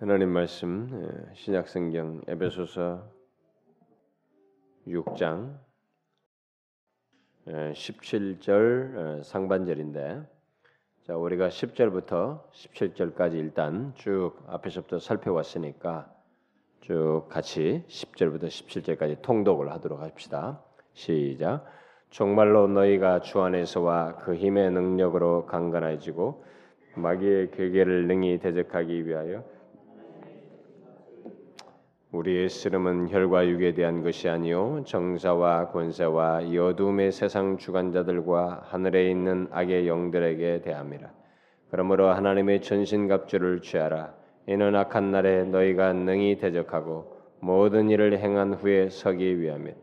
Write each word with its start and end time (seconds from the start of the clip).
하나님 0.00 0.30
말씀 0.30 0.88
예, 0.94 1.34
신약성경 1.34 2.22
에베소서 2.26 3.02
6장 4.88 5.58
17절 7.46 9.18
예, 9.18 9.22
상반절인데 9.22 10.22
자 11.02 11.16
우리가 11.18 11.48
10절부터 11.48 12.50
17절까지 12.50 13.34
일단 13.34 13.92
쭉 13.94 14.36
앞에서부터 14.46 15.00
살펴왔으니까 15.00 16.10
쭉 16.80 17.26
같이 17.28 17.84
10절부터 17.86 18.44
17절까지 18.44 19.20
통독을 19.20 19.70
하도록 19.70 20.00
합시다. 20.00 20.64
시작. 20.94 21.66
정말로 22.08 22.68
너희가 22.68 23.20
주 23.20 23.42
안에서와 23.42 24.16
그 24.16 24.34
힘의 24.34 24.70
능력으로 24.70 25.44
강건해지고 25.44 26.42
마귀의 26.96 27.50
괴계를 27.50 28.06
능히 28.06 28.38
대적하기 28.38 29.06
위하여 29.06 29.59
우리의 32.12 32.48
쓰름은 32.48 33.08
혈과 33.08 33.46
육에 33.46 33.72
대한 33.72 34.02
것이 34.02 34.28
아니요 34.28 34.82
정사와 34.84 35.68
권세와 35.68 36.40
이 36.40 36.58
어둠의 36.58 37.12
세상 37.12 37.56
주관자들과 37.56 38.64
하늘에 38.64 39.08
있는 39.08 39.46
악의 39.52 39.86
영들에게 39.86 40.62
대함이라. 40.62 41.08
그러므로 41.70 42.08
하나님의 42.08 42.62
전신갑주를 42.62 43.60
취하라. 43.60 44.12
이는 44.48 44.74
악한 44.74 45.12
날에 45.12 45.44
너희가 45.44 45.92
능히 45.92 46.36
대적하고 46.38 47.16
모든 47.38 47.88
일을 47.88 48.18
행한 48.18 48.54
후에 48.54 48.88
서기 48.88 49.40
위함이라. 49.40 49.76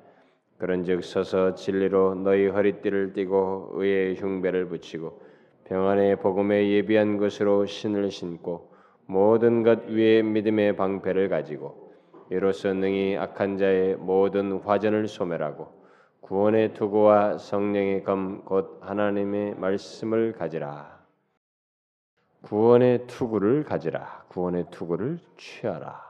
그런즉 0.57 1.05
서서 1.05 1.55
진리로 1.55 2.15
너희 2.15 2.47
허리띠를 2.47 3.13
띠고 3.13 3.69
의의 3.75 4.15
흉배를 4.15 4.67
붙이고 4.67 5.21
평안의 5.69 6.17
복음에 6.17 6.67
예비한 6.71 7.17
것으로 7.17 7.65
신을 7.65 8.11
신고 8.11 8.73
모든 9.05 9.63
것 9.63 9.87
위에 9.87 10.23
믿음의 10.23 10.75
방패를 10.75 11.29
가지고 11.29 11.86
이로써 12.29 12.73
능히 12.73 13.17
악한 13.17 13.57
자의 13.57 13.95
모든 13.95 14.59
화전을 14.59 15.07
소멸하고 15.07 15.77
구원의 16.21 16.73
투구와 16.73 17.37
성령의 17.37 18.03
검 18.03 18.43
곧 18.43 18.79
하나님의 18.81 19.55
말씀을 19.55 20.33
가지라. 20.33 20.97
구원의 22.41 23.07
투구를 23.07 23.63
가지라. 23.63 24.25
구원의 24.27 24.65
투구를 24.71 25.19
취하라. 25.37 26.05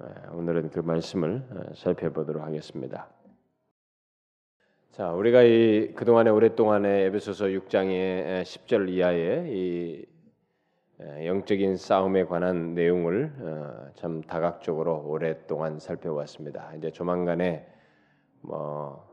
네, 0.00 0.06
오늘은 0.32 0.70
그 0.70 0.80
말씀을 0.80 1.46
어, 1.50 1.74
살펴보도록 1.74 2.42
하겠습니다. 2.42 3.08
자, 4.90 5.12
우리가 5.12 5.42
이 5.42 5.92
그동안에 5.94 6.30
오랫동안에 6.30 7.04
에베소서 7.06 7.46
6장의 7.46 8.42
10절 8.42 8.88
이하의 8.88 9.56
이 9.56 10.06
영적인 11.00 11.76
싸움에 11.76 12.24
관한 12.24 12.74
내용을 12.74 13.32
어, 13.40 13.90
참 13.94 14.22
다각적으로 14.22 15.04
오랫동안 15.06 15.78
살펴왔습니다. 15.78 16.72
이제 16.76 16.90
조만간에 16.90 17.66
뭐 18.40 19.04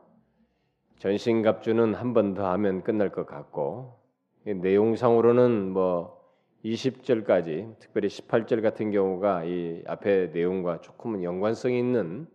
전신갑주는 0.99 1.95
한 1.95 2.13
번 2.13 2.33
더 2.35 2.51
하면 2.51 2.83
끝날 2.83 3.09
것 3.09 3.25
같고 3.25 3.99
내용상으로는 4.43 5.71
뭐 5.71 6.21
20절까지 6.63 7.79
특별히 7.79 8.07
18절 8.07 8.61
같은 8.61 8.91
경우가 8.91 9.45
이 9.45 9.83
앞에 9.87 10.27
내용과 10.27 10.81
조금은 10.81 11.23
연관성 11.23 11.73
있는 11.73 12.27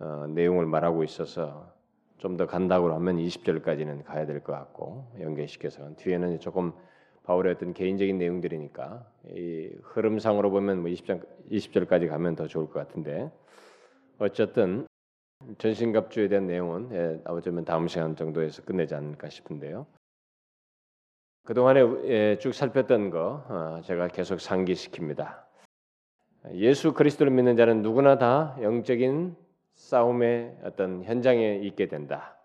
어, 0.00 0.26
내용을 0.28 0.66
말하고 0.66 1.04
있어서 1.04 1.72
좀 2.18 2.36
더 2.36 2.46
간다고 2.46 2.92
하면 2.92 3.16
20절까지는 3.18 4.04
가야 4.04 4.26
될 4.26 4.40
것 4.42 4.52
같고 4.52 5.06
연계시켜서 5.20 5.94
뒤에는 5.96 6.40
조금 6.40 6.72
바울의 7.30 7.52
어떤 7.52 7.72
개인적인 7.72 8.18
내용들이니까 8.18 9.06
이 9.36 9.70
흐름상으로 9.84 10.50
보면 10.50 10.82
뭐 10.82 10.90
20장 10.90 11.24
20절까지 11.52 12.08
가면 12.08 12.34
더 12.34 12.48
좋을 12.48 12.66
것 12.66 12.72
같은데 12.72 13.30
어쨌든 14.18 14.88
전신갑주에 15.58 16.26
대한 16.26 16.48
내용은 16.48 16.90
예, 16.92 17.20
어쩌면 17.26 17.64
다음 17.64 17.86
시간 17.86 18.16
정도에서 18.16 18.62
끝내지 18.62 18.96
않을까 18.96 19.28
싶은데요. 19.28 19.86
그 21.44 21.54
동안에 21.54 21.80
예, 22.06 22.38
쭉 22.40 22.52
살폈던 22.52 23.10
거 23.10 23.44
어, 23.48 23.80
제가 23.84 24.08
계속 24.08 24.36
상기시킵니다. 24.36 25.44
예수 26.54 26.92
그리스도를 26.94 27.32
믿는 27.32 27.54
자는 27.54 27.82
누구나 27.82 28.18
다 28.18 28.56
영적인 28.60 29.36
싸움의 29.74 30.58
어떤 30.64 31.04
현장에 31.04 31.60
있게 31.62 31.86
된다. 31.86 32.39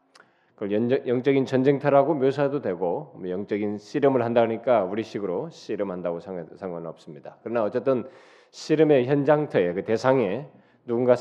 그걸 0.55 0.71
영적인 1.07 1.45
전쟁터라고 1.45 2.13
묘사해도 2.15 2.61
되고 2.61 3.11
뭐 3.15 3.29
영적인 3.29 3.77
씨름을 3.77 4.23
한다니까 4.23 4.85
우리식으로 4.85 5.49
씨름한다고 5.49 6.19
상관 6.21 6.85
없습니다. 6.85 7.37
그러나 7.43 7.63
어쨌든 7.63 8.05
씨름의 8.51 9.05
현장터에 9.07 9.73
그 9.73 9.83
대상에 9.83 10.47
누군가 10.85 11.15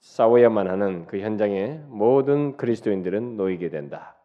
싸워야만 0.00 0.68
하는 0.68 1.06
그 1.06 1.20
현장에 1.20 1.80
모든 1.88 2.56
그리스도인들은 2.56 3.36
놓이게 3.36 3.68
된다. 3.68 4.16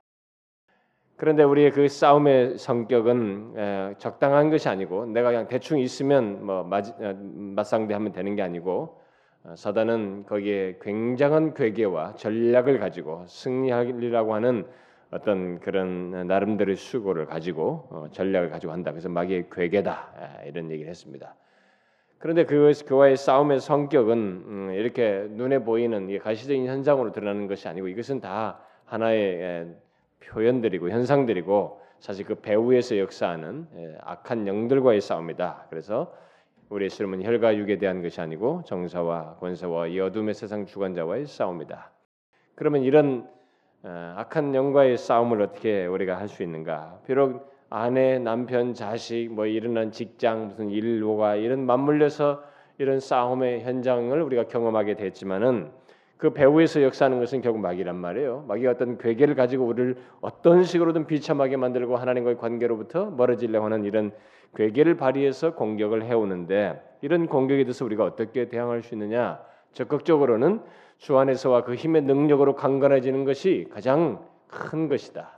그런데 1.17 1.43
우리의 1.43 1.71
그 1.71 1.87
싸움의 1.89 2.57
성격은 2.57 3.95
적당한 3.97 4.49
것이 4.49 4.69
아니고 4.69 5.07
내가 5.07 5.31
그냥 5.31 5.47
대충 5.47 5.79
있으면 5.79 6.45
뭐 6.45 6.63
맞상대하면 6.63 8.13
되는 8.13 8.35
게 8.35 8.41
아니고 8.41 8.81
어, 8.81 9.04
사단은 9.53 10.25
거기에 10.25 10.79
굉장한 10.81 11.53
괴계와 11.53 12.15
전략을 12.15 12.79
가지고 12.79 13.25
승리하리라고 13.27 14.33
하는 14.33 14.65
어떤 15.11 15.59
그런 15.59 16.27
나름대로의 16.27 16.75
수고를 16.75 17.25
가지고 17.25 17.87
어, 17.91 18.07
전략을 18.11 18.49
가지고 18.49 18.73
한다. 18.73 18.91
그래서 18.91 19.07
마귀의 19.09 19.49
괴계다 19.51 20.43
이런 20.45 20.71
얘기를 20.71 20.89
했습니다. 20.89 21.35
그런데 22.17 22.45
그 22.45 22.71
그와의 22.87 23.17
싸움의 23.17 23.59
성격은 23.59 24.17
음, 24.17 24.71
이렇게 24.73 25.27
눈에 25.29 25.59
보이는 25.59 26.17
가시적인 26.17 26.65
현상으로 26.65 27.11
드러나는 27.11 27.47
것이 27.47 27.67
아니고 27.67 27.87
이것은 27.87 28.19
다 28.19 28.59
하나의 28.85 29.75
표현들이고 30.21 30.89
현상들이고 30.89 31.81
사실 31.99 32.25
그 32.25 32.35
배후에서 32.35 32.97
역사하는 32.97 33.67
악한 34.01 34.47
영들과의 34.47 35.01
싸움이다. 35.01 35.67
그래서 35.69 36.13
우리의 36.69 36.89
씨름은 36.89 37.23
혈과 37.23 37.57
육에 37.57 37.77
대한 37.77 38.01
것이 38.01 38.19
아니고 38.21 38.63
정사와 38.65 39.35
권세와 39.39 39.87
이 39.87 39.99
어둠의 39.99 40.33
세상 40.33 40.65
주관자와의 40.65 41.27
싸움이다. 41.27 41.91
그러면 42.55 42.83
이런 42.83 43.27
어, 43.83 44.13
악한 44.17 44.55
영과의 44.55 44.97
싸움을 44.97 45.41
어떻게 45.41 45.85
우리가 45.85 46.17
할 46.17 46.27
수 46.27 46.41
있는가? 46.41 47.01
비록 47.05 47.53
아내, 47.69 48.17
남편, 48.19 48.73
자식, 48.73 49.29
뭐 49.31 49.45
일어난 49.45 49.91
직장, 49.91 50.47
무슨 50.47 50.69
일로가 50.69 51.35
이런 51.35 51.65
맞물려서 51.65 52.43
이런 52.77 52.99
싸움의 52.99 53.63
현장을 53.63 54.19
우리가 54.21 54.45
경험하게 54.47 54.95
됐지만은 54.95 55.71
그 56.25 56.33
배후에서 56.33 56.81
역사하는 56.81 57.19
것은 57.19 57.41
결국 57.41 57.59
마귀란 57.59 57.95
말이에요. 57.97 58.45
마귀가 58.47 58.71
어떤 58.71 58.97
괴계를 58.97 59.35
가지고 59.35 59.65
우리를 59.65 59.95
어떤 60.21 60.63
식으로든 60.63 61.05
비참하게 61.05 61.55
만들고 61.57 61.97
하나님과의 61.97 62.39
관계로부터 62.39 63.11
멀어지려고 63.11 63.65
하는 63.65 63.83
이런 63.83 64.11
괴계를 64.55 64.97
발휘해서 64.97 65.53
공격을 65.53 66.03
해오는데 66.03 66.81
이런 67.01 67.27
공격에 67.27 67.63
대해서 67.63 67.85
우리가 67.85 68.03
어떻게 68.05 68.49
대항할 68.49 68.81
수 68.81 68.95
있느냐? 68.95 69.39
적극적으로는 69.73 70.61
주 70.97 71.15
안에서와 71.15 71.63
그 71.63 71.75
힘의 71.75 72.01
능력으로 72.01 72.55
강건해지는 72.55 73.23
것이 73.23 73.67
가장 73.71 74.25
큰 74.47 74.87
것이다. 74.87 75.37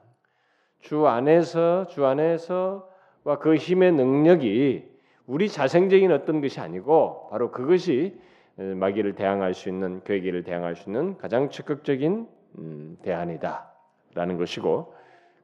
주 0.80 1.06
안에서 1.06 1.88
주 1.88 2.06
안에서와 2.06 3.40
그 3.42 3.56
힘의 3.56 3.92
능력이 3.92 4.86
우리 5.26 5.50
자생적인 5.50 6.14
어떤 6.14 6.40
것이 6.40 6.62
아니고 6.62 7.28
바로 7.30 7.52
그것이 7.52 8.18
마귀를 8.58 9.14
대항할 9.14 9.54
수 9.54 9.70
있는 9.70 10.02
괴계를 10.04 10.44
대항할 10.44 10.76
수 10.76 10.90
있는 10.90 11.18
가장 11.18 11.50
적극적인 11.50 12.28
음, 12.58 12.98
대안이다라는 13.04 14.38
것이고 14.38 14.94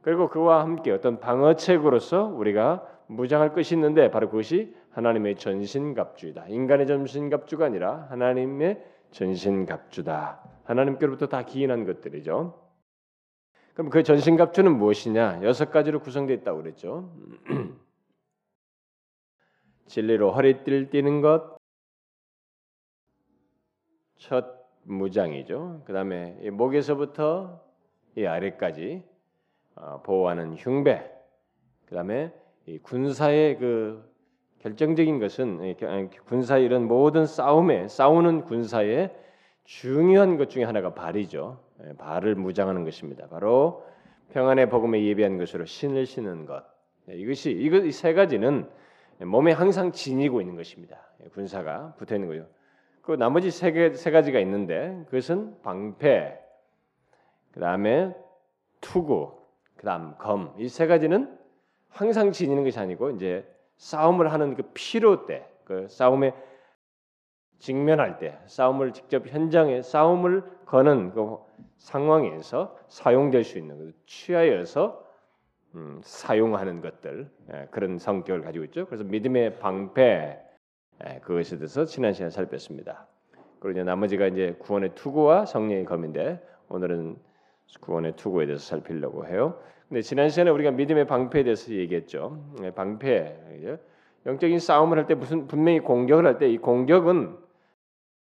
그리고 0.01 0.29
그와 0.29 0.61
함께 0.61 0.91
어떤 0.91 1.19
방어책으로서 1.19 2.25
우리가 2.25 2.85
무장할 3.07 3.53
것이 3.53 3.75
있는데 3.75 4.11
바로 4.11 4.29
그것이 4.29 4.75
하나님의 4.91 5.37
전신갑주이다. 5.37 6.47
인간의 6.47 6.87
전신갑주가 6.87 7.65
아니라 7.65 8.07
하나님의 8.09 8.83
전신갑주다. 9.11 10.43
하나님께로부터 10.65 11.27
다 11.27 11.43
기인한 11.43 11.85
것들이죠. 11.85 12.59
그럼 13.73 13.89
그 13.89 14.03
전신갑주는 14.03 14.71
무엇이냐? 14.71 15.41
여섯 15.43 15.71
가지로 15.71 16.01
구성되어 16.01 16.35
있다고 16.37 16.61
그랬죠. 16.61 17.11
진리로 19.87 20.31
허리띠를 20.31 20.89
띠는 20.89 21.21
것, 21.21 21.52
첫 24.23 24.45
무장이죠. 24.83 25.81
그 25.83 25.91
다음에 25.91 26.31
목에서부터 26.49 27.61
이 28.15 28.25
아래까지 28.25 29.03
어, 29.75 30.01
보호하는 30.01 30.55
흉배, 30.55 31.11
그 31.85 31.95
다음에 31.95 32.31
군사의 32.83 33.57
그 33.57 34.09
결정적인 34.59 35.19
것은 35.19 35.75
군사 36.25 36.57
이런 36.57 36.87
모든 36.87 37.25
싸움에 37.25 37.89
싸우는 37.89 38.45
군사의 38.45 39.13
중요한 39.65 40.37
것 40.37 40.49
중에 40.49 40.63
하나가 40.63 40.93
발이죠. 40.93 41.59
예, 41.85 41.93
발을 41.97 42.35
무장하는 42.35 42.85
것입니다. 42.85 43.27
바로 43.27 43.85
평안의 44.31 44.69
복음에 44.69 45.03
예비한 45.03 45.37
것으로 45.37 45.65
신을 45.65 46.05
신는 46.05 46.45
것. 46.45 46.63
예, 47.09 47.15
이것이 47.15 47.51
이것 47.51 47.91
세 47.91 48.13
가지는 48.13 48.69
몸에 49.19 49.51
항상 49.51 49.91
지니고 49.91 50.39
있는 50.39 50.55
것입니다. 50.55 50.97
군사가 51.33 51.95
붙어 51.97 52.15
있는 52.15 52.29
거죠. 52.29 52.47
그 53.03 53.11
나머지 53.13 53.51
세, 53.51 53.71
개, 53.73 53.93
세 53.93 54.11
가지가 54.11 54.39
있는데 54.39 55.03
그것은 55.05 55.61
방패, 55.61 56.39
그 57.51 57.59
다음에 57.59 58.15
투구, 58.81 59.37
그 59.75 59.85
다음 59.85 60.15
검. 60.17 60.53
이 60.57 60.67
세 60.67 60.87
가지는 60.87 61.37
항상 61.89 62.31
지니는 62.31 62.63
것이 62.63 62.79
아니고 62.79 63.11
이제 63.11 63.45
싸움을 63.77 64.31
하는 64.31 64.55
그 64.55 64.63
필요 64.73 65.25
때, 65.25 65.45
그 65.65 65.87
싸움에 65.89 66.33
직면할 67.59 68.19
때, 68.19 68.39
싸움을 68.45 68.93
직접 68.93 69.27
현장에 69.27 69.81
싸움을 69.81 70.43
거는 70.65 71.11
그 71.11 71.37
상황에서 71.77 72.77
사용될 72.87 73.43
수 73.43 73.57
있는 73.57 73.77
것, 73.77 73.93
취하여서 74.07 75.03
음, 75.75 75.99
사용하는 76.03 76.81
것들 76.81 77.29
예, 77.53 77.67
그런 77.71 77.97
성격을 77.97 78.43
가지고 78.43 78.65
있죠. 78.65 78.85
그래서 78.85 79.03
믿음의 79.03 79.59
방패 79.59 80.01
예, 80.03 80.39
그것에 81.21 81.57
대해서 81.57 81.85
지난 81.85 82.13
시간에 82.13 82.29
살폈습니다. 82.29 83.07
그리고 83.59 83.71
이제 83.71 83.83
나머지가 83.83 84.27
이제 84.27 84.55
구원의 84.59 84.91
투구와 84.95 85.45
성령의 85.45 85.85
검인데 85.85 86.41
오늘은 86.69 87.17
구원의 87.81 88.15
투구에 88.15 88.45
대해서 88.45 88.63
살피려고 88.63 89.25
해요. 89.25 89.59
근데 89.89 90.01
지난 90.01 90.29
시간에 90.29 90.49
우리가 90.51 90.71
믿음의 90.71 91.07
방패에 91.07 91.43
대해서 91.43 91.71
얘기했죠. 91.71 92.41
예, 92.63 92.71
방패 92.71 93.77
영적인 94.25 94.59
싸움을 94.59 94.97
할 94.97 95.07
때 95.07 95.15
무슨 95.15 95.47
분명히 95.47 95.79
공격을 95.79 96.25
할 96.25 96.37
때 96.37 96.47
이 96.49 96.57
공격은 96.57 97.37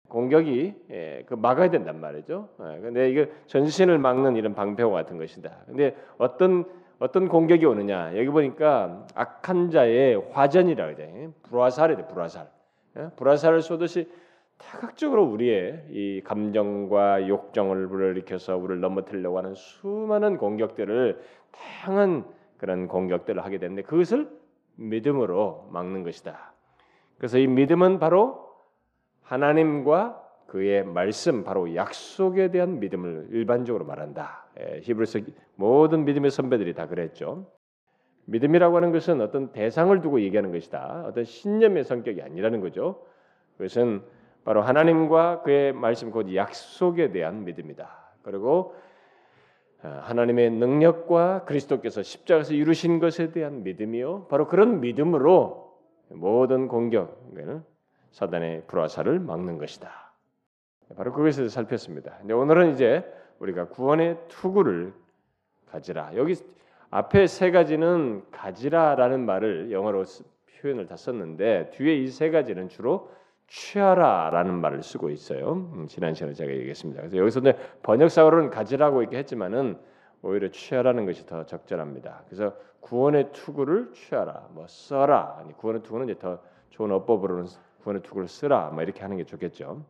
공격이 0.09 0.75
예, 0.91 1.25
그 1.27 1.35
막아야 1.35 1.71
된단 1.71 2.01
말이죠. 2.01 2.49
예, 2.61 2.81
근데 2.81 3.11
이게 3.11 3.31
전신을 3.47 3.99
막는 3.99 4.37
이런 4.37 4.55
방패와 4.55 4.91
같은 4.91 5.19
것이다. 5.19 5.65
근데 5.67 5.97
어떤 6.19 6.65
어떤 7.05 7.29
공격이 7.29 7.67
오느냐 7.67 8.17
여기 8.17 8.31
보니까 8.31 9.07
악한 9.15 9.71
자의 9.71 10.17
화전이라 10.33 10.95
그래 10.95 11.29
불화살이 11.43 11.97
돼 11.97 12.07
불화살 12.07 12.49
예? 12.97 13.11
불화살을 13.17 13.61
쏘듯이 13.61 14.11
다각적으로 14.57 15.25
우리의 15.25 15.85
이 15.91 16.23
감정과 16.25 17.29
욕정을 17.29 17.89
불러일으켜서 17.89 18.57
우리를 18.57 18.81
넘어뜨리려고 18.81 19.37
하는 19.37 19.55
수많은 19.55 20.39
공격들을 20.39 21.21
다양한 21.53 22.25
그런 22.57 22.89
공격들을 22.89 23.45
하게 23.45 23.59
되는데 23.59 23.83
그것을 23.83 24.31
믿음으로 24.77 25.69
막는 25.73 26.05
것이다. 26.05 26.55
그래서 27.19 27.37
이 27.37 27.47
믿음은 27.47 27.99
바로 27.99 28.49
하나님과 29.25 30.24
그의 30.47 30.85
말씀 30.85 31.45
바로 31.45 31.75
약속에 31.75 32.51
대한 32.51 32.79
믿음을 32.81 33.29
일반적으로 33.31 33.85
말한다. 33.85 34.47
예, 34.61 34.81
히브리서 34.83 35.21
모든 35.57 36.05
믿음의 36.05 36.31
선배들이 36.31 36.75
다 36.75 36.87
그랬죠. 36.87 37.47
믿음이라고 38.27 38.77
하는 38.77 38.93
것은 38.93 39.21
어떤 39.21 39.53
대상을 39.53 40.01
두고 40.01 40.21
얘기하는 40.21 40.53
것이다. 40.53 41.05
어떤 41.07 41.25
신념의 41.25 41.85
성격이 41.85 42.23
아니라는 42.23 42.61
거죠. 42.61 43.05
그것은 43.57 44.03
바로 44.45 44.63
하나님과 44.63 45.43
그의 45.43 45.73
말씀 45.73 46.11
곧 46.11 46.35
약속에 46.35 47.11
대한 47.13 47.45
믿음이다. 47.45 47.89
그리고 48.23 48.75
어, 49.83 50.01
하나님의 50.03 50.51
능력과 50.51 51.45
그리스도께서 51.45 52.03
십자가에서 52.03 52.55
이루신 52.55 53.01
것에 53.01 53.33
대한 53.33 53.63
믿음이요. 53.63 54.29
바로 54.29 54.47
그런 54.47 54.81
믿음으로 54.81 55.75
모든 56.11 56.69
공격, 56.69 57.23
사단의 58.13 58.65
불화살을 58.67 59.19
막는 59.19 59.59
것이다. 59.59 60.04
바로 60.97 61.13
그것을 61.13 61.49
살폈습니다. 61.51 62.19
근데 62.19 62.35
오늘은 62.35 62.73
이제 62.73 63.05
우리가 63.39 63.69
구원의 63.69 64.19
투구를 64.29 64.93
가지라. 65.71 66.13
여기 66.17 66.35
앞에 66.91 67.27
세 67.27 67.51
가지는 67.51 68.23
가지라라는 68.31 69.25
말을 69.27 69.73
영어로 69.73 70.05
표현을 70.61 70.87
다 70.87 70.97
썼는데 70.97 71.71
뒤에 71.71 71.95
이 71.97 72.09
세 72.09 72.31
가지는 72.31 72.69
주로 72.69 73.11
취하라라는 73.49 74.55
말을 74.61 74.83
쓰고 74.83 75.11
있어요. 75.11 75.53
음, 75.75 75.87
지난 75.89 76.15
시간에 76.15 76.33
제가 76.33 76.51
얘기했습니다. 76.53 77.03
그래서 77.03 77.17
여기서 77.19 77.41
번역사로는 77.83 78.51
가지라고 78.51 79.03
이렇게 79.03 79.19
했지만은 79.19 79.79
오히려 80.23 80.49
취하라는 80.49 81.05
것이 81.05 81.27
더 81.27 81.45
적절합니다. 81.45 82.23
그래서 82.27 82.55
구원의 82.81 83.33
투구를 83.33 83.93
취하라, 83.93 84.49
뭐 84.53 84.67
써라. 84.67 85.37
아니 85.39 85.53
구원의 85.55 85.83
투구는 85.83 86.09
이제 86.09 86.19
더 86.19 86.39
좋은 86.71 86.91
어법으로는 86.93 87.47
구원의 87.83 88.03
투구를 88.03 88.29
쓰라, 88.29 88.71
뭐 88.73 88.83
이렇게 88.83 89.03
하는 89.03 89.17
게 89.17 89.25
좋겠죠. 89.25 89.85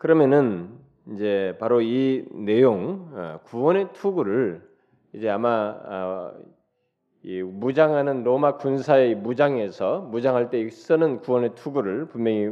그러면은 0.00 0.70
이제 1.12 1.54
바로 1.60 1.82
이 1.82 2.24
내용 2.32 3.10
어, 3.12 3.40
구원의 3.44 3.92
투구를 3.92 4.66
이제 5.12 5.28
아마 5.28 5.76
어, 5.84 6.32
이 7.22 7.42
무장하는 7.42 8.24
로마 8.24 8.56
군사의 8.56 9.14
무장에서 9.16 10.00
무장할 10.00 10.48
때 10.48 10.66
쓰는 10.70 11.20
구원의 11.20 11.54
투구를 11.54 12.06
분명히 12.06 12.50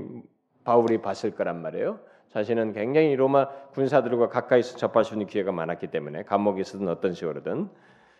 바울이 0.64 0.98
봤을 0.98 1.30
거란 1.30 1.62
말이에요. 1.62 2.00
자신은 2.28 2.74
굉장히 2.74 3.16
로마 3.16 3.48
군사들과 3.72 4.28
가까이서 4.28 4.76
접할 4.76 5.04
수 5.04 5.14
있는 5.14 5.26
기회가 5.26 5.50
많았기 5.50 5.86
때문에 5.86 6.24
감옥에서든 6.24 6.86
어떤 6.86 7.14
식으로든. 7.14 7.70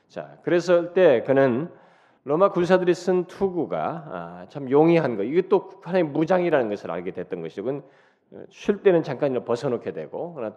자 0.07 0.39
그랬을 0.43 0.95
때 0.95 1.23
그는 1.25 1.69
로마 2.25 2.51
군사들이 2.51 2.95
쓴 2.95 3.27
투구가 3.27 3.79
아, 4.11 4.47
참 4.49 4.71
용이한 4.71 5.19
거. 5.19 5.23
이것도 5.23 5.83
하나의 5.83 6.05
무장이라는 6.05 6.71
것을 6.71 6.91
알게 6.91 7.11
됐던 7.11 7.43
것이고 7.43 7.83
쉴 8.51 8.83
때는 8.83 9.03
잠깐 9.03 9.45
벗어놓게 9.45 9.93
되고 9.93 10.35
그러나 10.35 10.57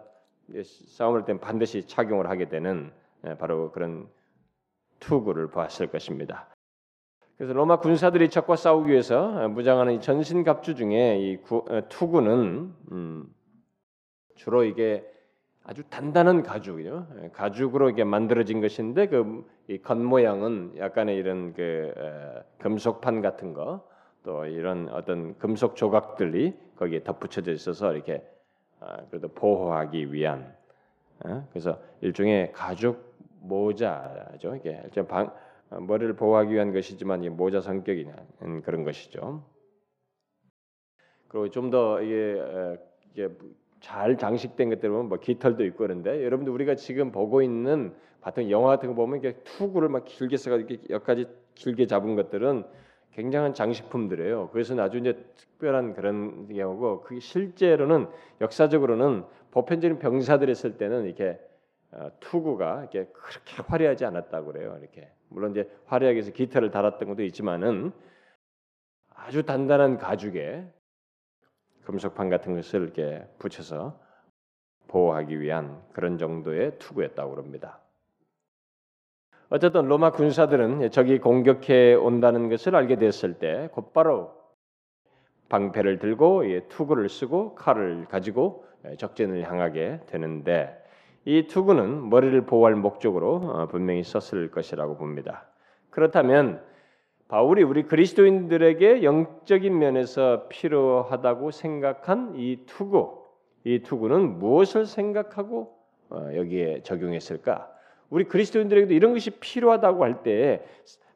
싸움을 0.64 1.24
때는 1.24 1.40
반드시 1.40 1.86
착용을 1.86 2.28
하게 2.28 2.48
되는 2.48 2.92
예, 3.26 3.34
바로 3.36 3.70
그런 3.70 4.08
투구를 5.00 5.48
보았을 5.48 5.88
것입니다. 5.88 6.48
그래서 7.36 7.54
로마 7.54 7.78
군사들이 7.78 8.28
적과 8.30 8.56
싸우기 8.56 8.90
위해서 8.90 9.48
무장하는 9.48 10.00
전신 10.00 10.44
갑주 10.44 10.74
중에 10.74 11.18
이 11.18 11.36
구, 11.38 11.64
어, 11.68 11.88
투구는 11.88 12.74
음, 12.92 13.34
주로 14.34 14.64
이게 14.64 15.08
아주 15.64 15.82
단단한 15.88 16.42
가죽이요. 16.42 17.06
예, 17.22 17.28
가죽으로 17.30 17.90
이게 17.90 18.04
만들어진 18.04 18.60
것인데 18.60 19.08
그이겉 19.08 19.98
모양은 19.98 20.74
약간의 20.76 21.16
이런 21.16 21.54
그 21.54 21.94
에, 21.96 22.42
금속판 22.58 23.22
같은 23.22 23.54
거, 23.54 23.86
또 24.22 24.44
이런 24.46 24.88
어떤 24.88 25.36
금속 25.38 25.76
조각들이 25.76 26.56
거기에 26.76 27.02
덧붙여져 27.02 27.52
있어서 27.52 27.92
이렇게 27.92 28.24
아, 28.80 29.04
그래도 29.10 29.28
보호하기 29.28 30.12
위한 30.12 30.54
어? 31.24 31.46
그래서 31.50 31.80
일종의 32.00 32.52
가죽 32.52 33.12
모자죠. 33.40 34.56
이게 34.56 34.80
방, 35.08 35.32
어, 35.70 35.80
머리를 35.80 36.14
보호하기 36.14 36.52
위한 36.52 36.72
것이지만 36.72 37.22
이 37.24 37.28
모자 37.28 37.60
성격이 37.60 38.06
그런 38.64 38.84
것이죠. 38.84 39.44
그리고 41.28 41.48
좀 41.50 41.70
더 41.70 42.00
이게 42.02 42.40
이게 43.12 43.28
잘 43.80 44.16
장식된 44.16 44.70
것들 44.70 44.90
보면 44.90 45.08
뭐 45.08 45.18
깃털도 45.18 45.64
있고 45.66 45.78
그런데 45.78 46.24
여러분들 46.24 46.52
우리가 46.52 46.76
지금 46.76 47.10
보고 47.10 47.42
있는 47.42 47.94
같은 48.20 48.50
영화 48.50 48.68
같은 48.68 48.90
거 48.90 48.94
보면 48.94 49.18
이게 49.18 49.34
투구를 49.42 49.88
막 49.88 50.04
길게 50.04 50.36
써가지고 50.36 50.84
여기까지 50.90 51.26
길게 51.54 51.86
잡은 51.86 52.14
것들은 52.14 52.64
굉장한 53.12 53.54
장식품들이에요. 53.54 54.50
그래서 54.52 54.80
아주 54.80 54.98
이제 54.98 55.14
특별한 55.36 55.94
그런 55.94 56.48
경우고 56.48 57.02
그게 57.02 57.20
실제로는 57.20 58.08
역사적으로는 58.40 59.24
보편적인 59.50 59.98
병사들이 59.98 60.54
쓸 60.54 60.78
때는 60.78 61.04
이렇게 61.04 61.38
어, 61.92 62.10
투구가 62.20 62.80
이렇게 62.80 63.04
그렇게 63.12 63.62
화려하지 63.66 64.06
않았다고 64.06 64.52
그래요. 64.52 64.76
이렇게 64.80 65.12
물론 65.28 65.50
이제 65.50 65.70
화려하게 65.86 66.18
해서 66.18 66.32
기타를 66.32 66.70
달았던 66.70 67.08
것도 67.08 67.22
있지만은 67.24 67.92
아주 69.10 69.44
단단한 69.44 69.98
가죽에 69.98 70.66
금속판 71.84 72.30
같은 72.30 72.54
것을 72.54 72.82
이렇게 72.82 73.26
붙여서 73.38 74.00
보호하기 74.88 75.38
위한 75.40 75.82
그런 75.92 76.16
정도의 76.16 76.78
투구였다고 76.78 77.30
그럽니다. 77.30 77.81
어쨌든 79.54 79.84
로마 79.84 80.12
군사들은 80.12 80.90
적이 80.92 81.18
공격해 81.18 81.92
온다는 81.92 82.48
것을 82.48 82.74
알게 82.74 82.96
됐을 82.96 83.34
때 83.34 83.68
곧바로 83.72 84.32
방패를 85.50 85.98
들고 85.98 86.44
투구를 86.70 87.10
쓰고 87.10 87.54
칼을 87.56 88.06
가지고 88.06 88.64
적진을 88.96 89.42
향하게 89.42 90.00
되는데 90.06 90.74
이 91.26 91.48
투구는 91.48 92.08
머리를 92.08 92.46
보호할 92.46 92.76
목적으로 92.76 93.42
어, 93.44 93.66
분명히 93.66 94.02
썼을 94.02 94.50
것이라고 94.50 94.96
봅니다. 94.96 95.44
그렇다면 95.90 96.62
바울이 97.28 97.62
우리 97.62 97.82
그리스도인들에게 97.82 99.02
영적인 99.02 99.78
면에서 99.78 100.46
필요하다고 100.48 101.50
생각한 101.50 102.36
이 102.36 102.64
투구, 102.64 103.18
이 103.64 103.80
투구는 103.80 104.38
무엇을 104.38 104.86
생각하고 104.86 105.76
어, 106.08 106.30
여기에 106.34 106.84
적용했을까? 106.84 107.71
우리 108.12 108.24
그리스도인들에게도 108.24 108.92
이런 108.92 109.14
것이 109.14 109.30
필요하다고 109.30 110.04
할 110.04 110.22
때 110.22 110.62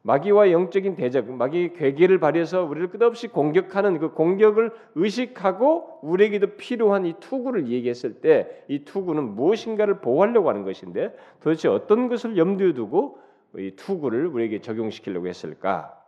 마귀와 0.02 0.52
영적인 0.52 0.94
대적, 0.94 1.28
마귀 1.32 1.72
괴계를 1.74 2.20
발휘해서 2.20 2.62
우리를 2.64 2.90
끝없이 2.90 3.26
공격하는 3.26 3.98
그 3.98 4.12
공격을 4.12 4.70
의식하고 4.94 5.98
우리에게도 6.02 6.56
필요한 6.56 7.06
이 7.06 7.14
투구를 7.18 7.68
얘기했을 7.68 8.20
때 8.20 8.64
이 8.68 8.84
투구는 8.84 9.34
무엇인가를 9.34 10.00
보호하려고 10.00 10.48
하는 10.48 10.64
것인데 10.64 11.14
도대체 11.40 11.68
어떤 11.68 12.08
것을 12.08 12.36
염두에 12.38 12.72
두고 12.72 13.18
이 13.58 13.72
투구를 13.76 14.26
우리에게 14.28 14.60
적용시키려고 14.60 15.26
했을까? 15.26 16.00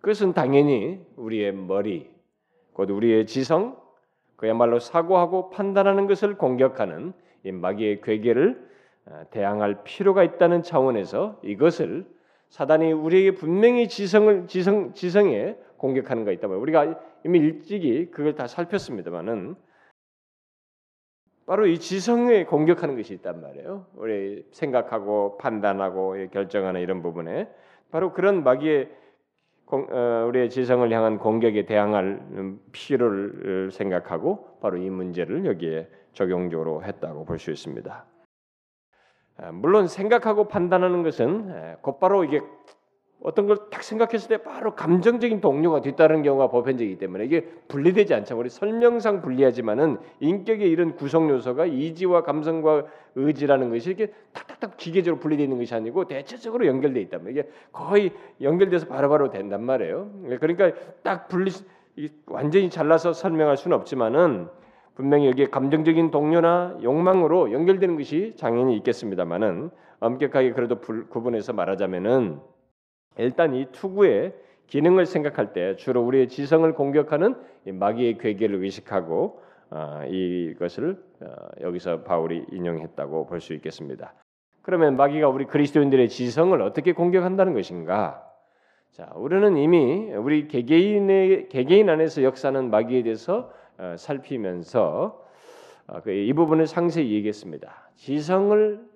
그것은 0.00 0.32
당연히 0.32 1.00
우리의 1.16 1.52
머리, 1.52 2.10
곧 2.72 2.90
우리의 2.90 3.26
지성, 3.26 3.76
그야말로 4.36 4.80
사고하고 4.80 5.50
판단하는 5.50 6.06
것을 6.08 6.36
공격하는 6.36 7.12
이 7.44 7.52
마귀의 7.52 8.00
괴계를 8.00 8.58
어, 8.58 8.69
대항할 9.30 9.82
필요가 9.84 10.22
있다는 10.22 10.62
차원에서 10.62 11.40
이것을 11.42 12.06
사단이 12.48 12.92
우리에게 12.92 13.34
분명히 13.34 13.88
지성을 13.88 14.46
지성 14.48 14.92
지성에 14.92 15.56
공격하는 15.76 16.24
거 16.24 16.32
있다 16.32 16.48
말 16.48 16.58
우리가 16.58 17.00
이미 17.24 17.38
일찍이 17.38 18.10
그걸 18.10 18.34
다 18.34 18.46
살폈습니다만은 18.46 19.54
바로 21.46 21.66
이 21.66 21.78
지성에 21.78 22.44
공격하는 22.44 22.96
것이 22.96 23.12
있단 23.14 23.40
말이에요. 23.40 23.86
우리 23.96 24.46
생각하고 24.52 25.36
판단하고 25.38 26.14
결정하는 26.30 26.80
이런 26.80 27.02
부분에 27.02 27.48
바로 27.90 28.12
그런 28.12 28.44
마귀의 28.44 28.88
어, 29.66 30.26
우리의 30.28 30.50
지성을 30.50 30.90
향한 30.92 31.18
공격에 31.18 31.64
대항할 31.64 32.56
필요를 32.72 33.70
생각하고 33.70 34.58
바로 34.60 34.76
이 34.78 34.90
문제를 34.90 35.44
여기에 35.44 35.88
적용적으로 36.12 36.82
했다고 36.84 37.24
볼 37.24 37.38
수 37.38 37.50
있습니다. 37.52 38.09
아, 39.42 39.52
물론 39.52 39.86
생각하고 39.88 40.48
판단하는 40.48 41.02
것은 41.02 41.76
곧바로 41.82 42.24
이게 42.24 42.40
어떤 43.22 43.46
걸 43.46 43.68
딱 43.70 43.82
생각했을 43.82 44.28
때 44.28 44.42
바로 44.42 44.74
감정적인 44.74 45.40
동료가 45.40 45.80
뒤따르는 45.80 46.22
경우가 46.22 46.48
보편적이기 46.48 46.98
때문에 46.98 47.24
이게 47.24 47.44
분리되지 47.68 48.12
않죠. 48.14 48.38
우리 48.38 48.50
설명상 48.50 49.22
분리하지만은 49.22 49.98
인격의 50.20 50.68
이런 50.68 50.96
구성 50.96 51.30
요소가 51.30 51.64
이지와 51.66 52.22
감성과 52.22 52.84
의지라는 53.14 53.70
것이 53.70 53.90
이렇게 53.90 54.12
탁탁탁 54.32 54.76
기계적으로 54.76 55.18
분리되어 55.20 55.44
있는 55.44 55.58
것이 55.58 55.74
아니고 55.74 56.06
대체적으로 56.08 56.66
연결되어 56.66 57.02
있다. 57.04 57.18
이게 57.28 57.48
거의 57.72 58.12
연결돼서 58.42 58.86
바로 58.86 59.08
바로 59.08 59.30
된단 59.30 59.64
말이에요. 59.64 60.10
그러니까 60.40 60.72
딱 61.02 61.28
분리 61.28 61.50
완전히 62.26 62.68
잘라서 62.68 63.12
설명할 63.14 63.56
수는 63.56 63.76
없지만은 63.76 64.48
분명히 65.00 65.28
여기에 65.28 65.46
감정적인 65.46 66.10
동료나 66.10 66.76
욕망으로 66.82 67.52
연결되는 67.52 67.96
것이 67.96 68.34
당연히 68.38 68.76
있겠습니다만은 68.76 69.70
엄격하게 69.98 70.52
그래도 70.52 70.78
구분해서 70.78 71.54
말하자면은 71.54 72.38
일단 73.16 73.54
이 73.54 73.64
투구의 73.72 74.34
기능을 74.66 75.06
생각할 75.06 75.54
때 75.54 75.74
주로 75.76 76.02
우리의 76.02 76.28
지성을 76.28 76.70
공격하는 76.74 77.34
마귀의 77.64 78.18
괴계를 78.18 78.62
의식하고 78.62 79.40
어, 79.70 80.02
이것을 80.06 81.02
어, 81.22 81.26
여기서 81.62 82.02
바울이 82.02 82.44
인용했다고 82.52 83.26
볼 83.26 83.40
수 83.40 83.54
있겠습니다. 83.54 84.12
그러면 84.60 84.96
마귀가 84.96 85.28
우리 85.30 85.46
그리스도인들의 85.46 86.10
지성을 86.10 86.60
어떻게 86.60 86.92
공격한다는 86.92 87.54
것인가? 87.54 88.22
자, 88.92 89.10
우리는 89.14 89.56
이미 89.56 90.12
우리 90.12 90.46
개개인의 90.46 91.48
개개인 91.48 91.88
안에서 91.88 92.22
역사하는 92.22 92.70
마귀에 92.70 93.02
대해서 93.02 93.50
어, 93.50 93.69
살피면서 93.96 95.24
그이 96.04 96.32
부분을 96.32 96.66
상세히 96.66 97.12
얘기했습니다. 97.12 97.90
지성을 97.96 98.90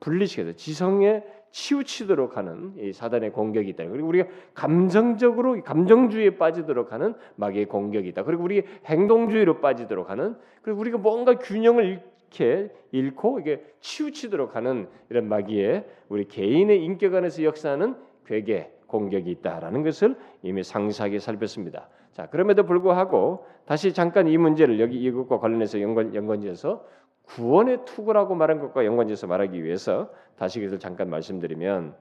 분리시켜서 0.00 0.52
지성의 0.52 1.24
치우치도록 1.50 2.36
하는 2.36 2.74
이 2.78 2.92
사단의 2.92 3.30
공격이 3.30 3.70
있다. 3.70 3.86
그리고 3.86 4.08
우리가 4.08 4.28
감정적으로 4.54 5.62
감정주의에 5.62 6.36
빠지도록 6.36 6.92
하는 6.92 7.14
마귀의 7.36 7.66
공격이 7.66 8.08
있다. 8.08 8.24
그리고 8.24 8.42
우리 8.42 8.64
행동주의로 8.86 9.60
빠지도록 9.60 10.10
하는 10.10 10.36
그리고 10.62 10.80
우리가 10.80 10.98
뭔가 10.98 11.38
균형을 11.38 11.84
잃게 11.84 12.72
잃고 12.90 13.38
이게 13.38 13.62
치우치도록 13.80 14.56
하는 14.56 14.88
이런 15.10 15.28
마귀의 15.28 15.84
우리 16.08 16.26
개인의 16.26 16.82
인격 16.84 17.14
안에서 17.14 17.44
역사하는 17.44 17.94
괴계 18.26 18.72
공격이 18.88 19.30
있다라는 19.30 19.84
것을 19.84 20.16
이미 20.42 20.64
상세하게 20.64 21.20
살폈습니다. 21.20 21.88
자, 22.14 22.26
그럼에도 22.26 22.64
불구하고 22.64 23.44
다시 23.66 23.92
잠깐 23.92 24.28
이 24.28 24.38
문제를 24.38 24.78
여기 24.78 25.02
이것과 25.02 25.40
관련해서 25.40 25.80
연관 25.80 26.14
연관지어서 26.14 26.84
구원의 27.24 27.84
투구라고 27.84 28.36
말한 28.36 28.60
것과 28.60 28.84
연관지어서 28.84 29.26
말하기 29.26 29.62
위해서 29.64 30.10
다시 30.38 30.60
그것을 30.60 30.78
잠깐 30.78 31.10
말씀드리면 31.10 31.94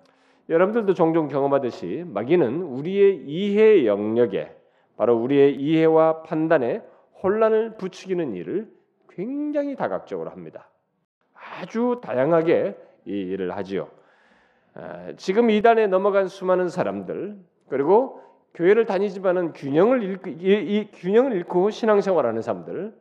여러분들도 0.50 0.94
종종 0.94 1.30
경험하듯이 1.30 2.04
마귀는 2.06 2.62
우리의 2.62 3.24
이해 3.26 3.88
영역에 3.88 4.56
바로 4.98 5.18
우리의 5.18 5.56
이해와 5.56 6.22
판단에 6.24 6.84
혼란을 7.24 7.78
부추기는 7.78 8.36
일을 8.36 8.72
굉장히 9.10 9.76
다각적으로 9.76 10.30
합니다. 10.30 10.70
아주 11.34 12.02
다양하게 12.04 12.78
이 13.06 13.12
일을 13.12 13.56
하지요. 13.56 13.88
아, 14.76 15.14
지금 15.18 15.50
이단에 15.50 15.88
넘어간 15.88 16.28
수많은 16.28 16.70
사람들 16.70 17.40
그리고 17.70 18.22
교회를 18.54 18.86
다니지만은 18.86 19.54
균형을 19.54 20.04
잃고 20.04 20.30
이, 20.30 20.36
이 20.42 20.92
균형을 20.92 21.34
잃고 21.34 21.70
신앙생활하는 21.70 22.42
사람들 22.42 22.94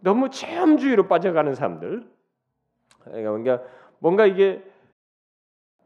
너무 0.00 0.30
체험주의로 0.30 1.08
빠져가는 1.08 1.54
사람들. 1.54 2.04
그러니까 3.04 3.62
뭔가 3.98 4.26
이게 4.26 4.62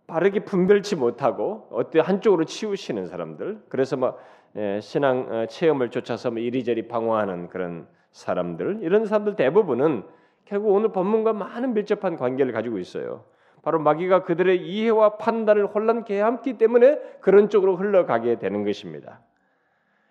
바르게 0.07 0.45
분별치 0.45 0.97
못하고 0.97 1.69
어때 1.71 2.01
한쪽으로 2.01 2.45
치우시는 2.45 3.07
사람들. 3.07 3.63
그래서 3.69 3.97
막 3.97 4.19
예, 4.57 4.81
신앙 4.81 5.27
어, 5.31 5.47
체험을 5.47 5.91
쫓아서 5.91 6.31
뭐 6.31 6.41
이리저리 6.41 6.89
방황하는 6.89 7.49
그런 7.49 7.87
사람들. 8.13 8.79
이런 8.83 9.05
사람들 9.05 9.37
대부분은 9.37 10.05
결국 10.47 10.71
오늘 10.71 10.93
본문과 10.93 11.35
많은 11.35 11.75
밀접한 11.75 12.17
관계를 12.17 12.53
가지고 12.53 12.79
있어요. 12.79 13.25
바로 13.67 13.81
마귀가 13.81 14.23
그들의 14.23 14.65
이해와 14.65 15.17
판단을 15.17 15.67
혼란케 15.67 16.21
함기 16.21 16.57
때문에 16.57 17.01
그런 17.19 17.49
쪽으로 17.49 17.75
흘러가게 17.75 18.39
되는 18.39 18.63
것입니다. 18.63 19.19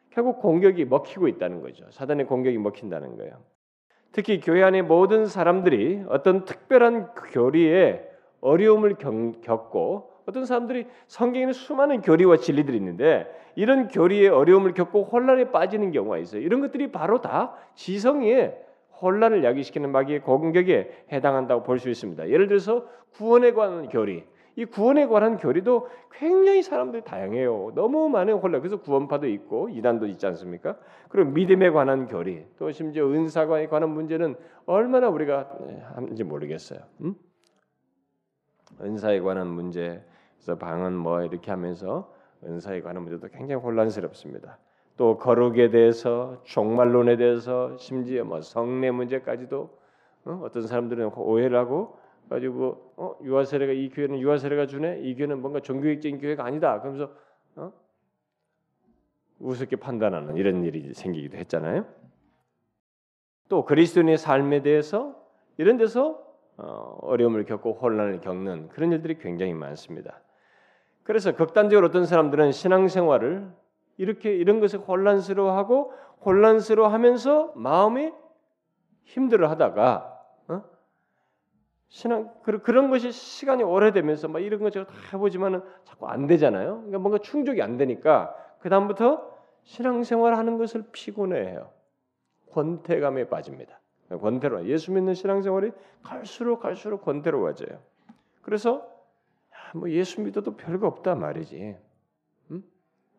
결국 0.09 0.41
공격이 0.41 0.83
먹히고 0.83 1.29
있다는 1.29 1.61
거죠. 1.61 1.85
사단의 1.91 2.25
공격이 2.25 2.57
먹힌다는 2.57 3.15
거예요. 3.15 3.41
특히 4.11 4.41
교회 4.41 4.61
안의 4.61 4.81
모든 4.81 5.25
사람들이 5.25 6.03
어떤 6.09 6.43
특별한 6.43 7.13
교리에 7.31 8.05
어려움을 8.41 8.95
겪고 9.41 10.11
어떤 10.25 10.45
사람들이 10.45 10.87
성경에는 11.07 11.53
수많은 11.53 12.01
교리와 12.01 12.35
진리들이 12.35 12.75
있는데 12.75 13.25
이런 13.55 13.87
교리에 13.87 14.27
어려움을 14.27 14.73
겪고 14.73 15.05
혼란에 15.05 15.51
빠지는 15.51 15.91
경우가 15.91 16.17
있어요. 16.17 16.41
이런 16.41 16.59
것들이 16.59 16.91
바로 16.91 17.21
다 17.21 17.55
지성에 17.75 18.64
혼란을 19.01 19.43
야기시키는 19.43 19.91
마귀의 19.91 20.21
공격에 20.21 21.05
해당한다고 21.11 21.63
볼 21.63 21.79
수 21.79 21.89
있습니다. 21.89 22.29
예를 22.29 22.47
들어서 22.47 22.87
구원에 23.13 23.51
관한 23.51 23.89
교리, 23.89 24.25
이 24.57 24.65
구원에 24.65 25.05
관한 25.07 25.37
교리도 25.37 25.89
굉장히 26.11 26.61
사람들이 26.63 27.03
다양해요. 27.03 27.73
너무 27.75 28.07
많은 28.07 28.35
혼란. 28.35 28.61
그래서 28.61 28.77
구원파도 28.77 29.27
있고 29.27 29.67
이단도 29.69 30.07
있지 30.07 30.25
않습니까? 30.27 30.77
그리고 31.09 31.31
믿음에 31.31 31.71
관한 31.71 32.07
교리, 32.07 32.45
또 32.57 32.71
심지어 32.71 33.07
은사관에 33.07 33.67
관한 33.67 33.89
문제는 33.89 34.35
얼마나 34.65 35.09
우리가 35.09 35.57
하는지 35.95 36.23
모르겠어요. 36.23 36.79
음? 37.01 37.15
은사에 38.81 39.19
관한 39.19 39.47
문제, 39.47 40.01
그래서 40.37 40.57
방은 40.57 40.93
뭐 40.93 41.21
이렇게 41.21 41.51
하면서 41.51 42.13
은사에 42.43 42.81
관한 42.81 43.03
문제도 43.03 43.27
굉장히 43.27 43.61
혼란스럽습니다. 43.61 44.57
또 44.97 45.17
거룩에 45.17 45.69
대해서 45.69 46.41
종말론에 46.43 47.17
대해서 47.17 47.75
심지어 47.77 48.23
뭐 48.23 48.41
성례 48.41 48.91
문제까지도 48.91 49.77
어? 50.25 50.47
떤 50.51 50.67
사람들은 50.67 51.11
오해를 51.15 51.57
하고 51.57 51.99
가지고 52.29 52.93
어 52.97 53.17
유아 53.23 53.43
세례가 53.43 53.73
이 53.73 53.89
교회는 53.89 54.19
유아 54.19 54.37
세례가 54.37 54.67
주네 54.67 55.01
이 55.01 55.15
교회는 55.15 55.41
뭔가 55.41 55.59
종교적인 55.59 56.19
교회가 56.19 56.45
아니다 56.45 56.79
그러면서 56.79 57.11
어? 57.55 57.71
우습게 59.39 59.75
판단하는 59.75 60.37
이런 60.37 60.63
일이 60.63 60.93
생기기도 60.93 61.37
했잖아요. 61.37 61.85
또 63.49 63.65
그리스도인의 63.65 64.17
삶에 64.17 64.61
대해서 64.61 65.15
이런 65.57 65.77
데서 65.77 66.23
어, 66.57 66.97
어려움을 67.01 67.43
겪고 67.43 67.73
혼란을 67.73 68.21
겪는 68.21 68.69
그런 68.69 68.93
일들이 68.93 69.17
굉장히 69.19 69.53
많습니다. 69.53 70.21
그래서 71.03 71.35
극단적으로 71.35 71.87
어떤 71.87 72.05
사람들은 72.05 72.53
신앙생활을 72.53 73.51
이렇게 73.97 74.33
이런 74.35 74.59
것을 74.59 74.79
혼란스러워하고 74.79 75.93
혼란스러워하면서 76.25 77.53
마음이 77.55 78.11
힘들어하다가 79.03 80.15
신앙 81.87 82.33
그런 82.41 82.89
것이 82.89 83.11
시간이 83.11 83.63
오래되면서 83.63 84.27
막 84.27 84.39
이런 84.39 84.59
거 84.59 84.69
제가 84.69 84.85
다 84.85 84.93
해보지만은 85.13 85.61
자꾸 85.85 86.07
안 86.07 86.27
되잖아요. 86.27 86.77
그러니까 86.77 86.99
뭔가 86.99 87.19
충족이 87.19 87.61
안 87.61 87.77
되니까 87.77 88.35
그 88.59 88.69
다음부터 88.69 89.31
신앙생활하는 89.63 90.57
것을 90.57 90.83
피곤해해요. 90.91 91.71
권태감에 92.51 93.29
빠집니다. 93.29 93.79
권태로 94.09 94.65
예수 94.65 94.91
믿는 94.91 95.13
신앙생활이 95.13 95.71
갈수록 96.03 96.59
갈수록 96.59 97.01
권태로워져요. 97.01 97.79
그래서 98.41 98.85
뭐 99.73 99.89
예수 99.89 100.21
믿어도 100.21 100.57
별거 100.57 100.87
없다 100.87 101.15
말이지. 101.15 101.77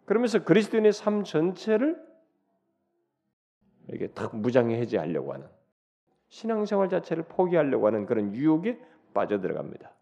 음? 0.07 0.09
그러면서 0.09 0.45
그리스도인의 0.45 0.93
삶 0.93 1.25
전체를 1.25 2.05
이렇게 3.89 4.09
딱 4.09 4.37
무장해 4.37 4.77
해제하려고 4.81 5.33
하는 5.33 5.47
신앙생활 6.29 6.89
자체를 6.89 7.25
포기하려고 7.25 7.87
하는 7.87 8.07
그런 8.07 8.35
유혹에 8.35 8.81
빠져들어갑니다. 9.15 9.93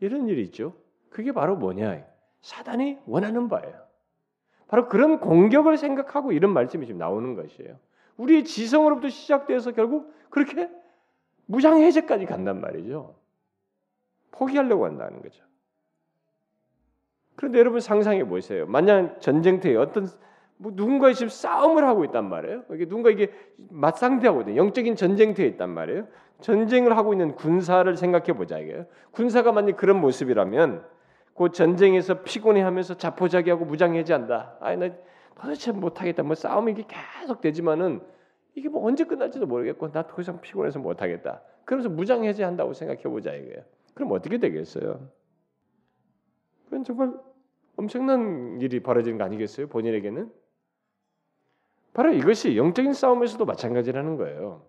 이런 0.00 0.28
일이 0.28 0.42
있죠. 0.44 0.74
그게 1.10 1.32
바로 1.32 1.56
뭐냐? 1.56 2.04
사단이 2.42 2.98
원하는 3.06 3.48
바예요. 3.48 3.86
바로 4.68 4.88
그런 4.88 5.20
공격을 5.20 5.76
생각하고 5.76 6.32
이런 6.32 6.52
말씀이 6.52 6.86
지금 6.86 6.98
나오는 6.98 7.34
것이에요. 7.34 7.78
우리의 8.16 8.44
지성으로부터 8.44 9.08
시작돼서 9.08 9.72
결국 9.72 10.12
그렇게 10.28 10.68
무장해제까지 11.46 12.26
간단 12.26 12.60
말이죠. 12.60 13.14
포기하려고 14.32 14.84
한다는 14.84 15.22
거죠. 15.22 15.45
그런데 17.36 17.58
여러분 17.58 17.80
상상해 17.80 18.24
보세요. 18.24 18.66
만약 18.66 19.20
전쟁터에 19.20 19.76
어떤 19.76 20.08
뭐 20.58 20.72
누군가 20.74 21.12
지금 21.12 21.28
싸움을 21.28 21.86
하고 21.86 22.04
있단 22.04 22.28
말이에요. 22.28 22.62
이게 22.72 22.86
누군가 22.86 23.10
이게 23.10 23.30
맞상대하고 23.70 24.40
있는 24.40 24.56
영적인 24.56 24.96
전쟁터에 24.96 25.46
있단 25.46 25.70
말이에요. 25.70 26.06
전쟁을 26.40 26.96
하고 26.96 27.12
있는 27.12 27.34
군사를 27.34 27.94
생각해 27.96 28.32
보자 28.32 28.58
이게 28.58 28.84
군사가 29.10 29.52
만약 29.52 29.76
그런 29.76 30.00
모습이라면 30.00 30.84
그 31.34 31.50
전쟁에서 31.50 32.22
피곤해하면서 32.22 32.96
자포자기하고 32.96 33.66
무장해제한다. 33.66 34.56
아니 34.60 34.76
나 34.88 34.94
도대체 35.38 35.72
못하겠다. 35.72 36.22
뭐 36.22 36.34
싸움이 36.34 36.72
이게 36.72 36.84
계속 37.20 37.42
되지만은 37.42 38.00
이게 38.54 38.70
뭐 38.70 38.86
언제 38.86 39.04
끝날지도 39.04 39.46
모르겠고 39.46 39.92
나 39.92 40.02
더 40.04 40.22
이상 40.22 40.40
피곤해서 40.40 40.78
못하겠다. 40.78 41.42
그러면서 41.66 41.90
무장해제한다고 41.90 42.72
생각해 42.72 43.02
보자 43.02 43.32
이거예요. 43.34 43.62
그럼 43.92 44.12
어떻게 44.12 44.38
되겠어요? 44.38 45.00
그건 46.66 46.84
정말 46.84 47.12
엄청난 47.76 48.60
일이 48.60 48.80
벌어지는 48.80 49.18
거 49.18 49.24
아니겠어요? 49.24 49.68
본인에게는 49.68 50.30
바로 51.94 52.12
이것이 52.12 52.56
영적인 52.56 52.92
싸움에서도 52.92 53.44
마찬가지라는 53.44 54.16
거예요. 54.16 54.66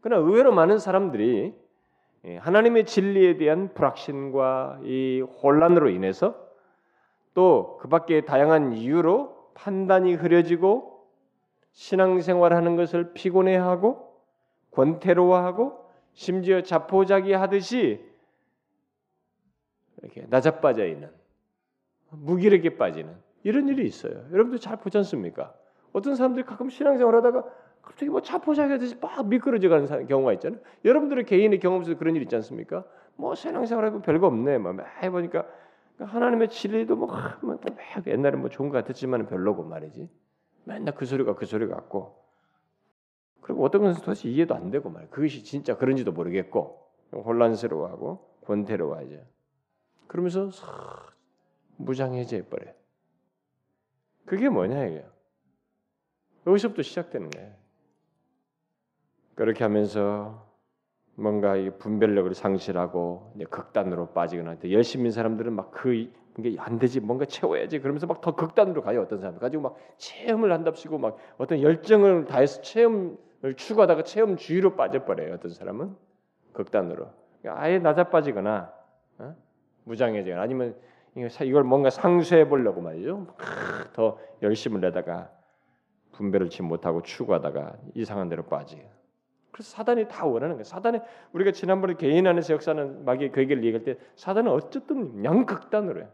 그러나 0.00 0.26
의외로 0.26 0.52
많은 0.52 0.78
사람들이 0.78 1.54
예, 2.24 2.36
하나님의 2.36 2.86
진리에 2.86 3.36
대한 3.36 3.72
불확신과 3.74 4.80
이 4.84 5.20
혼란으로 5.42 5.90
인해서 5.90 6.48
또 7.34 7.78
그 7.80 7.88
밖에 7.88 8.24
다양한 8.24 8.72
이유로 8.74 9.52
판단이 9.54 10.14
흐려지고 10.14 11.06
신앙생활 11.72 12.52
하는 12.52 12.76
것을 12.76 13.12
피곤해하고 13.14 14.10
권태로워하고 14.72 15.86
심지어 16.12 16.62
자포자기 16.62 17.32
하듯이 17.32 18.04
이렇게 20.02 20.26
낮아빠져 20.28 20.86
있는 20.86 21.10
무기력에 22.10 22.76
빠지는 22.76 23.14
이런 23.42 23.68
일이 23.68 23.86
있어요. 23.86 24.26
여러분들 24.32 24.58
잘 24.58 24.76
보지 24.76 24.98
않습니까? 24.98 25.54
어떤 25.92 26.14
사람들이 26.14 26.44
가끔 26.44 26.68
신앙생활 26.68 27.14
하다가 27.16 27.44
갑자기 27.82 28.10
뭐 28.10 28.20
자포자기 28.20 28.72
하듯이 28.72 28.96
막 29.00 29.26
미끄러져 29.26 29.68
가는 29.68 30.06
경우가 30.06 30.32
있잖아요. 30.34 30.60
여러분들의 30.84 31.24
개인의 31.24 31.60
경험 31.60 31.82
속에 31.84 31.96
그런 31.96 32.14
일 32.16 32.22
있지 32.22 32.36
않습니까? 32.36 32.84
뭐 33.16 33.34
신앙생활하고 33.34 34.02
별거 34.02 34.26
없네. 34.26 34.58
뭐 34.58 34.76
해보니까 35.02 35.46
하나님의 35.98 36.48
진리도 36.48 36.96
뭐, 36.96 37.08
뭐 37.42 37.58
옛날에 38.06 38.36
뭐 38.36 38.48
좋은 38.48 38.68
것 38.68 38.78
같았지만 38.78 39.26
별로고 39.26 39.64
말이지. 39.64 40.08
맨날 40.64 40.94
그 40.94 41.06
소리가 41.06 41.34
그 41.34 41.46
소리 41.46 41.66
같고. 41.66 42.20
그리고 43.40 43.64
어떤 43.64 43.82
것은 43.82 44.02
도대체 44.02 44.28
이해도 44.28 44.54
안 44.54 44.70
되고 44.70 44.90
말. 44.90 45.08
그것이 45.10 45.42
진짜 45.42 45.76
그런지도 45.76 46.12
모르겠고 46.12 46.78
혼란스러워하고 47.12 48.26
권태로워하죠. 48.44 49.16
그러면서 50.10 50.50
무장해제해 51.76 52.46
버려. 52.48 52.72
그게 54.26 54.48
뭐냐 54.48 54.86
이게. 54.86 55.06
여기서부터 56.48 56.82
시작되는 56.82 57.30
거예요. 57.30 57.54
그렇게 59.36 59.62
하면서 59.62 60.50
뭔가 61.14 61.54
이 61.54 61.70
분별력을 61.78 62.34
상실하고 62.34 63.34
극단으로 63.50 64.12
빠지거나 64.12 64.56
열심인 64.70 65.12
사람들은 65.12 65.52
막 65.52 65.70
그 65.70 65.94
이게 66.38 66.56
안 66.58 66.78
되지 66.78 66.98
뭔가 67.00 67.24
채워야지 67.24 67.78
그러면서 67.78 68.06
막 68.08 68.20
더 68.20 68.34
극단으로 68.34 68.82
가요 68.82 69.02
어떤 69.02 69.20
사람 69.20 69.38
가지고 69.38 69.62
막 69.62 69.76
체험을 69.96 70.52
한답시고 70.52 70.98
막 70.98 71.18
어떤 71.38 71.60
열정을 71.62 72.24
다해서 72.24 72.62
체험을 72.62 73.54
추구하다가 73.56 74.02
체험 74.02 74.36
주의로 74.36 74.74
빠져버려요 74.74 75.34
어떤 75.34 75.52
사람은 75.52 75.96
극단으로 76.52 77.10
아예 77.46 77.78
낮아 77.78 78.10
빠지거나 78.10 78.72
어? 79.18 79.36
무장해지거나 79.84 80.42
아니면 80.42 80.76
이걸 81.16 81.64
뭔가 81.64 81.90
상쇄해 81.90 82.48
보려고 82.48 82.80
말이죠 82.80 83.26
더 83.92 84.18
열심을 84.42 84.80
내다가 84.80 85.30
분별을 86.12 86.50
치 86.50 86.62
못하고 86.62 87.02
추구하다가 87.02 87.76
이상한 87.94 88.28
데로 88.28 88.44
빠지요. 88.44 88.82
그래서 89.52 89.70
사단이 89.70 90.08
다 90.08 90.26
원하는 90.26 90.56
거예요. 90.56 90.64
사단이 90.64 91.00
우리가 91.32 91.52
지난번에 91.52 91.94
개인 91.94 92.26
안에서 92.26 92.54
역사는 92.54 93.04
마귀의 93.04 93.32
그 93.32 93.40
얘기를 93.40 93.64
얘기할 93.64 93.84
때 93.84 93.96
사단은 94.16 94.50
어쨌든 94.50 95.24
양극단으로 95.24 96.00
해요. 96.00 96.08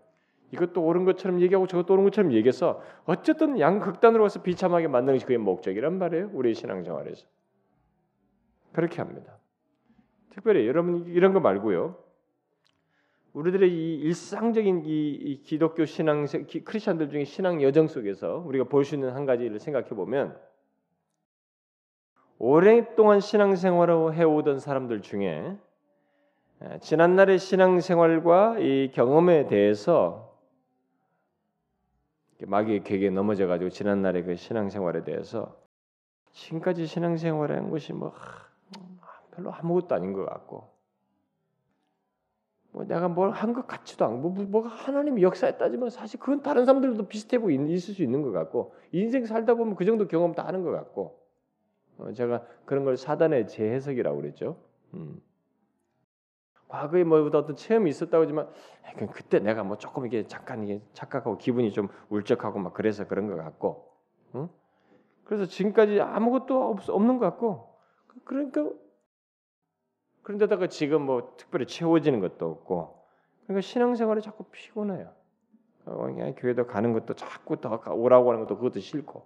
이것도 0.52 0.83
옳은 0.83 1.05
것처럼 1.05 1.40
얘기하고 1.40 1.66
저것도 1.66 1.92
옳은 1.94 2.05
것처럼 2.05 2.33
얘기해서 2.33 2.81
어쨌든 3.05 3.59
양극단으로 3.59 4.22
가서 4.22 4.42
비참하게 4.42 4.88
만드는 4.88 5.16
것이 5.16 5.26
그게 5.26 5.38
목적이란 5.38 5.98
말이에요. 5.98 6.31
우리 6.33 6.55
신앙생활에서 6.55 7.26
그렇게 8.72 9.02
합니다. 9.02 9.38
특별히 10.31 10.66
여러분 10.66 11.07
이런 11.09 11.33
거 11.33 11.40
말고요. 11.40 11.96
우리들의 13.37 13.70
이 13.70 13.96
일상적인 13.96 14.87
이, 14.87 15.11
이 15.11 15.42
기독교 15.42 15.85
신앙 15.85 16.25
크리스천들 16.25 17.11
중에 17.11 17.25
신앙 17.25 17.61
여정 17.61 17.87
속에서 17.87 18.38
우리가 18.46 18.64
볼 18.64 18.83
수 18.83 18.94
있는 18.94 19.12
한 19.12 19.27
가지를 19.27 19.59
생각해 19.61 19.90
보면 19.90 20.40
오랫동안 22.38 23.20
신앙생활을 23.20 24.14
해오던 24.14 24.59
사람들 24.59 25.03
중에 25.03 25.55
지난날의 26.81 27.38
신앙생활과 27.38 28.59
이 28.61 28.90
경험에 28.94 29.49
대해서 29.49 30.35
마귀의 32.40 32.85
객에 32.85 33.11
넘어져 33.11 33.46
가지고 33.46 33.68
지난날의 33.68 34.25
그 34.25 34.37
신앙생활에 34.37 35.05
대해서 35.05 35.55
지금까지 36.33 36.87
신앙생활한 36.87 37.68
것이 37.68 37.92
뭐 37.92 38.14
별로 39.35 39.53
아무것도 39.53 39.94
아닌 39.94 40.14
것 40.14 40.25
같고 40.25 40.75
뭐 42.76 42.84
내가 42.84 43.08
뭘 43.08 43.30
한 43.32 43.54
것 43.54 43.66
같지도 43.66 44.04
않고 44.04 44.18
뭐, 44.18 44.30
뭐, 44.32 44.44
뭐가 44.44 44.68
하나님이 44.68 45.22
역사에 45.22 45.56
따지면 45.56 45.88
사실 45.88 46.20
그건 46.20 46.42
다른 46.42 46.66
사람들도 46.66 47.08
비슷해 47.08 47.38
보고 47.38 47.50
있을 47.50 47.94
수 47.94 48.02
있는 48.02 48.20
것 48.20 48.32
같고 48.32 48.74
인생 48.92 49.24
살다 49.24 49.54
보면 49.54 49.76
그 49.76 49.86
정도 49.86 50.06
경험 50.06 50.34
다 50.34 50.46
하는 50.46 50.62
것 50.62 50.72
같고 50.72 51.18
어, 51.96 52.12
제가 52.12 52.44
그런 52.66 52.84
걸 52.84 52.98
사단의 52.98 53.48
재해석이라고 53.48 54.16
그랬죠. 54.18 54.58
음. 54.92 55.22
과거에 56.68 57.02
뭐 57.04 57.24
어떤 57.24 57.56
체험이 57.56 57.88
있었다고 57.88 58.24
하지만 58.24 58.50
그때 59.10 59.38
내가 59.38 59.64
뭐 59.64 59.78
조금 59.78 60.04
이게 60.04 60.26
잠깐 60.26 60.62
이게 60.62 60.82
착각하고 60.92 61.38
기분이 61.38 61.72
좀 61.72 61.88
울적하고 62.10 62.58
막 62.58 62.74
그래서 62.74 63.06
그런 63.06 63.26
것 63.28 63.36
같고, 63.36 63.90
응? 64.34 64.48
그래서 65.24 65.46
지금까지 65.46 66.00
아무것도 66.00 66.70
없, 66.70 66.90
없는 66.90 67.18
것 67.18 67.24
같고, 67.24 67.72
그러니까 68.24 68.68
그런데다가 70.26 70.66
지금 70.66 71.02
뭐 71.02 71.34
특별히 71.36 71.66
채워지는 71.66 72.18
것도 72.18 72.50
없고, 72.50 73.00
그러니까 73.44 73.60
신앙생활이 73.60 74.20
자꾸 74.22 74.42
피곤해요. 74.50 75.12
어, 75.84 75.98
그냥 75.98 76.34
교회도 76.34 76.66
가는 76.66 76.92
것도 76.92 77.14
자꾸 77.14 77.60
더 77.60 77.80
오라고 77.92 78.32
하는 78.32 78.42
것도 78.42 78.56
그것도 78.56 78.80
싫고, 78.80 79.24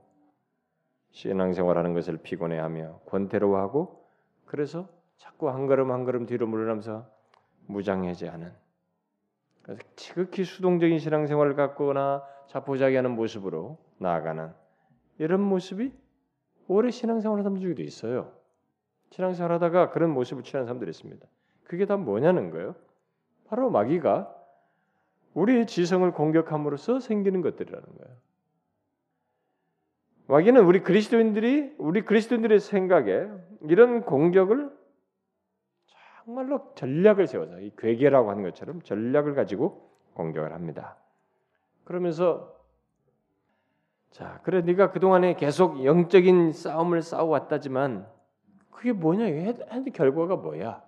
신앙생활하는 1.12 1.94
것을 1.94 2.18
피곤해하며 2.18 3.00
권태로워하고, 3.06 4.04
그래서 4.44 4.90
자꾸 5.16 5.48
한 5.48 5.66
걸음 5.66 5.90
한 5.90 6.04
걸음 6.04 6.26
뒤로 6.26 6.46
물러나면서 6.46 7.06
무장해제하는. 7.66 8.52
그래서 9.62 9.80
지극히 9.96 10.44
수동적인 10.44 10.98
신앙생활을 10.98 11.54
갖거나 11.54 12.22
자포자기하는 12.48 13.12
모습으로 13.12 13.78
나아가는 13.96 14.52
이런 15.16 15.40
모습이 15.40 15.94
오래 16.68 16.90
신앙생활하는 16.90 17.42
사람들 17.42 17.62
중에도 17.62 17.82
있어요. 17.82 18.39
신앙생활 19.10 19.52
하다가 19.52 19.90
그런 19.90 20.10
모습을 20.10 20.42
취하는 20.42 20.66
사람들이 20.66 20.90
있습니다. 20.90 21.26
그게 21.64 21.86
다 21.86 21.96
뭐냐는 21.96 22.50
거예요. 22.50 22.74
바로 23.46 23.70
마귀가 23.70 24.34
우리의 25.34 25.66
지성을 25.66 26.10
공격함으로써 26.12 27.00
생기는 27.00 27.40
것들이라는 27.42 27.86
거예요. 27.86 28.16
마귀는 30.26 30.64
우리 30.64 30.82
그리스도인들이 30.82 31.74
우리 31.78 32.04
그리스도인들의 32.04 32.60
생각에 32.60 33.28
이런 33.62 34.02
공격을 34.04 34.70
정말로 36.24 36.72
전략을 36.76 37.26
세워서 37.26 37.60
이 37.60 37.72
괴계라고 37.76 38.30
하는 38.30 38.44
것처럼 38.44 38.80
전략을 38.82 39.34
가지고 39.34 39.90
공격을 40.14 40.52
합니다. 40.52 40.96
그러면서 41.84 42.56
자, 44.10 44.40
그래 44.42 44.60
네가 44.60 44.92
그동안에 44.92 45.34
계속 45.34 45.84
영적인 45.84 46.52
싸움을 46.52 47.02
싸워 47.02 47.30
왔다지만 47.30 48.06
그게 48.80 48.92
뭐냐? 48.92 49.24
했는데 49.24 49.90
결과가 49.90 50.36
뭐야? 50.36 50.82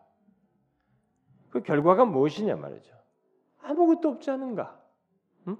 그 1.50 1.62
결과가 1.62 2.06
무엇이냐 2.06 2.56
말이죠. 2.56 2.90
아무것도 3.60 4.08
없지 4.08 4.30
않은가? 4.30 4.80
응? 5.48 5.58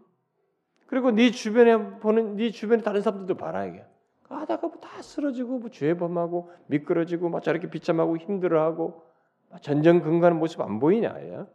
그리고 0.87 1.11
네 1.11 1.31
주변에 1.31 1.99
보는 1.99 2.37
네 2.37 2.51
주변에 2.51 2.83
다른 2.83 3.03
사람들도 3.03 3.37
봐라 3.37 3.67
이게. 3.67 3.85
하다가 4.31 4.67
뭐 4.69 4.81
다 4.81 5.03
쓰러지고 5.03 5.59
뭐 5.59 5.69
죄범하고 5.69 6.51
미끄러지고 6.69 7.29
막 7.29 7.43
저렇게 7.43 7.69
비참하고 7.69 8.17
힘들어하고 8.17 9.03
전전 9.61 10.01
근거하는 10.01 10.39
모습 10.39 10.63
안 10.63 10.79
보이냐? 10.81 11.09
야? 11.35 11.47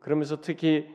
그러면서 0.00 0.40
특히 0.40 0.92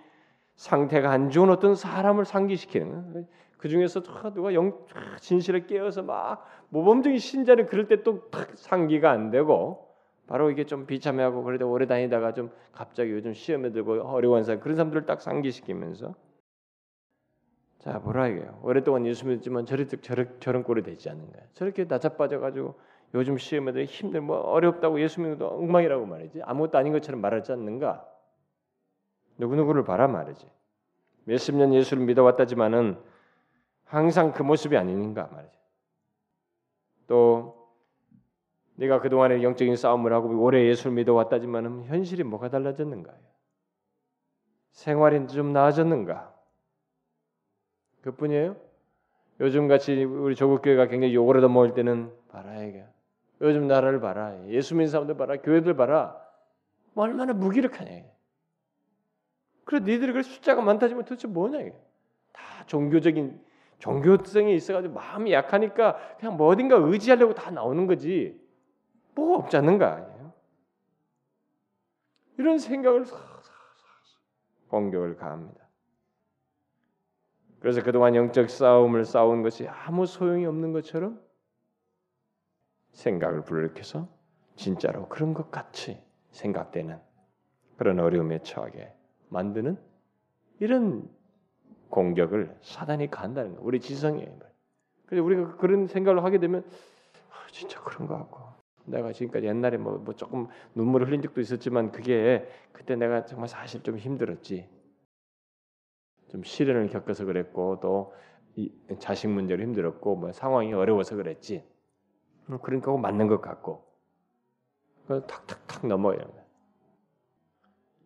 상태가 0.57 1.09
안 1.09 1.29
좋은 1.29 1.49
어떤 1.49 1.73
사람을 1.73 2.25
상기시키는 2.25 3.25
그 3.59 3.67
중에서 3.67 4.01
누가 4.33 4.53
영 4.53 4.85
진실을 5.19 5.67
깨어서 5.67 6.01
막 6.01 6.45
모범적인 6.69 7.19
신자는 7.19 7.67
그럴 7.67 7.87
때또 7.87 8.29
상기가 8.55 9.11
안 9.11 9.31
되고 9.31 9.93
바로 10.27 10.49
이게 10.49 10.63
좀 10.63 10.85
비참해하고 10.85 11.43
그래도 11.43 11.69
오래 11.69 11.85
다니다가 11.85 12.33
좀 12.33 12.51
갑자기 12.71 13.11
요즘 13.11 13.33
시험에 13.33 13.71
들고 13.71 14.01
어려운 14.03 14.43
사람 14.43 14.61
그런 14.61 14.77
사람들을 14.77 15.05
딱 15.05 15.21
상기시키면서 15.21 16.15
자 17.79 17.99
뭐라 17.99 18.29
이게요? 18.29 18.59
오랫동안 18.63 19.05
예수 19.05 19.27
믿지만 19.27 19.65
저리 19.65 19.87
저런 19.87 20.37
저런 20.39 20.63
꼴이 20.63 20.81
되지 20.83 21.09
않는가? 21.09 21.39
저렇게 21.53 21.83
낮아빠져 21.83 22.39
가지고 22.39 22.75
요즘 23.13 23.37
시험에 23.37 23.73
들 23.73 23.83
힘들 23.85 24.21
뭐 24.21 24.37
어렵다고 24.37 25.01
예수 25.01 25.19
믿는 25.19 25.37
것도 25.37 25.49
엉망이라고 25.49 26.05
말이지. 26.05 26.41
아무것도 26.43 26.77
아닌 26.77 26.93
것처럼 26.93 27.19
말하지 27.19 27.51
않는가? 27.51 28.05
누구 29.37 29.55
누구를 29.55 29.83
봐라 29.83 30.07
말이지. 30.07 30.47
몇십 31.25 31.55
년 31.55 31.73
예수를 31.73 32.05
믿어왔다지만은 32.05 32.97
항상 33.89 34.31
그 34.31 34.43
모습이 34.43 34.77
아닌가 34.77 35.27
말이지 35.31 35.57
또 37.07 37.59
네가 38.75 39.01
그동안에 39.01 39.41
영적인 39.41 39.75
싸움을 39.75 40.13
하고 40.13 40.29
오래 40.41 40.65
예수를 40.67 40.91
믿어왔다지만 40.93 41.85
현실이 41.85 42.23
뭐가 42.23 42.49
달라졌는가? 42.49 43.13
생활이 44.71 45.27
좀 45.27 45.51
나아졌는가? 45.51 46.33
그뿐이에요? 48.01 48.55
요즘 49.41 49.67
같이 49.67 50.03
우리 50.03 50.35
조국 50.35 50.61
교회가 50.61 50.87
굉장히 50.87 51.15
욕을 51.15 51.37
얻어 51.37 51.49
먹을 51.49 51.73
때는 51.73 52.13
봐라 52.29 52.63
이게. 52.63 52.85
요즘 53.41 53.67
나라를 53.67 53.99
봐라. 53.99 54.37
예수 54.47 54.75
믿는 54.75 54.87
사람들 54.87 55.17
봐라. 55.17 55.37
교회들 55.37 55.75
봐라. 55.75 56.15
뭐 56.93 57.05
얼마나 57.05 57.33
무기력하냐 57.33 58.03
그래 59.65 59.79
니들이 59.79 60.13
그 60.13 60.23
숫자가 60.23 60.61
많다지만 60.61 61.03
도대체 61.03 61.27
뭐냐 61.27 61.59
이게. 61.61 61.75
다 62.31 62.65
종교적인 62.67 63.48
종교성이 63.79 64.55
있어가지고 64.55 64.93
마음이 64.93 65.31
약하니까 65.33 65.97
그냥 66.19 66.37
뭐 66.37 66.47
어딘가 66.47 66.75
의지하려고 66.75 67.33
다 67.33 67.49
나오는 67.49 67.87
거지 67.87 68.39
뭐가 69.15 69.43
없지 69.43 69.57
않는가 69.57 69.93
아니에요? 69.95 70.33
이런 72.37 72.59
생각을 72.59 73.05
공격을 74.67 75.15
가합니다. 75.15 75.67
그래서 77.59 77.81
그동안 77.83 78.15
영적 78.15 78.49
싸움을 78.49 79.03
싸운 79.03 79.41
것이 79.41 79.67
아무 79.67 80.05
소용이 80.05 80.45
없는 80.45 80.71
것처럼 80.71 81.21
생각을 82.91 83.43
불러일으켜서 83.43 84.07
진짜로 84.55 85.07
그런 85.09 85.33
것 85.33 85.51
같이 85.51 86.01
생각되는 86.31 86.99
그런 87.77 87.99
어려움에 87.99 88.39
처하게 88.39 88.93
만드는 89.29 89.77
이런 90.59 91.09
공격을 91.89 92.55
사단이 92.61 93.09
간다는 93.09 93.55
거. 93.55 93.61
우리 93.63 93.79
지성에. 93.79 94.29
그래서 95.05 95.23
우리가 95.23 95.57
그런 95.57 95.87
생각을 95.87 96.23
하게 96.23 96.39
되면 96.39 96.63
아, 97.29 97.47
진짜 97.51 97.81
그런 97.81 98.07
거 98.07 98.15
같고 98.17 98.39
내가 98.85 99.11
지금까지 99.11 99.47
옛날에 99.47 99.77
뭐, 99.77 99.97
뭐 99.97 100.15
조금 100.15 100.47
눈물을 100.75 101.07
흘린 101.07 101.21
적도 101.21 101.41
있었지만 101.41 101.91
그게 101.91 102.47
그때 102.71 102.95
내가 102.95 103.25
정말 103.25 103.47
사실 103.47 103.83
좀 103.83 103.97
힘들었지. 103.97 104.67
좀 106.29 106.43
시련을 106.43 106.89
겪어서 106.89 107.25
그랬고 107.25 107.79
또 107.79 108.13
자식 108.99 109.29
문제로 109.29 109.63
힘들었고 109.63 110.15
뭐 110.15 110.31
상황이 110.31 110.73
어려워서 110.73 111.15
그랬지. 111.15 111.63
뭐 112.45 112.59
그러니까 112.59 112.95
맞는 112.95 113.27
것 113.27 113.41
같고 113.41 113.83
탁탁탁 115.07 115.87
넘어요. 115.87 116.19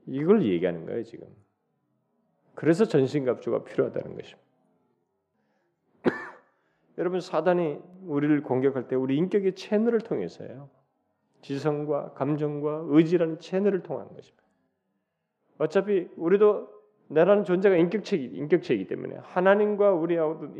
이걸 0.06 0.44
얘기하는 0.46 0.86
거예요 0.86 1.04
지금. 1.04 1.28
그래서 2.56 2.86
전신갑주가 2.86 3.64
필요하다는 3.64 4.16
것입니다. 4.16 4.42
여러분 6.98 7.20
사단이 7.20 7.80
우리를 8.06 8.42
공격할 8.44 8.88
때 8.88 8.96
우리 8.96 9.18
인격의 9.18 9.56
채널을 9.56 10.02
통해서요. 10.02 10.70
지성과 11.42 12.14
감정과 12.14 12.86
의지라는 12.88 13.40
채널을 13.40 13.84
통한 13.84 14.08
것입니다. 14.14 14.44
어차피 15.58 16.08
우리도 16.16 16.70
나라는 17.10 17.44
존재가 17.44 17.76
인격체이 17.76 18.26
인격체이기 18.34 18.88
때문에 18.88 19.18
하나님과 19.22 19.92
우리하고도 19.92 20.56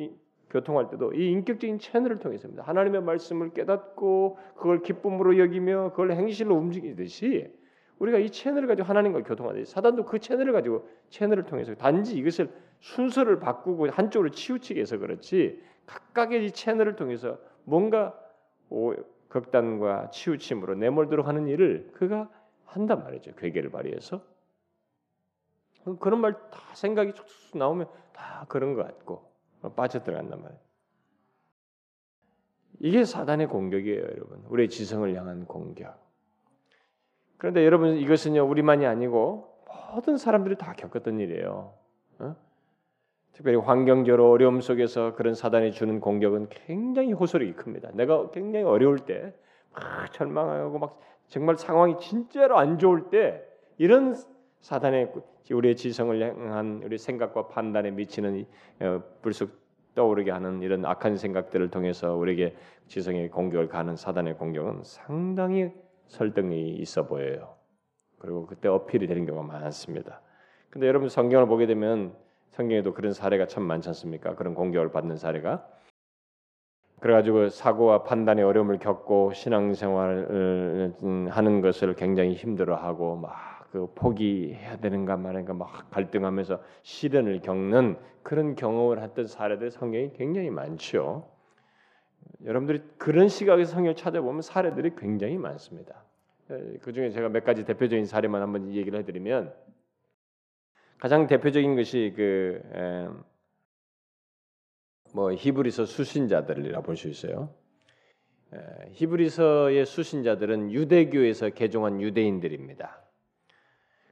교통할 0.50 0.90
때도 0.90 1.14
이 1.14 1.32
인격적인 1.32 1.80
채널을 1.80 2.20
통해서입니다. 2.20 2.64
하나님의 2.64 3.02
말씀을 3.02 3.54
깨닫고 3.54 4.38
그걸 4.56 4.84
기쁨으로 4.84 5.40
여기며 5.40 5.92
그걸 5.92 6.12
행실로 6.12 6.56
움직이듯이 6.56 7.52
우리가 8.00 8.18
이 8.18 8.30
채널을 8.30 8.68
가지고 8.68 8.88
하나님과 8.88 9.24
교통하듯이 9.24 9.72
사단도 9.72 10.06
그 10.06 10.20
채널을 10.20 10.54
가지고 10.54 10.88
채널을 11.10 11.46
통해서 11.46 11.74
단지 11.76 12.18
이것을 12.18 12.52
순서를 12.80 13.40
바꾸고 13.40 13.90
한쪽으로 13.90 14.30
치우치게 14.30 14.82
해서 14.82 14.98
그렇지 14.98 15.62
각각의 15.86 16.46
이 16.46 16.52
채널을 16.52 16.96
통해서 16.96 17.40
뭔가 17.64 18.20
극단과 19.30 20.10
치우침으로 20.12 20.76
내몰도록 20.76 21.28
하는 21.28 21.48
일을 21.48 21.92
그가 21.94 22.30
한단 22.66 23.04
말이죠. 23.04 23.36
괴계를 23.36 23.70
발휘해서 23.72 24.22
그런 26.00 26.22
말 26.22 26.34
다 26.50 26.60
생각이 26.76 27.14
쭉 27.14 27.26
나오면 27.58 27.88
다 28.14 28.46
그런 28.48 28.74
것 28.74 28.84
같고 28.84 29.32
빠져들어간단 29.76 30.42
말이에요. 30.42 30.62
이게 32.80 33.06
사단의 33.06 33.48
공격이에요, 33.48 34.02
여러분. 34.02 34.44
우리의 34.50 34.70
지성을 34.70 35.16
향한 35.16 35.46
공격. 35.46 36.03
그런데 37.44 37.66
여러분 37.66 37.98
이것은요 37.98 38.46
우리만이 38.46 38.86
아니고 38.86 39.54
모든 39.94 40.16
사람들이 40.16 40.56
다 40.56 40.72
겪었던 40.72 41.20
일이에요. 41.20 41.74
어? 42.20 42.36
특별히 43.34 43.58
환경적으로 43.58 44.32
어려움 44.32 44.62
속에서 44.62 45.14
그런 45.16 45.34
사단이 45.34 45.74
주는 45.74 46.00
공격은 46.00 46.48
굉장히 46.50 47.12
호소력이 47.12 47.52
큽니다. 47.56 47.90
내가 47.96 48.30
굉장히 48.32 48.64
어려울 48.64 49.00
때, 49.00 49.34
막 49.74 50.14
절망하고 50.14 50.80
막 50.80 51.02
정말 51.28 51.58
상황이 51.58 51.98
진짜로 52.00 52.58
안 52.58 52.80
좋을 52.80 53.10
때 53.10 53.44
이런 53.78 54.16
사단의 54.62 55.12
우리의 55.52 55.76
지성을 55.76 56.22
향한 56.22 56.82
우리 56.86 56.98
생각과 56.98 57.50
판단에 57.50 57.92
미치는 57.92 58.46
어, 58.80 59.04
불쑥 59.22 59.52
떠오르게 59.96 60.32
하는 60.32 60.62
이런 60.62 60.86
악한 60.86 61.18
생각들을 61.18 61.72
통해서 61.72 62.16
우리에게 62.16 62.56
지성의 62.88 63.32
공격을 63.32 63.68
가는 63.68 63.98
사단의 63.98 64.38
공격은 64.38 64.84
상당히 64.84 65.74
설득력이 66.08 66.76
있어 66.76 67.06
보여요. 67.06 67.56
그리고 68.20 68.46
그때 68.46 68.68
어필이 68.70 69.08
되는 69.08 69.26
경우가 69.26 69.46
많습니다. 69.46 70.22
근데 70.70 70.88
여러분 70.88 71.10
성경을 71.10 71.48
보게 71.48 71.66
되면 71.66 72.16
성경에도 72.50 72.94
그런 72.94 73.14
사례가 73.14 73.48
참 73.48 73.64
많지 73.64 73.90
않습니까? 73.90 74.36
그런 74.36 74.54
공격을 74.54 74.92
받는 74.92 75.18
사례가. 75.18 75.68
그래가지고 77.00 77.50
사고와 77.50 78.04
판단의 78.04 78.46
어려움을 78.46 78.80
겪고 78.80 79.34
신앙생활을 79.34 80.94
하는 81.30 81.62
것을 81.62 81.96
굉장히 81.96 82.34
힘들어하고 82.34 83.18
막 83.18 83.54
그 83.74 83.88
포기해야 83.96 84.78
되는가 84.78 85.18
말인가 85.18 85.56
막 85.56 85.90
갈등하면서 85.90 86.62
시련을 86.84 87.42
겪는 87.42 87.98
그런 88.22 88.54
경험을 88.54 89.02
했던 89.02 89.26
사례들 89.26 89.72
성경이 89.72 90.14
굉장히 90.14 90.52
많죠. 90.52 91.28
여러분들이 92.46 92.82
그런 92.98 93.28
시각에서 93.28 93.72
성경을 93.74 93.96
찾아보면 93.96 94.42
사례들이 94.42 94.96
굉장히 94.98 95.38
많습니다. 95.38 96.04
그 96.82 96.92
중에 96.94 97.10
제가 97.10 97.30
몇 97.30 97.44
가지 97.44 97.64
대표적인 97.66 98.06
사례만 98.06 98.42
한번 98.42 98.74
얘기를 98.74 99.00
해드리면 99.00 99.54
가장 101.00 101.28
대표적인 101.28 101.76
것이 101.76 102.14
그 102.16 103.24
뭐 105.14 105.32
히브리서 105.32 105.86
수신자들이라 105.86 106.82
볼 106.82 106.98
수 106.98 107.08
있어요. 107.08 107.50
에, 108.54 108.58
히브리서의 108.94 109.86
수신자들은 109.86 110.72
유대교에서 110.72 111.52
개종한 111.52 112.02
유대인들입니다. 112.02 113.00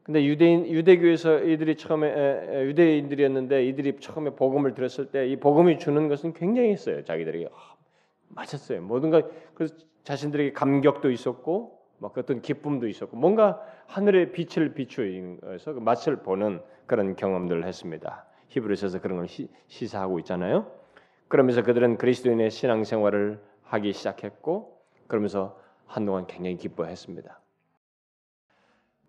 근데 0.04 0.24
유대인 0.26 0.67
유대교에서 0.67 1.43
이들이 1.43 1.76
처음에 1.76 2.65
유대인들이었는데 2.65 3.65
이들이 3.65 3.97
처음에 4.00 4.32
복음을 4.32 4.74
들었을 4.74 5.12
때 5.12 5.28
이 5.28 5.36
복음이 5.36 5.80
주는 5.80 6.08
것은 6.08 6.34
굉장히 6.34 6.69
했어요. 6.69 7.04
자기들에게 7.04 7.50
아, 7.52 7.70
맞았어요. 8.36 8.82
모든가 8.82 9.22
그래서 9.54 9.76
자신들에게 10.04 10.54
감격도 10.54 11.12
있었고 11.12 11.80
막 12.00 12.17
어떤 12.17 12.41
기쁨도 12.41 12.88
있었고 12.88 13.15
뭔가 13.15 13.62
하늘의 13.88 14.32
빛을 14.32 14.74
비추어서 14.74 15.74
그 15.74 15.80
맛을 15.80 16.17
보는 16.24 16.62
그런 16.88 17.15
경험들을 17.15 17.65
했습니다. 17.65 18.26
히브리서에서 18.48 19.00
그런 19.02 19.17
걸 19.17 19.28
시, 19.28 19.48
시사하고 19.67 20.20
있잖아요. 20.20 20.72
그러면서 21.28 21.63
그들은 21.63 21.98
그리스도인의 21.98 22.50
신앙생활을 22.50 23.39
하기 23.63 23.94
시작했고 23.94 24.82
그러면서 25.08 25.58
한동안 25.86 26.26
굉장히 26.28 26.58
기뻐했습니다. 26.58 27.39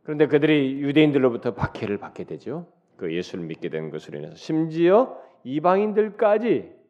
그런데 0.05 0.27
그들이 0.27 0.81
유대인들로부터 0.81 1.55
박해를 1.55 1.99
받게 1.99 2.25
되죠. 2.25 2.67
그 2.97 3.13
예수를 3.13 3.45
믿게 3.47 3.69
된 3.69 3.91
것으로 3.91 4.19
인해서 4.19 4.35
심지어 4.37 5.17
이방인들까지 5.45 6.82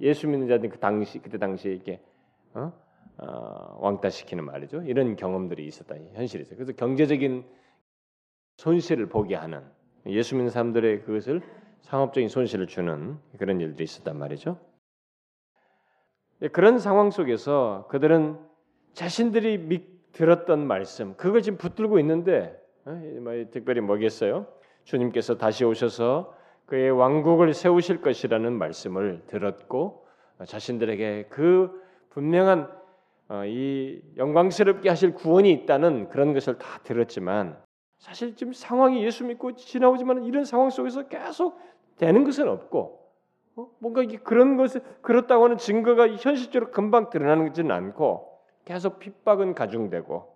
예수 0.00 0.28
믿는 0.28 0.48
자들 0.48 0.68
그 0.70 0.78
당시 0.78 1.18
그때 1.18 1.38
당시에 1.38 1.72
이렇게 1.72 2.00
어? 2.54 2.72
어, 3.18 3.78
왕따시키는 3.80 4.44
말이죠. 4.44 4.82
이런 4.82 5.16
경험들이 5.16 5.66
있었다 5.66 5.94
있어요. 5.96 6.56
그래서 6.56 6.72
경제적인 6.72 7.44
손실을 8.56 9.06
보게 9.08 9.34
하는 9.34 9.62
예수 10.06 10.34
믿는 10.34 10.50
사람들의 10.50 11.02
그것을 11.02 11.42
상업적인 11.82 12.28
손실을 12.28 12.66
주는 12.66 13.18
그런 13.38 13.60
일들이 13.60 13.84
있었단 13.84 14.18
말이죠. 14.18 14.58
예, 16.42 16.48
그런 16.48 16.78
상황 16.78 17.10
속에서 17.10 17.86
그들은 17.90 18.38
자신들이 18.94 19.58
믿, 19.58 19.94
들었던 20.12 20.66
말씀 20.66 21.16
그걸 21.16 21.42
지금 21.42 21.58
붙들고 21.58 21.98
있는데 21.98 22.56
어, 22.84 22.90
뭐, 23.20 23.32
특별히 23.50 23.80
뭐겠어요? 23.80 24.46
주님께서 24.84 25.38
다시 25.38 25.64
오셔서 25.64 26.34
그의 26.66 26.90
왕국을 26.90 27.52
세우실 27.52 28.00
것이라는 28.00 28.52
말씀을 28.52 29.22
들었고 29.26 30.06
자신들에게 30.46 31.26
그 31.28 31.82
분명한 32.10 32.84
어, 33.28 33.44
이 33.46 34.02
영광스럽게 34.16 34.88
하실 34.88 35.14
구원이 35.14 35.50
있다는 35.50 36.08
그런 36.10 36.34
것을 36.34 36.58
다 36.58 36.80
들었지만 36.82 37.56
사실 37.98 38.36
지금 38.36 38.52
상황이 38.52 39.02
예수 39.02 39.24
믿고 39.24 39.54
지나오지만 39.54 40.24
이런 40.24 40.44
상황 40.44 40.68
속에서 40.68 41.08
계속 41.08 41.58
되는 41.96 42.24
것은 42.24 42.48
없고 42.48 43.00
어? 43.56 43.70
뭔가 43.78 44.02
그런 44.22 44.56
것을 44.56 44.82
그렇다고 45.00 45.44
하는 45.44 45.56
증거가 45.56 46.08
현실적으로 46.08 46.70
금방 46.70 47.08
드러나는 47.08 47.70
않고 47.70 48.40
계속 48.64 48.98
핍박은 48.98 49.54
가중되고 49.54 50.34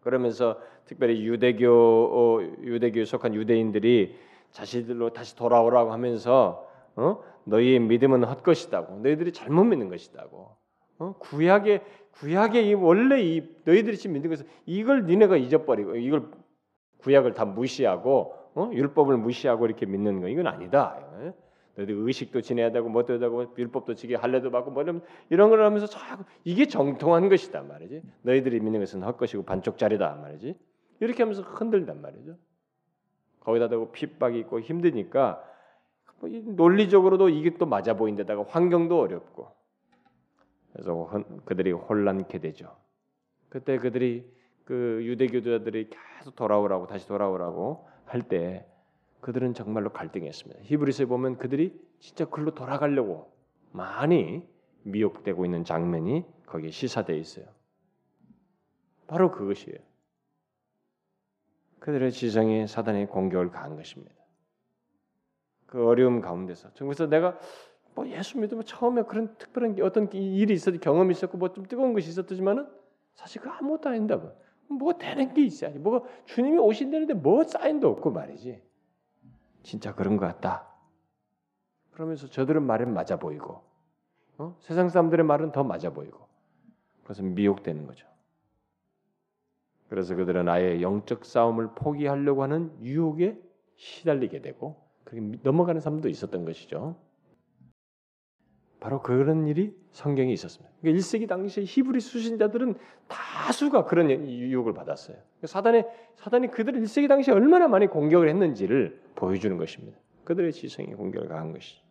그러면서 0.00 0.60
특별히 0.84 1.24
유대교 1.24 1.66
어, 1.68 2.40
유대교에 2.62 3.04
속한 3.04 3.34
유대인들이 3.34 4.16
자신들로 4.54 5.12
다시 5.12 5.34
돌아오라고 5.36 5.92
하면서 5.92 6.66
어? 6.96 7.18
너희의 7.44 7.80
믿음은 7.80 8.22
헛것이다고 8.24 9.00
너희들이 9.00 9.32
잘못 9.32 9.64
믿는 9.64 9.88
것이다고 9.88 10.56
어? 11.00 11.14
구약의 11.18 11.82
구약의 12.12 12.68
이 12.68 12.74
원래 12.74 13.20
이 13.20 13.42
너희들이 13.64 13.96
지금 13.98 14.14
믿는 14.14 14.30
것은 14.30 14.46
이걸 14.64 15.06
니네가 15.06 15.36
잊어버리고 15.36 15.96
이걸 15.96 16.30
구약을 16.98 17.34
다 17.34 17.44
무시하고 17.44 18.34
어? 18.54 18.70
율법을 18.72 19.16
무시하고 19.18 19.66
이렇게 19.66 19.86
믿는 19.86 20.20
거 20.20 20.28
이건 20.28 20.46
아니다. 20.46 21.04
예? 21.22 21.34
너희들 21.76 21.96
의식도 21.96 22.40
지내야 22.40 22.70
되고 22.70 22.88
뭐도 22.88 23.18
되고 23.18 23.52
율법도 23.58 23.96
지게 23.96 24.14
할례도 24.14 24.52
받고 24.52 24.70
뭐 24.70 24.84
이런 24.84 25.02
이런 25.30 25.50
걸 25.50 25.64
하면서 25.64 25.88
자꾸 25.88 26.22
이게 26.44 26.66
정통한 26.66 27.28
것이다 27.28 27.62
말이지. 27.62 28.02
너희들이 28.22 28.60
믿는 28.60 28.78
것은 28.78 29.02
헛것이고 29.02 29.42
반쪽짜리다 29.42 30.14
말이지. 30.22 30.56
이렇게 31.00 31.24
하면서 31.24 31.42
흔들단 31.42 32.00
말이죠. 32.00 32.36
거기다 33.44 33.68
대고 33.68 33.92
핍박이 33.92 34.38
있고 34.40 34.60
힘드니까 34.60 35.42
뭐 36.20 36.28
논리적으로도 36.28 37.28
이게 37.28 37.56
또 37.56 37.66
맞아 37.66 37.94
보인데다가 37.94 38.44
환경도 38.48 39.00
어렵고 39.00 39.48
그래서 40.72 41.24
그들이 41.44 41.72
혼란케 41.72 42.38
되죠. 42.38 42.76
그때 43.48 43.78
그들이 43.78 44.28
그 44.64 45.00
유대교도자들이 45.04 45.90
계속 46.18 46.34
돌아오라고 46.34 46.86
다시 46.86 47.06
돌아오라고 47.06 47.88
할 48.06 48.22
때 48.22 48.66
그들은 49.20 49.54
정말로 49.54 49.90
갈등했습니다. 49.90 50.62
히브리서에 50.64 51.06
보면 51.06 51.38
그들이 51.38 51.80
진짜 51.98 52.26
글로 52.26 52.54
돌아가려고 52.54 53.32
많이 53.72 54.46
미혹되고 54.82 55.44
있는 55.46 55.64
장면이 55.64 56.24
거기에 56.46 56.70
시사되어 56.70 57.16
있어요. 57.16 57.46
바로 59.06 59.30
그것이에요. 59.30 59.78
그들의 61.84 62.12
지성에 62.12 62.66
사단의 62.66 63.08
공격을 63.08 63.50
가한 63.50 63.76
것입니다. 63.76 64.14
그 65.66 65.86
어려움 65.86 66.22
가운데서. 66.22 66.70
그래서 66.78 67.06
내가 67.06 67.38
뭐 67.94 68.08
예수 68.08 68.38
믿으면 68.38 68.64
처음에 68.64 69.02
그런 69.02 69.36
특별한 69.36 69.76
어떤 69.82 70.10
일이 70.14 70.54
있었 70.54 70.80
경험이 70.80 71.12
있었고 71.12 71.36
뭐 71.36 71.50
좀 71.50 71.66
뜨거운 71.66 71.92
것이 71.92 72.08
있었지만은 72.08 72.66
사실 73.12 73.42
그 73.42 73.50
아무것도 73.50 73.90
아닌다고. 73.90 74.32
뭐 74.70 74.94
되는 74.94 75.34
게 75.34 75.44
있어야지. 75.44 75.78
뭐가 75.78 76.08
주님이 76.24 76.56
오신다는데 76.56 77.12
뭐 77.12 77.44
사인도 77.44 77.90
없고 77.90 78.12
말이지. 78.12 78.62
진짜 79.62 79.94
그런 79.94 80.16
것 80.16 80.24
같다. 80.24 80.66
그러면서 81.90 82.28
저들은 82.28 82.62
말은 82.62 82.94
맞아 82.94 83.18
보이고 83.18 83.60
어? 84.38 84.56
세상 84.60 84.88
사람들의 84.88 85.26
말은 85.26 85.52
더 85.52 85.62
맞아 85.64 85.90
보이고 85.92 86.26
그래서 87.02 87.22
미혹되는 87.22 87.86
거죠. 87.86 88.06
그래서 89.88 90.14
그들은 90.14 90.48
아예 90.48 90.80
영적 90.80 91.24
싸움을 91.24 91.70
포기하려고 91.74 92.42
하는 92.42 92.72
유혹에 92.82 93.38
시달리게 93.76 94.40
되고 94.40 94.76
그렇게 95.04 95.38
넘어가는 95.42 95.80
사람도 95.80 96.08
있었던 96.08 96.44
것이죠. 96.44 96.96
바로 98.80 99.00
그런 99.00 99.46
일이 99.46 99.74
성경에 99.92 100.32
있었습니다. 100.32 100.74
그러니까 100.80 101.00
1세기 101.00 101.26
당시에 101.26 101.64
히브리 101.64 102.00
수신자들은 102.00 102.74
다수가 103.08 103.84
그런 103.84 104.10
유혹을 104.10 104.74
받았어요. 104.74 105.16
그러니까 105.16 105.46
사단의 105.46 105.86
사단이 106.16 106.48
그들을 106.50 106.82
1세기 106.82 107.08
당시에 107.08 107.32
얼마나 107.32 107.66
많이 107.66 107.86
공격을 107.86 108.28
했는지를 108.28 109.00
보여주는 109.14 109.56
것입니다. 109.56 109.98
그들의 110.24 110.52
지성이 110.52 110.88
공격을 110.94 111.28
강한 111.28 111.52
것이. 111.52 111.83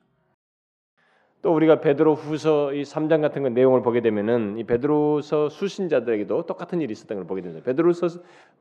또 1.43 1.53
우리가 1.53 1.81
베드로 1.81 2.15
후서 2.15 2.73
이 2.73 2.83
3장 2.83 3.21
같은 3.21 3.43
거 3.43 3.49
내용을 3.49 3.81
보게 3.81 3.99
되면은 3.99 4.57
이 4.57 4.63
베드로서 4.63 5.49
수신자들에게도 5.49 6.45
똑같은 6.45 6.79
일이 6.79 6.93
있었던 6.93 7.17
걸 7.17 7.27
보게 7.27 7.41
됩니다. 7.41 7.61
베드로서 7.65 8.07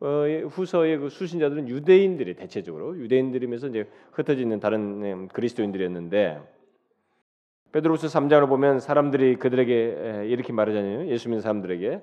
어, 0.01 0.25
후서의 0.51 0.99
그 0.99 1.09
수신자들은 1.09 1.69
유대인들이 1.69 2.35
대체적으로 2.35 2.99
유대인들이면서 2.99 3.69
이제 3.69 3.89
흩어져 4.11 4.43
있는 4.43 4.59
다른 4.59 4.81
음, 5.05 5.29
그리스도인들이었는데 5.29 6.41
베드로서 7.71 8.09
3장을 8.09 8.49
보면 8.49 8.81
사람들이 8.81 9.37
그들에게 9.37 10.25
이렇게 10.27 10.53
말하잖아요. 10.53 11.07
예수 11.07 11.29
믿는 11.29 11.41
사람들에게 11.41 12.03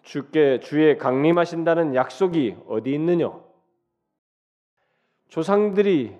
주께 0.00 0.58
주의 0.60 0.96
강림하신다는 0.96 1.94
약속이 1.94 2.56
어디 2.66 2.94
있느냐? 2.94 3.30
조상들이 5.28 6.16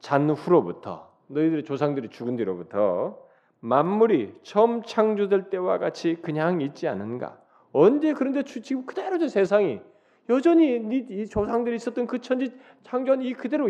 잔 0.00 0.28
후로부터 0.28 1.15
너희들의 1.28 1.64
조상들이 1.64 2.08
죽은 2.08 2.36
뒤로부터 2.36 3.18
만물이 3.60 4.40
처음 4.42 4.82
창조될 4.82 5.50
때와 5.50 5.78
같이 5.78 6.16
그냥 6.22 6.60
있지 6.60 6.88
않은가? 6.88 7.40
언제 7.72 8.12
그런데 8.14 8.42
지금 8.44 8.86
그대로 8.86 9.18
저 9.18 9.28
세상이 9.28 9.80
여전히 10.28 10.76
이 11.08 11.26
조상들이 11.26 11.76
있었던 11.76 12.06
그 12.06 12.20
천지 12.20 12.52
창조이 12.82 13.34
그대로 13.34 13.68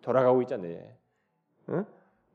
돌아가고 0.00 0.42
있잖아요. 0.42 0.80
응? 1.70 1.84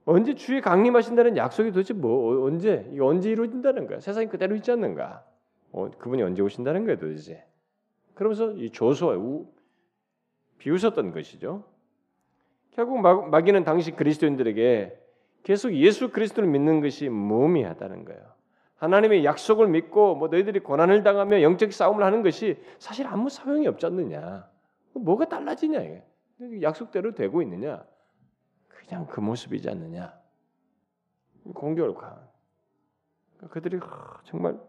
언제 0.05 0.35
주의 0.35 0.61
강림하신다는 0.61 1.35
약속이 1.35 1.71
도대체 1.71 1.93
뭐 1.93 2.45
언제 2.45 2.89
이 2.93 2.99
언제 2.99 3.29
이루어진다는 3.29 3.87
거야? 3.87 3.99
세상이 3.99 4.27
그대로 4.27 4.55
있지 4.55 4.71
않는가? 4.71 5.25
어, 5.71 5.91
그분이 5.91 6.23
언제 6.23 6.41
오신다는 6.41 6.85
거야 6.85 6.97
도대체? 6.97 7.43
그러면서 8.13 8.51
이 8.53 8.69
조소에 8.69 9.17
비웃었던 10.59 11.11
것이죠. 11.11 11.65
결국 12.77 13.01
마귀는 13.01 13.63
당시 13.63 13.89
그리스도인들에게 13.89 15.03
계속 15.41 15.73
예수 15.73 16.11
그리스도를 16.11 16.47
믿는 16.47 16.79
것이 16.79 17.09
무의미하다는 17.09 18.05
거예요. 18.05 18.21
하나님의 18.75 19.25
약속을 19.25 19.67
믿고 19.67 20.13
뭐 20.13 20.27
너희들이 20.27 20.59
고난을 20.59 21.01
당하며 21.01 21.41
영적 21.41 21.73
싸움을 21.73 22.03
하는 22.03 22.21
것이 22.21 22.61
사실 22.77 23.07
아무 23.07 23.29
소용이 23.29 23.65
없지 23.65 23.87
않느냐? 23.87 24.47
뭐가 24.93 25.27
달라지냐? 25.27 25.79
약속대로 26.61 27.15
되고 27.15 27.41
있느냐? 27.41 27.83
그냥 28.67 29.07
그 29.07 29.21
모습이지 29.21 29.67
않느냐. 29.71 30.13
공격을 31.55 31.95
가. 31.95 32.29
그들이 33.49 33.79
정말 34.23 34.59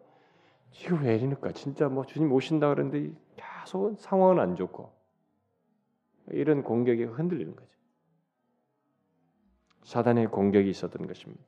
이거 0.80 0.96
왜 0.96 1.16
이러니까 1.16 1.52
진짜 1.52 1.90
뭐 1.90 2.06
주님 2.06 2.32
오신다 2.32 2.70
그러는데 2.70 3.12
계속 3.36 3.98
상황은 3.98 4.40
안 4.40 4.56
좋고 4.56 4.96
이런 6.30 6.62
공격에 6.62 7.04
흔들리는 7.04 7.54
거죠. 7.54 7.77
사단의 9.88 10.26
공격이 10.26 10.68
있었던 10.68 11.06
것입니다. 11.06 11.42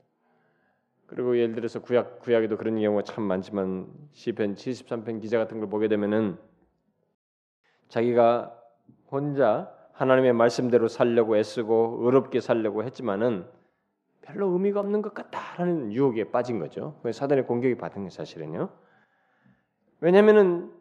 그리고 1.06 1.36
예를 1.36 1.54
들어서 1.54 1.82
구약 1.82 2.20
구약에도 2.20 2.56
그런 2.56 2.80
경우가 2.80 3.02
참 3.02 3.24
많지만 3.24 3.86
시편 4.12 4.54
73편 4.54 5.20
기자 5.20 5.36
같은 5.36 5.60
걸 5.60 5.68
보게 5.68 5.88
되면은 5.88 6.38
자기가 7.88 8.58
혼자 9.10 9.70
하나님의 9.92 10.32
말씀대로 10.32 10.88
살려고 10.88 11.36
애쓰고 11.36 11.98
의롭게 12.00 12.40
살려고 12.40 12.82
했지만은 12.82 13.44
별로 14.22 14.48
의미가 14.52 14.80
없는 14.80 15.02
것 15.02 15.12
같다라는 15.12 15.92
유혹에 15.92 16.30
빠진 16.30 16.58
거죠. 16.58 16.98
사단의 17.12 17.46
공격이 17.46 17.74
받은 17.76 18.04
게 18.04 18.10
사실은요. 18.10 18.70
왜냐하면은 20.00 20.72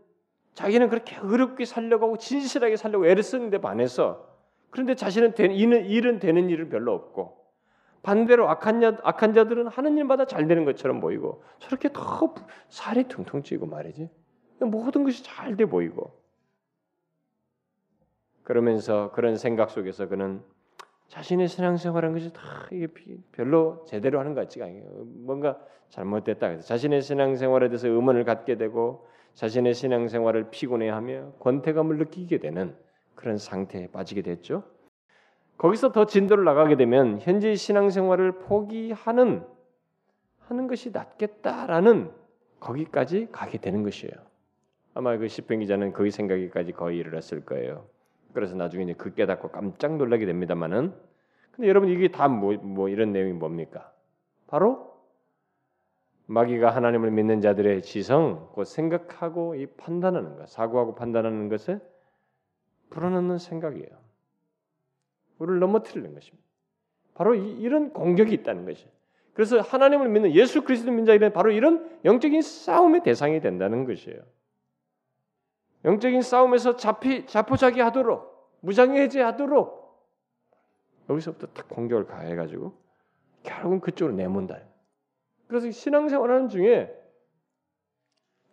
자기는 0.54 0.88
그렇게 0.88 1.18
의롭게 1.22 1.66
살려고 1.66 2.06
하고 2.06 2.18
진실하게 2.18 2.78
살려고 2.78 3.06
애를 3.06 3.22
쓰는데 3.22 3.60
반해서 3.60 4.30
그런데 4.70 4.96
자신은 4.96 5.34
된, 5.34 5.52
일은, 5.52 5.88
일은 5.88 6.20
되는 6.20 6.50
일은 6.50 6.70
별로 6.70 6.94
없고 6.94 7.40
반대로 8.02 8.50
악한, 8.50 8.82
자, 8.82 8.98
악한 9.04 9.34
자들은 9.34 9.68
하는 9.68 9.98
일마다 9.98 10.26
잘 10.26 10.48
되는 10.48 10.66
것처럼 10.66 11.00
보이고 11.00 11.44
저렇게 11.60 11.90
더 11.92 12.34
살이 12.70 13.08
퉁퉁 13.08 13.44
찌고 13.44 13.66
말이지 13.66 14.10
모든 14.62 15.04
것이 15.04 15.24
잘 15.24 15.56
돼 15.56 15.66
보이고 15.66 16.20
그러면서 18.44 19.12
그런 19.12 19.36
생각 19.36 19.70
속에서 19.70 20.08
그는 20.08 20.42
자신의 21.10 21.48
신앙생활한 21.48 22.14
것이 22.14 22.34
다 22.34 22.68
이게 22.72 22.88
별로 23.32 23.84
제대로 23.86 24.20
하는 24.20 24.34
것 24.34 24.42
같지가 24.42 24.66
않아요. 24.66 25.06
뭔가 25.06 25.60
잘못됐다. 25.90 26.60
자신의 26.60 27.02
신앙생활에 27.02 27.70
대해서 27.70 27.88
의문을 27.88 28.24
갖게 28.24 28.58
되고 28.58 29.08
자신의 29.34 29.74
신앙생활을 29.74 30.50
피곤해하며 30.52 31.34
권태감을 31.40 31.98
느끼게 31.98 32.40
되는 32.40 32.76
그런 33.16 33.38
상태에 33.38 33.88
빠지게 33.88 34.22
됐죠. 34.22 34.64
거기서 35.60 35.92
더 35.92 36.06
진도를 36.06 36.46
나가게 36.46 36.78
되면 36.78 37.20
현재 37.20 37.54
신앙생활을 37.54 38.40
포기하는 38.40 39.46
하는 40.40 40.68
것이 40.68 40.92
낫겠다라는 40.92 42.12
거기까지 42.62 43.28
가게 43.32 43.58
되는 43.58 43.84
것이에요. 43.84 44.14
아마 44.94 45.18
그 45.18 45.28
시편 45.28 45.60
기자는 45.60 45.92
그 45.92 46.10
생각에까지 46.10 46.72
거의 46.72 46.98
이르렀을 46.98 47.46
거예요. 47.46 47.86
그래서 48.34 48.56
나중에 48.56 48.86
이제 48.86 48.94
그 48.94 49.14
깨닫고 49.14 49.50
깜짝 49.50 49.98
놀라게 49.98 50.26
됩니다만은 50.26 50.94
근데 51.52 51.68
여러분 51.68 51.90
이게 51.90 52.08
다뭐 52.08 52.54
뭐 52.62 52.88
이런 52.88 53.12
내용이 53.12 53.34
뭡니까? 53.34 53.92
바로 54.48 54.98
마귀가 56.28 56.70
하나님을 56.70 57.12
믿는 57.12 57.42
자들의 57.42 57.82
지성, 57.82 58.50
곧 58.54 58.64
생각하고 58.64 59.56
이 59.56 59.66
판단하는 59.66 60.38
것, 60.38 60.48
사고하고 60.48 60.96
판단하는 60.96 61.50
것에 61.50 61.80
불어넣는 62.92 63.40
생각이에요. 63.40 64.09
우리를 65.40 65.60
넘어뜨리는 65.60 66.14
것입니다. 66.14 66.48
바로 67.16 67.36
이, 67.36 67.68
런 67.68 67.92
공격이 67.92 68.34
있다는 68.34 68.66
것이에요. 68.66 68.90
그래서 69.34 69.60
하나님을 69.60 70.10
믿는 70.10 70.34
예수 70.34 70.64
그리스도 70.64 70.92
믿는 70.92 71.06
자들은 71.06 71.34
바로 71.34 71.52
이런 71.52 71.90
영적인 72.06 72.42
싸움의 72.42 73.04
대상이 73.04 73.42
된다는 73.42 73.86
것이에요. 73.86 74.22
영적인 75.86 76.22
싸움에서 76.22 76.76
잡히 76.76 77.26
자포자기하도록 77.26 78.60
무장해제하도록 78.62 79.80
여기서부터 81.10 81.48
딱 81.48 81.70
공격을 81.70 82.06
가해가지고 82.06 82.74
결국은 83.44 83.80
그쪽으로 83.80 84.16
내몬다. 84.16 84.60
그래서 85.48 85.72
신앙생활하는 85.72 86.50
중에 86.50 86.96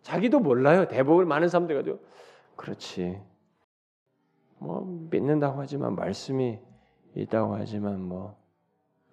자기도 0.01 0.39
몰라요. 0.39 0.87
대부분 0.87 1.27
많은 1.27 1.49
사람들 1.49 1.75
가지고 1.75 1.99
그렇지. 2.55 3.21
뭐 4.57 5.07
믿는다고 5.11 5.59
하지만 5.59 5.95
말씀이 5.95 6.59
있다고 7.15 7.55
하지만 7.55 8.01
뭐 8.01 8.37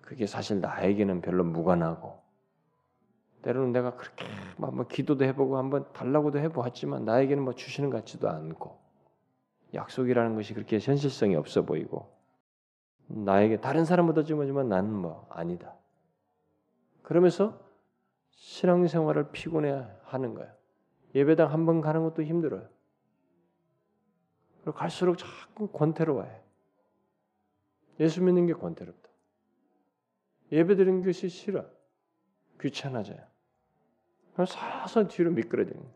그게 0.01 0.27
사실 0.27 0.61
나에게는 0.61 1.21
별로 1.21 1.45
무관하고 1.45 2.23
때로는 3.43 3.73
내가 3.73 3.95
그렇게 3.97 4.25
한번 4.59 4.89
기도도 4.89 5.25
해보고 5.25 5.59
한번 5.59 5.91
달라고도 5.93 6.39
해보았지만 6.39 7.05
나에게는 7.05 7.43
뭐 7.43 7.55
주시는 7.55 7.91
것 7.91 7.99
같지도 7.99 8.29
않고 8.29 8.79
약속이라는 9.75 10.35
것이 10.35 10.55
그렇게 10.55 10.79
현실성이 10.79 11.37
없어 11.37 11.63
보이고 11.63 12.11
나에게 13.07 13.61
다른 13.61 13.85
사람보다 13.85 14.25
좀 14.25 14.41
나는 14.69 14.91
뭐 14.91 15.27
아니다. 15.31 15.75
그러면서 17.03 17.61
신앙생활을 18.31 19.31
피곤해 19.33 19.87
하는 20.05 20.35
거야. 20.35 20.53
예배당 21.15 21.53
한 21.53 21.67
번 21.67 21.81
가는 21.81 22.03
것도 22.03 22.23
힘들어요. 22.23 22.67
그리고 24.63 24.73
갈수록 24.73 25.17
자꾸 25.17 25.69
권태로워해. 25.69 26.44
예수 28.01 28.23
믿는 28.23 28.47
게 28.47 28.53
권태롭다. 28.53 29.09
예배 30.53 30.77
드리는 30.77 31.03
것이 31.03 31.29
싫어. 31.29 31.65
귀찮아져요. 32.61 33.19
서서 34.37 35.09
뒤로 35.09 35.31
미끄러지는 35.31 35.81
거예요. 35.81 35.95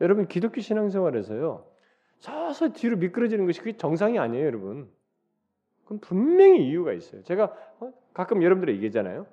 여러분 0.00 0.28
기독교 0.28 0.60
신앙생활에서요. 0.60 1.66
서서 2.18 2.72
뒤로 2.72 2.96
미끄러지는 2.96 3.46
것이 3.46 3.60
그게 3.60 3.76
정상이 3.76 4.18
아니에요, 4.18 4.44
여러분. 4.46 4.90
그럼 5.84 6.00
분명히 6.00 6.68
이유가 6.68 6.92
있어요. 6.92 7.22
제가 7.22 7.54
어, 7.80 7.92
가끔 8.12 8.42
여러분들이 8.42 8.76
얘기하잖아요. 8.76 9.26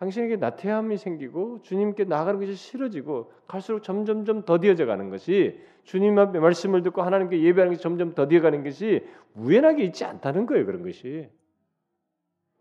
당신에게 0.00 0.36
나태함이 0.36 0.96
생기고 0.96 1.60
주님께 1.60 2.04
나가는 2.04 2.40
것이 2.40 2.54
싫어지고 2.54 3.32
갈수록 3.46 3.82
점점점 3.82 4.46
더디어져 4.46 4.86
가는 4.86 5.10
것이 5.10 5.60
주님 5.84 6.18
앞에 6.18 6.38
말씀을 6.40 6.82
듣고 6.82 7.02
하나님께 7.02 7.42
예배하는 7.42 7.74
것이 7.74 7.82
점점 7.82 8.14
더디어 8.14 8.40
가는 8.40 8.64
것이 8.64 9.04
우연하게 9.34 9.84
있지 9.84 10.06
않다는 10.06 10.46
거예요. 10.46 10.64
그런 10.64 10.82
것이. 10.82 11.28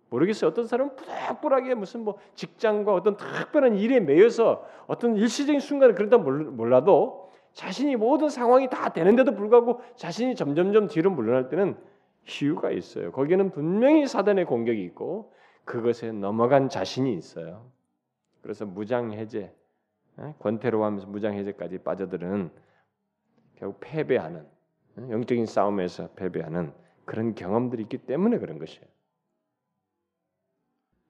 모르겠어요. 0.09 0.49
어떤 0.49 0.67
사람은 0.67 0.97
뿌락뿌락하게 0.97 1.75
무슨 1.75 2.03
뭐 2.03 2.17
직장과 2.35 2.93
어떤 2.93 3.15
특별한 3.15 3.75
일에 3.77 4.01
매여서 4.01 4.67
어떤 4.87 5.15
일시적인 5.15 5.61
순간에 5.61 5.93
그러다 5.93 6.17
몰라도 6.17 7.29
자신이 7.53 7.95
모든 7.95 8.27
상황이 8.27 8.69
다 8.69 8.89
되는데도 8.89 9.33
불구하고 9.33 9.79
자신이 9.95 10.35
점점점 10.35 10.87
뒤로 10.87 11.09
물러날 11.09 11.47
때는 11.47 11.77
이유가 12.41 12.71
있어요. 12.71 13.13
거기에는 13.13 13.51
분명히 13.51 14.07
사단의 14.07 14.43
공격이 14.43 14.83
있고 14.83 15.31
그것에 15.69 16.11
넘어간 16.11 16.67
자신이 16.67 17.13
있어요. 17.13 17.69
그래서 18.41 18.65
무장해제, 18.65 19.53
권태로워하면서 20.39 21.05
무장해제까지 21.07 21.83
빠져들은 21.83 22.49
결국 23.55 23.77
패배하는 23.79 24.47
영적인 24.97 25.45
싸움에서 25.45 26.09
패배하는 26.15 26.73
그런 27.05 27.35
경험들이 27.35 27.83
있기 27.83 27.99
때문에 27.99 28.39
그런 28.39 28.57
것이에요. 28.57 28.83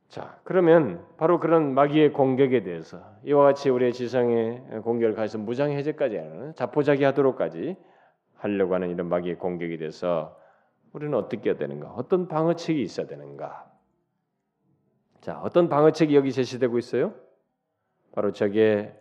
자, 0.10 0.42
그러면 0.44 1.08
바로 1.16 1.40
그런 1.40 1.74
마귀의 1.74 2.12
공격에 2.12 2.62
대해서 2.62 3.02
이와 3.24 3.46
같이 3.46 3.70
우리의 3.70 3.94
지성의 3.94 4.82
공격을 4.84 5.16
가해서 5.16 5.38
무장 5.38 5.72
해제까지 5.72 6.18
하는 6.18 6.54
자포자기 6.56 7.06
하도록까지 7.06 7.78
하려고 8.36 8.76
하는 8.76 8.90
이런 8.90 9.08
마귀의 9.08 9.38
공격에 9.38 9.78
대해서 9.78 10.38
우리는 10.92 11.18
어떻게 11.18 11.52
해야 11.52 11.58
되는가? 11.58 11.92
어떤 11.92 12.28
방어책이 12.28 12.82
있어야 12.82 13.08
되는가? 13.08 13.69
자, 15.22 15.40
어떤 15.44 15.68
방어책이 15.68 16.16
여기 16.16 16.32
제시되고 16.32 16.78
있어요? 16.78 17.14
바로 18.14 18.32
저게 18.32 18.96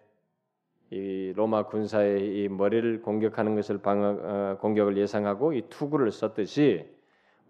이 0.90 1.33
로마 1.37 1.66
군사의 1.66 2.42
이 2.42 2.48
머리를 2.48 3.02
공격하는 3.02 3.54
것을 3.54 3.78
방어 3.78 4.18
어, 4.20 4.59
공격을 4.61 4.96
예상하고 4.96 5.52
이 5.52 5.68
투구를 5.68 6.11
썼듯이 6.11 6.88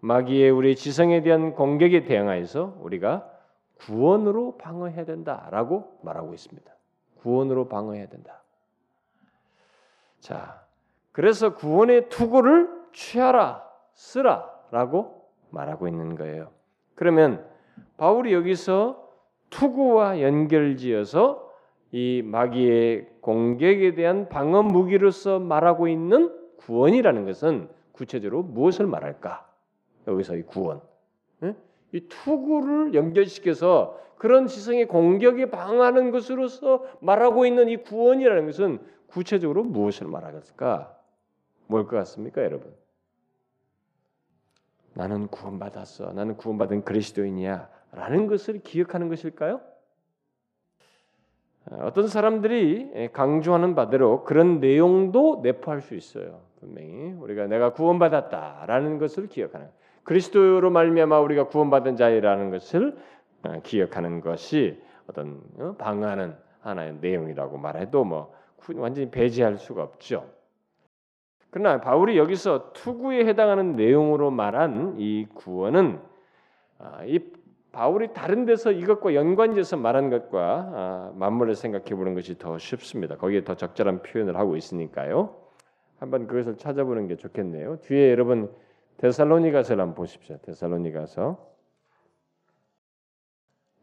마귀의 0.01 0.51
우리 0.51 0.75
지성에 0.75 1.21
대한 1.21 1.53
공격에 1.53 2.03
대응하여서 2.03 2.77
우리가 2.81 3.29
구원으로 3.79 4.57
방어해야 4.57 5.05
된다라고 5.05 5.99
말하고 6.03 6.33
있습니다. 6.33 6.71
구원으로 7.21 7.69
방어해야 7.69 8.07
된다. 8.07 8.43
자, 10.19 10.65
그래서 11.11 11.55
구원의 11.55 12.09
투구를 12.09 12.69
취하라. 12.93 13.67
쓰라라고 13.93 15.27
말하고 15.49 15.87
있는 15.87 16.15
거예요. 16.15 16.51
그러면 16.95 17.48
바울이 17.99 18.33
여기서 18.33 19.09
투구와 19.49 20.21
연결지어서 20.21 21.51
이 21.91 22.21
마귀의 22.23 23.09
공격에 23.19 23.93
대한 23.93 24.29
방어 24.29 24.63
무기로서 24.63 25.39
말하고 25.39 25.89
있는 25.89 26.33
구원이라는 26.59 27.25
것은 27.25 27.67
구체적으로 27.91 28.43
무엇을 28.43 28.87
말할까? 28.87 29.45
여기서 30.07 30.37
이 30.37 30.43
구원, 30.43 30.81
이 31.91 31.99
투구를 32.07 32.93
연결시켜서 32.93 33.99
그런 34.17 34.47
지성의 34.47 34.87
공격에 34.87 35.49
방하는 35.49 36.11
것으로서 36.11 36.85
말하고 37.01 37.45
있는 37.45 37.67
이 37.67 37.77
구원이라는 37.77 38.45
것은 38.45 38.79
구체적으로 39.07 39.63
무엇을 39.63 40.07
말하겠을까? 40.07 40.95
뭘 41.67 41.85
것 41.85 41.97
같습니까, 41.97 42.43
여러분? 42.43 42.73
나는 44.93 45.27
구원받았어. 45.27 46.13
나는 46.13 46.37
구원받은 46.37 46.83
그리스도인이야. 46.85 47.69
라는 47.91 48.27
것을 48.27 48.59
기억하는 48.59 49.09
것일까요? 49.09 49.61
어, 51.71 51.83
어떤 51.83 52.07
사람들이 52.07 53.09
강조하는 53.13 53.75
바대로 53.75 54.23
그런 54.23 54.59
내용도 54.59 55.41
내포할 55.43 55.81
수 55.81 55.95
있어요. 55.95 56.41
분명히 56.59 57.13
우리가 57.13 57.47
내가 57.47 57.73
구원받았다라는 57.73 58.97
것을 58.99 59.27
기억하는 59.27 59.69
그리스도로 60.03 60.69
말미암아 60.71 61.19
우리가 61.19 61.47
구원받은 61.47 61.95
자이라는 61.95 62.49
것을 62.51 62.97
어, 63.43 63.59
기억하는 63.63 64.21
것이 64.21 64.81
어떤 65.07 65.41
어, 65.57 65.75
방하는 65.77 66.35
하나의 66.61 66.97
내용이라고 66.99 67.57
말해도 67.57 68.03
뭐 68.03 68.33
완전히 68.75 69.09
배제할 69.09 69.57
수가 69.57 69.83
없죠. 69.83 70.29
그러나 71.51 71.81
바울이 71.81 72.17
여기서 72.17 72.73
투구에 72.73 73.25
해당하는 73.25 73.75
내용으로 73.75 74.29
말한 74.29 74.95
이 74.99 75.25
구원은 75.33 75.99
아, 76.77 77.03
이 77.05 77.19
바울이 77.71 78.13
다른 78.13 78.45
데서 78.45 78.71
이것과 78.71 79.13
연관지어서 79.13 79.77
말한 79.77 80.09
것과 80.09 80.71
아, 80.73 81.11
맞물려 81.15 81.53
생각해 81.53 81.95
보는 81.95 82.15
것이 82.15 82.37
더 82.37 82.57
쉽습니다. 82.57 83.15
거기에 83.15 83.43
더 83.43 83.55
적절한 83.55 84.01
표현을 84.01 84.37
하고 84.37 84.55
있으니까요. 84.55 85.35
한번 85.99 86.27
그것을 86.27 86.57
찾아보는 86.57 87.07
게 87.07 87.15
좋겠네요. 87.15 87.79
뒤에 87.81 88.11
여러분 88.11 88.53
데살로니가서를 88.97 89.81
한번 89.81 89.95
보십시오. 89.95 90.37
데살로니가서 90.41 91.47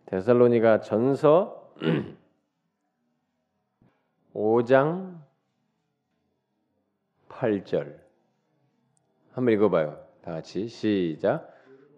데살로니가 0.06 0.80
전서 0.80 1.72
5장 4.34 5.18
8절 7.28 7.98
한번 9.32 9.54
읽어봐요. 9.54 9.98
다 10.22 10.32
같이 10.32 10.68
시작. 10.68 11.55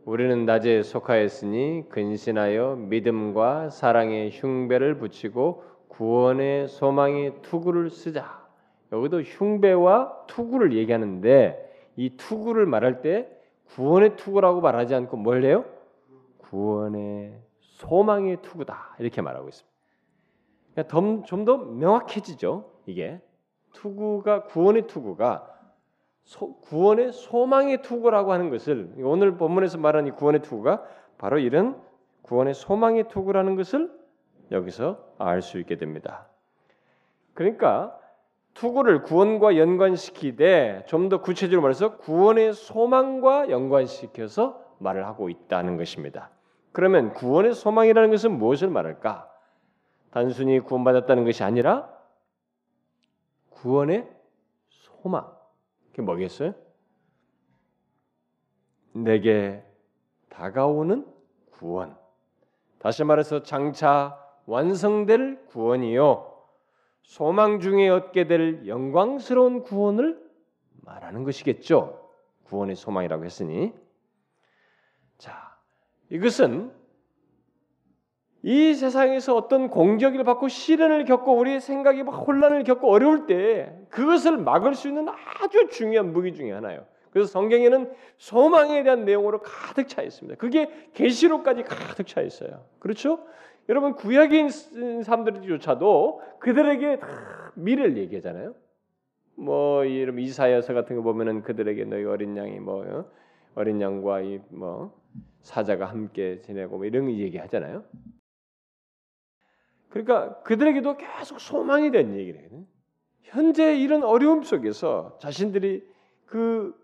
우리는 0.09 0.47
낮에 0.47 0.83
속하였으니 0.83 1.91
근신하여 1.91 2.77
믿음과 2.77 3.69
사랑의 3.69 4.31
흉배를 4.31 4.97
붙이고 4.97 5.63
구원의 5.89 6.69
소망의 6.69 7.43
투구를 7.43 7.91
쓰자. 7.91 8.43
여기도 8.91 9.21
흉배와 9.21 10.25
투구를 10.27 10.73
얘기하는데 10.73 11.91
이 11.97 12.17
투구를 12.17 12.65
말할 12.65 13.03
때 13.03 13.29
구원의 13.67 14.17
투구라고 14.17 14.63
말하지 14.63 14.95
않고 14.95 15.19
뭘 15.19 15.45
해요? 15.45 15.67
구원의 16.39 17.39
소망의 17.61 18.41
투구다 18.41 18.97
이렇게 19.01 19.21
말하고 19.21 19.51
있습니다. 19.51 19.77
그러니까 20.73 21.27
좀더 21.27 21.59
명확해지죠. 21.59 22.65
이게 22.87 23.21
투구가 23.75 24.45
구원의 24.45 24.87
투구가 24.87 25.58
소, 25.58 25.58
구원의 26.37 27.13
소망의 27.13 27.83
투구라고 27.83 28.33
하는 28.33 28.51
것을 28.51 28.93
오늘 28.99 29.37
본문에서 29.37 29.79
말하는 29.79 30.09
이 30.09 30.11
구원의 30.13 30.43
투구가 30.43 30.85
바로 31.17 31.39
이런 31.39 31.81
구원의 32.23 32.55
소망의 32.55 33.09
투구라는 33.09 33.57
것을 33.57 33.91
여기서 34.51 35.03
알 35.19 35.41
수 35.43 35.59
있게 35.59 35.77
됩니다. 35.77 36.29
그러니까 37.35 37.99
투구를 38.55 39.03
구원과 39.03 39.57
연관시키되 39.57 40.85
좀 40.87 41.09
더 41.09 41.21
구체적으로 41.23 41.63
말해서 41.63 41.97
구원의 41.99 42.53
소망과 42.53 43.51
연관시켜서 43.51 44.63
말을 44.79 45.07
하고 45.07 45.29
있다는 45.31 45.77
것입니다. 45.77 46.31
그러면 46.73 47.13
구원의 47.15 47.55
소망이라는 47.55 48.11
것은 48.11 48.33
무엇을 48.39 48.69
말할까? 48.69 49.31
단순히 50.11 50.61
구원받았다는 50.61 51.25
것이 51.25 51.43
아니라 51.43 51.89
구원의 53.51 54.09
소망. 54.69 55.38
그게 55.99 56.03
뭐겠어요? 56.03 56.55
내게 58.93 59.65
다가오는 60.29 61.05
구원. 61.51 61.99
다시 62.79 63.03
말해서 63.03 63.43
장차 63.43 64.17
완성될 64.47 65.47
구원이요. 65.47 66.41
소망 67.03 67.59
중에 67.59 67.89
얻게 67.89 68.29
될 68.29 68.69
영광스러운 68.69 69.65
구원을 69.65 70.25
말하는 70.83 71.25
것이겠죠. 71.25 72.13
구원의 72.45 72.77
소망이라고 72.77 73.25
했으니. 73.25 73.75
자, 75.17 75.59
이것은 76.11 76.73
이 78.43 78.75
세상에서 78.75 79.37
어떤 79.37 79.69
공격을 79.69 80.23
받고 80.25 80.49
시련을 80.49 81.05
겪고 81.05 81.37
우리의 81.37 81.61
생각이 81.61 82.03
막 82.05 82.13
혼란을 82.13 82.65
겪고 82.65 82.89
어려울 82.91 83.27
때 83.27 83.77
그것을 83.91 84.37
막을 84.37 84.75
수 84.75 84.89
있는 84.89 85.09
아주 85.09 85.69
중요한 85.69 86.13
무기 86.13 86.33
중에 86.35 86.53
하나예요. 86.53 86.87
그래서 87.11 87.31
성경에는 87.31 87.91
소망에 88.19 88.83
대한 88.83 89.05
내용으로 89.05 89.41
가득 89.41 89.89
차 89.89 90.03
있습니다. 90.03 90.39
그게 90.39 90.71
계시록까지 90.95 91.65
가득 91.65 92.07
차 92.07 92.21
있어요. 92.21 92.65
그렇죠? 92.79 93.21
여러분 93.69 93.97
있는 94.33 95.03
사람들조차도 95.03 96.23
그들에게 96.39 97.01
다 97.01 97.53
미래를 97.55 97.97
얘기하잖아요. 97.97 98.55
뭐 99.37 99.85
이런 99.85 100.19
이사야서 100.19 100.75
같은 100.75 100.97
거 100.97 101.03
보면은 101.03 101.43
그들에게 101.43 101.85
너희 101.85 102.05
어린 102.05 102.37
양이 102.37 102.59
뭐 102.61 102.85
어? 102.87 103.05
어린 103.55 103.81
양과 103.81 104.21
이 104.21 104.41
뭐 104.51 104.97
사자가 105.43 105.87
함께 105.87 106.41
지내고 106.41 106.77
뭐 106.77 106.87
이런 106.87 107.11
얘기 107.11 107.39
하잖아요. 107.39 107.85
그러니까 109.91 110.41
그들에게도 110.43 110.97
계속 110.97 111.41
소망이 111.41 111.91
된 111.91 112.17
얘기거든요. 112.17 112.65
현재 113.23 113.77
이런 113.77 114.05
어려움 114.05 114.43
속에서 114.43 115.19
자신들이 115.21 115.87
그 116.27 116.75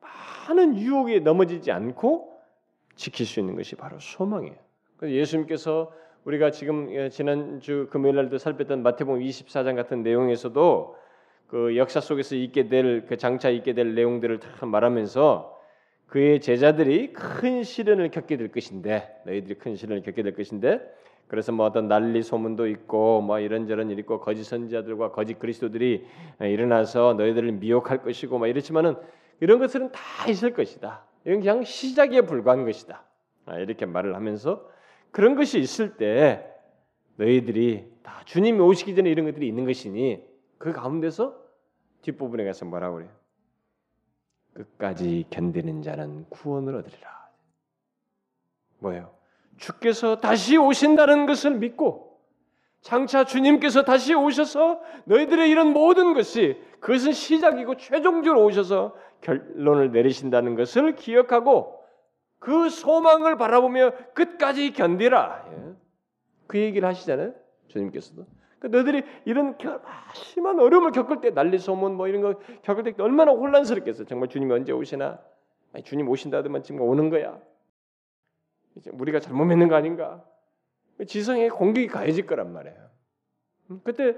많은 0.00 0.78
유혹에 0.78 1.20
넘어지지 1.20 1.70
않고 1.70 2.40
지킬 2.94 3.26
수 3.26 3.40
있는 3.40 3.56
것이 3.56 3.74
바로 3.74 3.98
소망이에요. 3.98 4.56
그래서 4.96 5.14
예수님께서 5.14 5.92
우리가 6.24 6.50
지금 6.50 6.90
예, 6.92 7.08
지난주 7.08 7.88
금요일 7.90 8.16
날도 8.16 8.38
살폈던 8.38 8.82
마태복음 8.82 9.20
24장 9.20 9.74
같은 9.74 10.02
내용에서도 10.02 10.96
그 11.48 11.76
역사 11.76 12.00
속에서 12.00 12.36
있게 12.36 12.68
될 12.68 13.04
그 13.06 13.16
장차 13.16 13.50
있게 13.50 13.74
될 13.74 13.94
내용들을 13.94 14.40
다 14.40 14.64
말하면서 14.66 15.58
그의 16.06 16.40
제자들이 16.40 17.12
큰 17.12 17.62
시련을 17.62 18.10
겪게 18.10 18.36
될 18.36 18.48
것인데 18.52 19.22
너희들이 19.26 19.54
큰 19.58 19.76
시련을 19.76 20.02
겪게 20.02 20.22
될 20.22 20.34
것인데 20.34 20.80
그래서 21.32 21.50
뭐 21.50 21.64
어떤 21.64 21.88
난리 21.88 22.22
소문도 22.22 22.66
있고 22.66 23.22
뭐 23.22 23.40
이런저런 23.40 23.88
일 23.88 23.98
있고 24.00 24.20
거짓 24.20 24.44
선지자들과 24.44 25.12
거짓 25.12 25.38
그리스도들이 25.38 26.06
일어나서 26.40 27.14
너희들을 27.14 27.52
미혹할 27.52 28.02
것이고 28.02 28.36
뭐 28.36 28.46
이렇지만은 28.46 28.96
이런 29.40 29.58
것들은 29.58 29.92
다 29.92 30.28
있을 30.28 30.52
것이다. 30.52 31.06
이건 31.24 31.40
그냥 31.40 31.64
시작에 31.64 32.20
불과한 32.20 32.66
것이다. 32.66 33.02
아, 33.46 33.58
이렇게 33.58 33.86
말을 33.86 34.14
하면서 34.14 34.68
그런 35.10 35.34
것이 35.34 35.58
있을 35.58 35.96
때 35.96 36.54
너희들이 37.16 37.90
다 38.02 38.20
주님이 38.26 38.60
오시기 38.60 38.94
전에 38.94 39.08
이런 39.08 39.24
것들이 39.24 39.48
있는 39.48 39.64
것이니 39.64 40.22
그 40.58 40.72
가운데서 40.74 41.42
뒷부분에 42.02 42.44
가서 42.44 42.66
뭐라고 42.66 42.96
그래요? 42.96 43.10
끝까지 44.52 45.24
견디는 45.30 45.80
자는 45.80 46.26
구원을 46.28 46.76
얻으리라. 46.76 47.30
뭐예요? 48.80 49.21
주께서 49.56 50.16
다시 50.16 50.56
오신다는 50.56 51.26
것을 51.26 51.52
믿고 51.52 52.18
장차 52.80 53.24
주님께서 53.24 53.84
다시 53.84 54.14
오셔서 54.14 54.80
너희들의 55.04 55.48
이런 55.48 55.72
모든 55.72 56.14
것이 56.14 56.60
그것은 56.80 57.12
시작이고 57.12 57.76
최종적으로 57.76 58.44
오셔서 58.44 58.96
결론을 59.20 59.92
내리신다는 59.92 60.56
것을 60.56 60.96
기억하고 60.96 61.80
그 62.40 62.68
소망을 62.68 63.36
바라보며 63.36 63.92
끝까지 64.14 64.72
견디라. 64.72 65.44
예. 65.52 65.74
그 66.48 66.58
얘기를 66.58 66.88
하시잖아요. 66.88 67.32
주님께서도. 67.68 68.26
그러니까 68.58 68.78
너희들이 68.78 69.04
이런 69.24 69.56
심한 70.14 70.58
어려움을 70.58 70.90
겪을 70.90 71.20
때 71.20 71.30
난리 71.30 71.58
소문 71.58 71.94
뭐 71.94 72.08
이런 72.08 72.20
거 72.20 72.40
겪을 72.62 72.82
때 72.82 72.94
얼마나 72.98 73.30
혼란스럽겠어. 73.30 74.04
정말 74.04 74.28
주님이 74.28 74.52
언제 74.52 74.72
오시나? 74.72 75.20
아니, 75.72 75.84
주님 75.84 76.08
오신다더만 76.08 76.64
지금 76.64 76.80
오는 76.82 77.10
거야. 77.10 77.38
이제 78.76 78.90
우리가 78.92 79.20
잘못 79.20 79.44
믿는 79.44 79.68
거 79.68 79.74
아닌가? 79.74 80.24
지성에 81.06 81.48
공격이 81.48 81.88
가해질 81.88 82.26
거란 82.26 82.52
말이에요. 82.52 82.90
음, 83.70 83.80
그때 83.84 84.16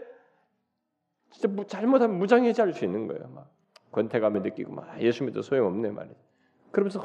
진짜 1.30 1.64
잘못하면 1.66 2.18
무장해제할 2.18 2.72
수 2.74 2.84
있는 2.84 3.06
거예요. 3.06 3.28
막 3.28 3.50
권태감을 3.92 4.42
느끼고 4.42 4.72
막 4.72 5.00
예수 5.00 5.24
믿어 5.24 5.42
소용없네 5.42 5.90
말이에요. 5.90 6.16
그러면서 6.70 7.00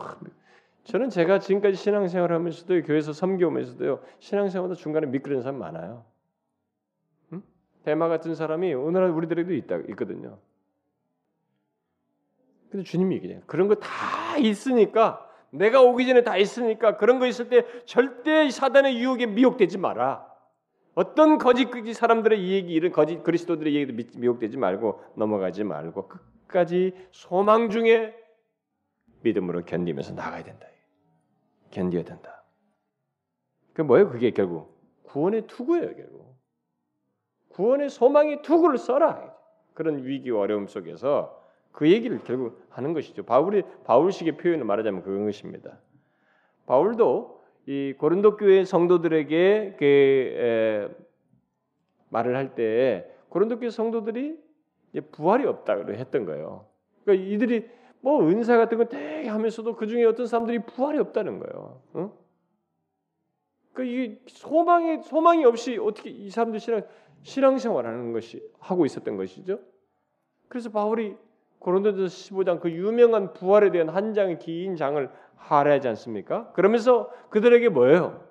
저는 0.84 1.10
제가 1.10 1.40
지금까지 1.40 1.76
신앙생활 1.76 2.32
하면서도 2.34 2.82
교회에서 2.84 3.14
섬겨오면서도요 3.14 4.02
신앙생활도 4.20 4.76
중간에 4.76 5.08
미끄러는 5.08 5.44
사람 5.44 5.60
많아요. 5.60 6.06
응? 7.34 7.44
대마 7.84 8.08
같은 8.08 8.34
사람이 8.36 8.74
오늘날 8.74 9.12
우리들에도 9.12 9.54
있다 9.54 9.78
있거든요. 9.90 10.40
근데 12.72 12.84
주님이 12.84 13.16
얘기해요. 13.16 13.42
그런 13.46 13.68
거 13.68 13.76
다 13.76 14.38
있으니까 14.38 15.29
내가 15.52 15.82
오기 15.82 16.06
전에 16.06 16.24
다 16.24 16.38
있으니까 16.38 16.98
그런 16.98 17.20
거 17.20 17.26
있을 17.28 17.50
때 17.50 17.66
절대 17.86 18.50
사단의 18.50 19.00
유혹에 19.00 19.26
미혹되지 19.26 19.78
마라. 19.78 20.28
어떤 20.96 21.38
거짓 21.38 21.70
사람들의 21.94 22.48
얘기, 22.50 22.74
이런 22.74 22.92
거짓 22.92 23.24
그리스도들의 23.24 23.74
얘기도 23.76 24.20
미혹되지 24.20 24.58
말고 24.58 25.04
넘어가지 25.16 25.64
말고 25.64 26.08
끝까지 26.10 26.94
소망 27.12 27.70
중에 27.70 28.16
믿음으로 29.22 29.66
견디면서 29.66 30.14
나가야 30.14 30.44
된다. 30.44 30.68
견뎌야 31.72 32.04
된다. 32.04 32.44
그 33.74 33.82
뭐예요? 33.82 34.10
그게 34.10 34.32
결국 34.32 34.78
구원의 35.04 35.48
투구예요, 35.48 35.96
결국. 35.96 36.36
구원의 37.50 37.90
소망의 37.90 38.42
투구를 38.42 38.78
써라. 38.78 39.34
그런 39.74 40.04
위기와 40.04 40.42
어려움 40.42 40.68
속에서 40.68 41.42
그 41.72 41.90
얘기를 41.90 42.20
결국 42.24 42.66
하는 42.70 42.94
것이죠. 42.94 43.24
바울이 43.24 43.64
바울식의 43.86 44.38
표현을 44.38 44.66
말하자면 44.66 45.04
그런 45.04 45.26
것입니다. 45.26 45.80
바울도 46.66 47.44
이 47.68 47.94
고린도 47.98 48.38
교회 48.38 48.66
성도들에게 48.66 49.76
그 49.78 49.86
에, 49.86 50.90
말을 52.10 52.36
할 52.36 52.56
때 52.56 53.10
고린도 53.30 53.60
교회 53.60 53.70
성도들이 53.70 54.40
부활이 55.12 55.46
없다 55.46 55.84
고 55.84 55.94
했던 55.94 56.26
거예요. 56.26 56.66
그러니까 57.04 57.28
이들이 57.28 57.70
뭐 58.02 58.28
은사 58.28 58.58
같은 58.58 58.78
거 58.78 58.86
되게 58.86 59.28
하면서도 59.28 59.76
그 59.76 59.88
중에 59.88 60.06
어떤 60.06 60.26
사람들이 60.26 60.60
부활이 60.66 60.98
없다는 61.00 61.40
거예요. 61.40 61.82
어? 61.94 62.18
그이 63.74 64.20
소망이 64.28 65.04
소망이 65.04 65.46
없이 65.46 65.78
어떻게 65.78 66.10
이 66.10 66.30
사람들 66.30 66.60
신앙 66.60 66.82
신앙생활하는 67.22 68.14
것이 68.14 68.42
하고 68.60 68.86
있었던 68.86 69.16
것이죠. 69.18 69.60
그래서 70.48 70.70
바울이 70.72 71.16
고린도서 71.60 72.04
15장 72.06 72.60
그 72.60 72.72
유명한 72.72 73.34
부활에 73.34 73.72
대한 73.72 73.90
한 73.90 74.14
장의 74.14 74.40
긴 74.40 74.76
장을 74.76 75.10
하라하지 75.36 75.88
않습니까? 75.90 76.52
그러면서 76.54 77.12
그들에게 77.30 77.70
뭐예요? 77.70 78.24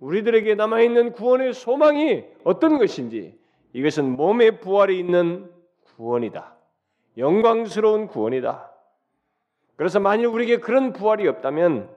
우리들에게 0.00 0.54
남아 0.54 0.80
있는 0.80 1.12
구원의 1.12 1.52
소망이 1.52 2.24
어떤 2.44 2.78
것인지 2.78 3.38
이것은 3.72 4.16
몸의 4.16 4.60
부활이 4.60 4.98
있는 4.98 5.50
구원이다. 5.96 6.56
영광스러운 7.18 8.06
구원이다. 8.06 8.70
그래서 9.76 10.00
만일 10.00 10.26
우리에게 10.26 10.58
그런 10.58 10.92
부활이 10.92 11.26
없다면 11.28 11.90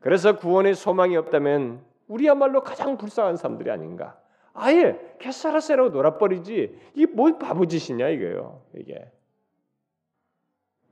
그래서 0.00 0.36
구원의 0.36 0.74
소망이 0.74 1.16
없다면 1.16 1.84
우리야말로 2.08 2.62
가장 2.62 2.96
불쌍한 2.96 3.36
사람들이 3.36 3.70
아닌가? 3.70 4.18
아예 4.54 4.98
캐사라세라고 5.18 5.90
놀아버리지 5.90 6.78
이게 6.94 7.06
뭔 7.12 7.38
바보짓이냐 7.38 8.08
이거예요. 8.08 8.62
이게 8.74 9.10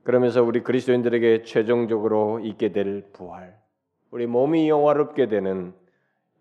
그러면서 0.03 0.43
우리 0.43 0.61
그리스도인들에게 0.63 1.43
최종적으로 1.43 2.39
있게 2.39 2.71
될 2.71 3.09
부활, 3.13 3.59
우리 4.09 4.25
몸이 4.25 4.67
영화롭게 4.67 5.27
되는 5.27 5.73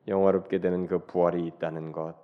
영화롭게 0.09 0.61
되는 0.61 0.87
그 0.87 1.05
부활이 1.05 1.47
있다는 1.47 1.93
것. 1.93 2.15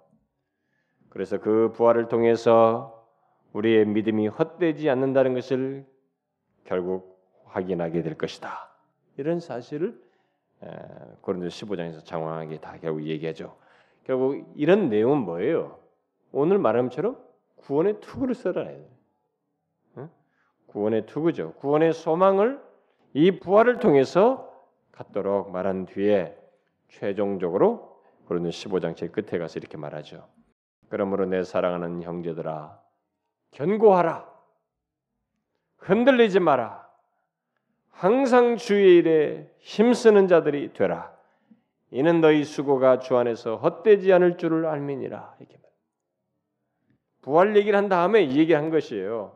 그래서 1.11 1.39
그 1.39 1.73
부활을 1.73 2.09
통해서 2.09 3.07
우리의 3.53 3.87
믿음이 3.87 4.29
헛되지 4.29 4.91
않는다는 4.91 5.35
것을 5.35 5.87
결국 6.65 7.23
확인하게 7.45 8.03
될 8.03 8.15
것이다. 8.15 8.71
이런 9.17 9.41
사실을 9.41 10.01
고린도 11.21 11.49
15장에서 11.49 12.05
장황하게 12.05 12.61
다 12.61 12.77
결국 12.81 13.05
얘기하죠. 13.05 13.57
결국 14.05 14.53
이런 14.57 14.89
내용은 14.89 15.19
뭐예요? 15.19 15.79
오늘 16.33 16.59
말한 16.59 16.89
것처럼 16.89 17.19
구원의 17.57 18.01
투구를 18.01 18.35
써라. 18.35 18.69
구원의 20.77 21.07
투구죠. 21.07 21.55
구원의 21.55 21.95
소망을 21.95 22.61
이 23.15 23.41
부활을 23.41 23.79
통해서 23.79 24.53
갖도록 24.93 25.51
말한 25.51 25.87
뒤에 25.87 26.37
최종적으로 26.91 27.99
고린도 28.27 28.51
15장 28.51 28.95
제 28.95 29.09
끝에 29.09 29.39
가서 29.39 29.59
이렇게 29.59 29.79
말하죠. 29.79 30.29
그러므로 30.91 31.25
내 31.25 31.45
사랑하는 31.45 32.03
형제들아 32.03 32.79
견고하라. 33.53 34.31
흔들리지 35.79 36.41
마라. 36.41 36.87
항상 37.89 38.59
주의 38.59 38.99
일에 38.99 39.51
힘쓰는 39.61 40.29
자들이 40.29 40.75
되라. 40.75 41.11
이는 41.91 42.21
너희 42.21 42.45
수고가 42.45 42.99
주 42.99 43.17
안에서 43.17 43.57
헛되지 43.57 44.13
않을 44.13 44.37
줄을 44.37 44.67
알미니라. 44.67 45.37
이렇게 45.41 45.57
말. 45.57 45.71
부활 47.23 47.57
얘기를 47.57 47.79
한 47.79 47.89
다음에 47.89 48.25
이 48.25 48.37
얘기한 48.37 48.69
것이에요. 48.69 49.36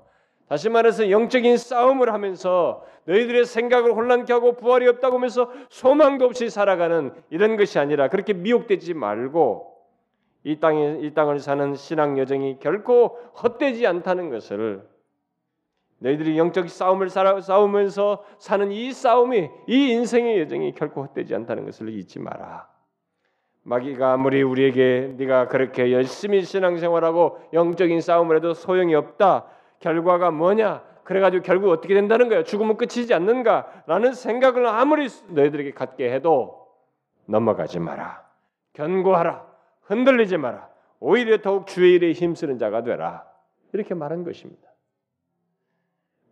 다시 0.51 0.69
말해서 0.69 1.13
영적인 1.13 1.57
싸움을 1.59 2.13
하면서 2.13 2.85
너희들의 3.05 3.45
생각을 3.45 3.93
혼란케 3.93 4.33
하고 4.33 4.57
부활이 4.57 4.89
없다고 4.89 5.19
하면서 5.19 5.49
소망도 5.69 6.25
없이 6.25 6.51
살아가는 6.51 7.15
이런 7.31 7.57
것이 7.57 7.79
아니라 7.79 8.09
그렇게 8.09 8.33
미혹되지 8.33 8.95
말고 8.95 9.77
이 10.43 10.59
땅에 10.59 10.99
이 11.03 11.15
땅을 11.15 11.39
사는 11.39 11.77
신앙 11.77 12.19
여정이 12.19 12.59
결코 12.59 13.17
헛되지 13.41 13.87
않다는 13.87 14.29
것을 14.31 14.89
너희들이 15.99 16.37
영적 16.37 16.69
싸움을 16.69 17.11
살아, 17.11 17.41
싸우면서 17.41 18.25
사는 18.41 18.73
이 18.73 18.91
싸움이 18.93 19.51
이 19.69 19.91
인생의 19.91 20.41
여정이 20.41 20.73
결코 20.73 21.05
헛되지 21.05 21.33
않다는 21.33 21.65
것을 21.65 21.91
잊지 21.91 22.19
마라. 22.19 22.69
마귀가 23.63 24.15
아무리 24.15 24.43
우리에게 24.43 25.15
네가 25.17 25.47
그렇게 25.47 25.93
열심히 25.93 26.43
신앙생활하고 26.43 27.39
영적인 27.53 28.01
싸움을 28.01 28.39
해도 28.39 28.53
소용이 28.53 28.97
없다. 28.97 29.60
결과가 29.81 30.31
뭐냐? 30.31 30.85
그래가지고 31.05 31.43
결국 31.43 31.71
어떻게 31.71 31.95
된다는 31.95 32.29
거야? 32.29 32.45
죽으면 32.45 32.77
끝이지 32.77 33.13
않는가?라는 33.13 34.13
생각을 34.13 34.67
아무리 34.67 35.09
너희들에게 35.29 35.73
갖게 35.73 36.13
해도 36.13 36.69
넘어가지 37.27 37.81
마라. 37.81 38.25
견고하라. 38.75 39.45
흔들리지 39.83 40.37
마라. 40.37 40.69
오히려 41.01 41.39
더욱 41.39 41.67
주의 41.67 41.95
일에 41.95 42.13
힘쓰는 42.13 42.59
자가 42.59 42.83
되라. 42.83 43.27
이렇게 43.73 43.95
말한 43.95 44.23
것입니다. 44.25 44.69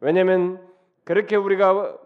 왜냐하면 0.00 0.64
그렇게 1.04 1.36
우리가 1.36 1.98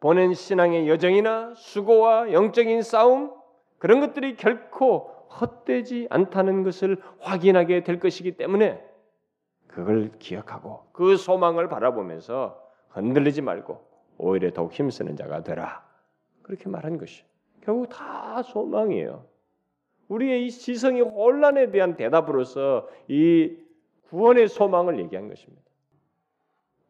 보낸 0.00 0.32
신앙의 0.32 0.88
여정이나 0.88 1.52
수고와 1.54 2.32
영적인 2.32 2.82
싸움 2.82 3.32
그런 3.78 4.00
것들이 4.00 4.36
결코 4.36 5.10
헛되지 5.40 6.08
않다는 6.10 6.64
것을 6.64 6.96
확인하게 7.20 7.84
될 7.84 8.00
것이기 8.00 8.32
때문에 8.32 8.82
그걸 9.80 10.10
기억하고 10.18 10.84
그 10.92 11.16
소망을 11.16 11.68
바라보면서 11.68 12.60
흔들리지 12.90 13.42
말고 13.42 13.80
오히려 14.18 14.52
더욱 14.52 14.72
힘쓰는 14.72 15.16
자가 15.16 15.42
되라. 15.42 15.82
그렇게 16.42 16.68
말한 16.68 16.98
것이 16.98 17.24
결국 17.62 17.88
다 17.88 18.42
소망이에요. 18.42 19.24
우리의 20.08 20.46
이 20.46 20.50
지성의 20.50 21.02
혼란에 21.02 21.70
대한 21.70 21.96
대답으로서 21.96 22.88
이 23.08 23.56
구원의 24.08 24.48
소망을 24.48 24.98
얘기한 24.98 25.28
것입니다. 25.28 25.62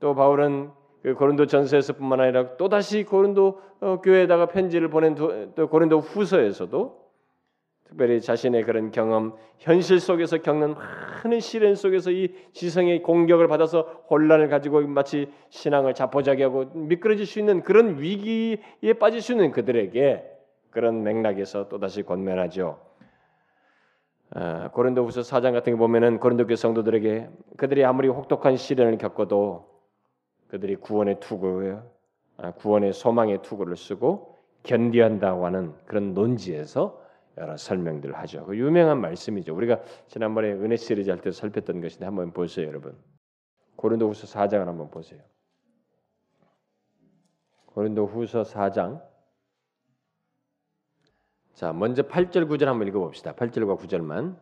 또 0.01 0.15
바울은 0.15 0.71
그 1.03 1.15
고린도 1.15 1.47
전서에서뿐만 1.47 2.21
아니라 2.21 2.57
또 2.57 2.69
다시 2.69 3.05
고린도 3.05 3.61
어, 3.81 4.01
교회에다가 4.01 4.47
편지를 4.47 4.89
보낸 4.89 5.15
또 5.15 5.69
고린도 5.69 6.01
후서에서도 6.01 7.00
특별히 7.91 8.21
자신의 8.21 8.63
그런 8.63 8.93
경험, 8.93 9.35
현실 9.59 9.99
속에서 9.99 10.39
겪는 10.39 10.75
많은 10.75 11.41
시련 11.41 11.75
속에서 11.75 12.13
이 12.13 12.33
지성의 12.53 13.03
공격을 13.03 13.49
받아서 13.49 14.05
혼란을 14.09 14.49
가지고 14.49 14.81
마치 14.83 15.31
신앙을 15.49 15.95
자포자기하고 15.95 16.67
미끄러질 16.75 17.27
수 17.27 17.41
있는 17.41 17.63
그런 17.63 17.99
위기에 17.99 18.93
빠질 19.01 19.21
수 19.21 19.33
있는 19.33 19.51
그들에게 19.51 20.25
그런 20.71 21.03
맥락에서 21.03 21.69
또 21.69 21.81
다시 21.81 22.05
권면하죠. 22.05 22.79
아, 24.33 24.71
고린도후서 24.71 25.23
4장 25.23 25.53
같은 25.53 25.73
거 25.73 25.79
보면은 25.79 26.21
고린도 26.21 26.47
교 26.47 26.55
성도들에게 26.55 27.29
그들이 27.57 27.85
아무리 27.85 28.07
혹독한 28.07 28.57
시련을 28.57 28.99
겪어도 28.99 29.69
그들이 30.47 30.77
구원의 30.77 31.19
투구, 31.19 31.81
아, 32.37 32.53
구원의 32.53 32.93
소망의 32.93 33.43
투구를 33.43 33.77
쓰고 33.77 34.37
견디한다고 34.63 35.45
하는 35.45 35.75
그런 35.87 36.15
논지에서 36.15 37.01
여러 37.39 37.57
설명들을 37.57 38.15
하죠. 38.19 38.45
그 38.47 38.57
유명한 38.57 39.01
말씀이죠. 39.01 39.55
우리가 39.55 39.81
지난번에 40.09 40.53
은혜 40.53 40.77
시리즈 40.77 41.11
할 41.11 41.21
때 41.21 41.31
살폈던 41.31 41.81
것인데 41.81 42.05
한번 42.05 42.33
보세요, 42.33 42.67
여러분. 42.67 42.97
고린도후서 43.77 44.27
4장을 44.27 44.65
한번 44.65 44.91
보세요. 44.91 45.21
고린도후서 47.67 48.43
4장 48.43 49.03
자, 51.55 51.73
먼저 51.73 52.03
8절 52.03 52.49
9절 52.49 52.65
한번 52.65 52.89
읽어 52.89 52.99
봅시다. 53.01 53.35
8절과 53.35 53.79
9절만 53.79 54.37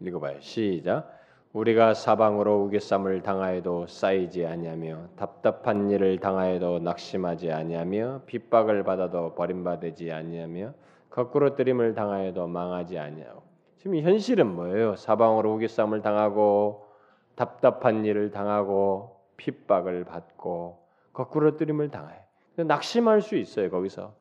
읽어 0.00 0.18
봐요. 0.18 0.40
시작. 0.40 1.10
우리가 1.52 1.94
사방으로 1.94 2.64
우겨쌈을 2.64 3.22
당하여도 3.22 3.86
쌓이지 3.86 4.44
아니하며 4.44 5.10
답답한 5.16 5.88
일을 5.88 6.18
당하여도 6.18 6.80
낙심하지 6.80 7.52
아니하며 7.52 8.22
핍박을 8.26 8.82
받아도 8.82 9.34
버림받지 9.36 10.10
아니하며 10.10 10.74
거꾸로 11.14 11.54
뜨림을 11.54 11.94
당하여도 11.94 12.48
망하지 12.48 12.98
아니하고 12.98 13.44
지금 13.76 13.98
현실은 13.98 14.52
뭐예요? 14.52 14.96
사방으로 14.96 15.54
우겨쌈을 15.54 16.02
당하고 16.02 16.88
답답한 17.36 18.04
일을 18.04 18.32
당하고 18.32 19.20
핍박을 19.36 20.04
받고 20.06 20.84
거꾸로 21.12 21.56
뜨림을 21.56 21.90
당해. 21.90 22.16
낙심할 22.56 23.22
수 23.22 23.36
있어요 23.36 23.70
거기서. 23.70 24.12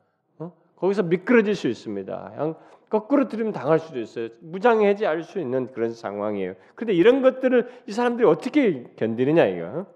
거기서 0.75 1.01
미끄러질 1.01 1.55
수 1.55 1.67
있습니다. 1.67 2.31
그냥 2.35 2.55
거꾸로 2.89 3.27
들으면 3.27 3.53
당할 3.53 3.79
수도 3.79 3.99
있어요. 3.99 4.29
무장해제할 4.41 5.23
수 5.23 5.39
있는 5.39 5.71
그런 5.71 5.93
상황이에요. 5.93 6.53
근데 6.75 6.93
이런 6.93 7.23
것들을 7.23 7.85
이 7.87 7.91
사람들이 7.91 8.27
어떻게 8.27 8.83
견디느냐 8.97 9.45
이거. 9.45 9.87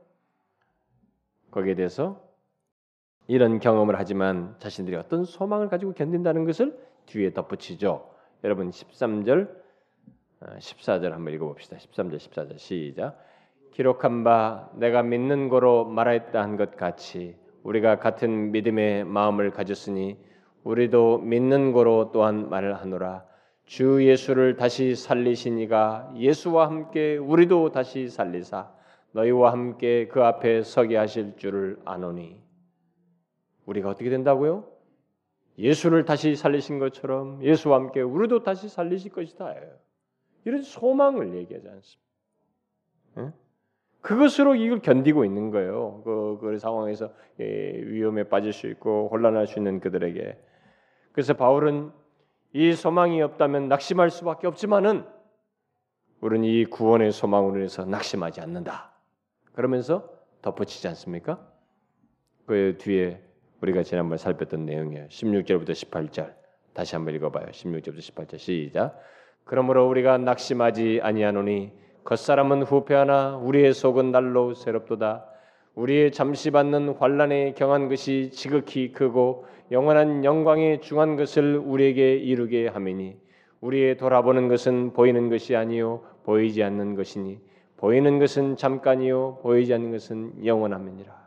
거기에 1.52 1.76
대해서 1.76 2.26
이런 3.28 3.59
경험을 3.59 3.97
하지만 3.97 4.55
자신들이 4.59 4.95
어떤 4.95 5.25
소망을 5.25 5.67
가지고 5.67 5.93
견딘다는 5.93 6.45
것을 6.45 6.78
뒤에 7.07 7.34
덧붙이죠. 7.34 8.09
여러분 8.43 8.69
13절 8.69 9.49
14절 10.41 11.11
어, 11.11 11.13
한번 11.13 11.34
읽어 11.34 11.47
봅시다. 11.47 11.78
13절 11.78 12.17
14절 12.17 12.57
시작. 12.57 13.19
기록한 13.71 14.23
바 14.23 14.69
내가 14.75 15.03
믿는 15.03 15.49
거로 15.49 15.86
말하였다 15.86 16.41
한 16.41 16.57
것 16.57 16.75
같이 16.78 17.36
우리가 17.63 17.99
같은 17.99 18.51
믿음의 18.51 19.03
마음을 19.05 19.51
가졌으니 19.51 20.17
우리도 20.63 21.19
믿는 21.19 21.73
거로 21.73 22.11
또한 22.13 22.49
말을 22.49 22.75
하노라. 22.75 23.25
주 23.65 24.05
예수를 24.05 24.55
다시 24.55 24.95
살리시니가 24.95 26.13
예수와 26.15 26.67
함께 26.67 27.17
우리도 27.17 27.71
다시 27.71 28.07
살리사 28.07 28.71
너희와 29.11 29.51
함께 29.51 30.07
그 30.07 30.23
앞에 30.23 30.61
서게 30.63 30.95
하실 30.95 31.36
줄을 31.36 31.78
아노니 31.84 32.47
우리가 33.68 33.89
어떻게 33.89 34.09
된다고요? 34.09 34.65
예수를 35.59 36.05
다시 36.05 36.36
살리신 36.36 36.80
것처럼 36.80 37.43
예수와 37.43 37.78
함께 37.78 38.01
우리도 38.01 38.43
다시 38.43 38.70
살리실 38.70 39.11
것이다. 39.11 39.53
이런 40.45 40.61
소망을 40.61 41.36
얘기하지 41.36 41.68
않습니다. 41.68 42.07
응? 43.18 43.34
그것으로 44.01 44.55
이걸 44.55 44.80
견디고 44.80 45.26
있는 45.26 45.51
거예요. 45.51 46.01
그, 46.05 46.38
그 46.39 46.57
상황에서 46.57 47.11
예, 47.39 47.45
위험에 47.45 48.24
빠질 48.24 48.53
수 48.53 48.68
있고 48.68 49.09
혼란할 49.11 49.47
수 49.47 49.59
있는 49.59 49.80
그들에게 49.80 50.38
그래서 51.11 51.34
바울은 51.34 51.91
이 52.53 52.74
소망이 52.74 53.22
없다면 53.22 53.68
낙심할 53.68 54.09
수밖에 54.09 54.47
없지만은 54.47 55.05
우리는 56.22 56.47
이 56.47 56.65
구원의 56.65 57.11
소망으로 57.11 57.61
해서 57.61 57.86
낙심하지 57.86 58.39
않는다. 58.41 58.93
그러면서 59.53 60.09
덧붙이지 60.41 60.88
않습니까? 60.88 61.45
그 62.45 62.78
뒤에 62.80 63.26
우리가 63.62 63.84
지난번 63.84 64.18
살폈던 64.18 64.66
내용이에요. 64.66 65.08
16절부터 65.08 65.72
18절 65.72 66.34
다시 66.74 66.95
한번 66.95 67.16
읽어봐요. 67.16 67.47
16절부터 67.47 67.97
18절 67.97 68.38
시작. 68.38 68.99
그러므로 69.45 69.88
우리가 69.89 70.18
낙심하지 70.20 70.99
아니하노니 71.01 71.72
겉사람은 72.03 72.64
후패하나 72.64 73.38
우리의 73.38 73.74
속은 73.74 74.12
날로 74.12 74.53
새롭도다. 74.53 75.26
우리의 75.74 76.12
잠시 76.12 76.51
받는 76.51 76.89
환란에 76.89 77.53
경한 77.53 77.89
것이 77.89 78.30
지극히 78.32 78.91
크고 78.91 79.45
영원한 79.72 80.24
영광에 80.24 80.80
중한 80.80 81.16
것을 81.16 81.58
우리에게 81.58 82.16
이루게 82.16 82.68
하매니 82.68 83.18
우리의 83.62 83.97
돌아보는 83.97 84.47
것은 84.47 84.93
보이는 84.93 85.30
것이 85.30 85.55
아니요 85.55 86.03
보이지 86.24 86.64
않는 86.64 86.95
것이니 86.95 87.39
보이는 87.78 88.20
것은 88.20 88.55
잠깐이요 88.55 89.39
보이지 89.41 89.74
않는 89.74 89.91
것은 89.91 90.45
영원함이니라. 90.45 91.26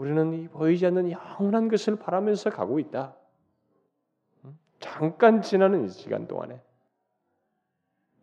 우리는 0.00 0.32
이 0.32 0.48
보이지 0.48 0.86
않는 0.86 1.10
영원한 1.10 1.68
것을 1.68 1.96
바라면서 1.96 2.48
가고 2.48 2.78
있다. 2.78 3.14
잠깐 4.78 5.42
지나는 5.42 5.88
시간 5.88 6.26
동안에. 6.26 6.58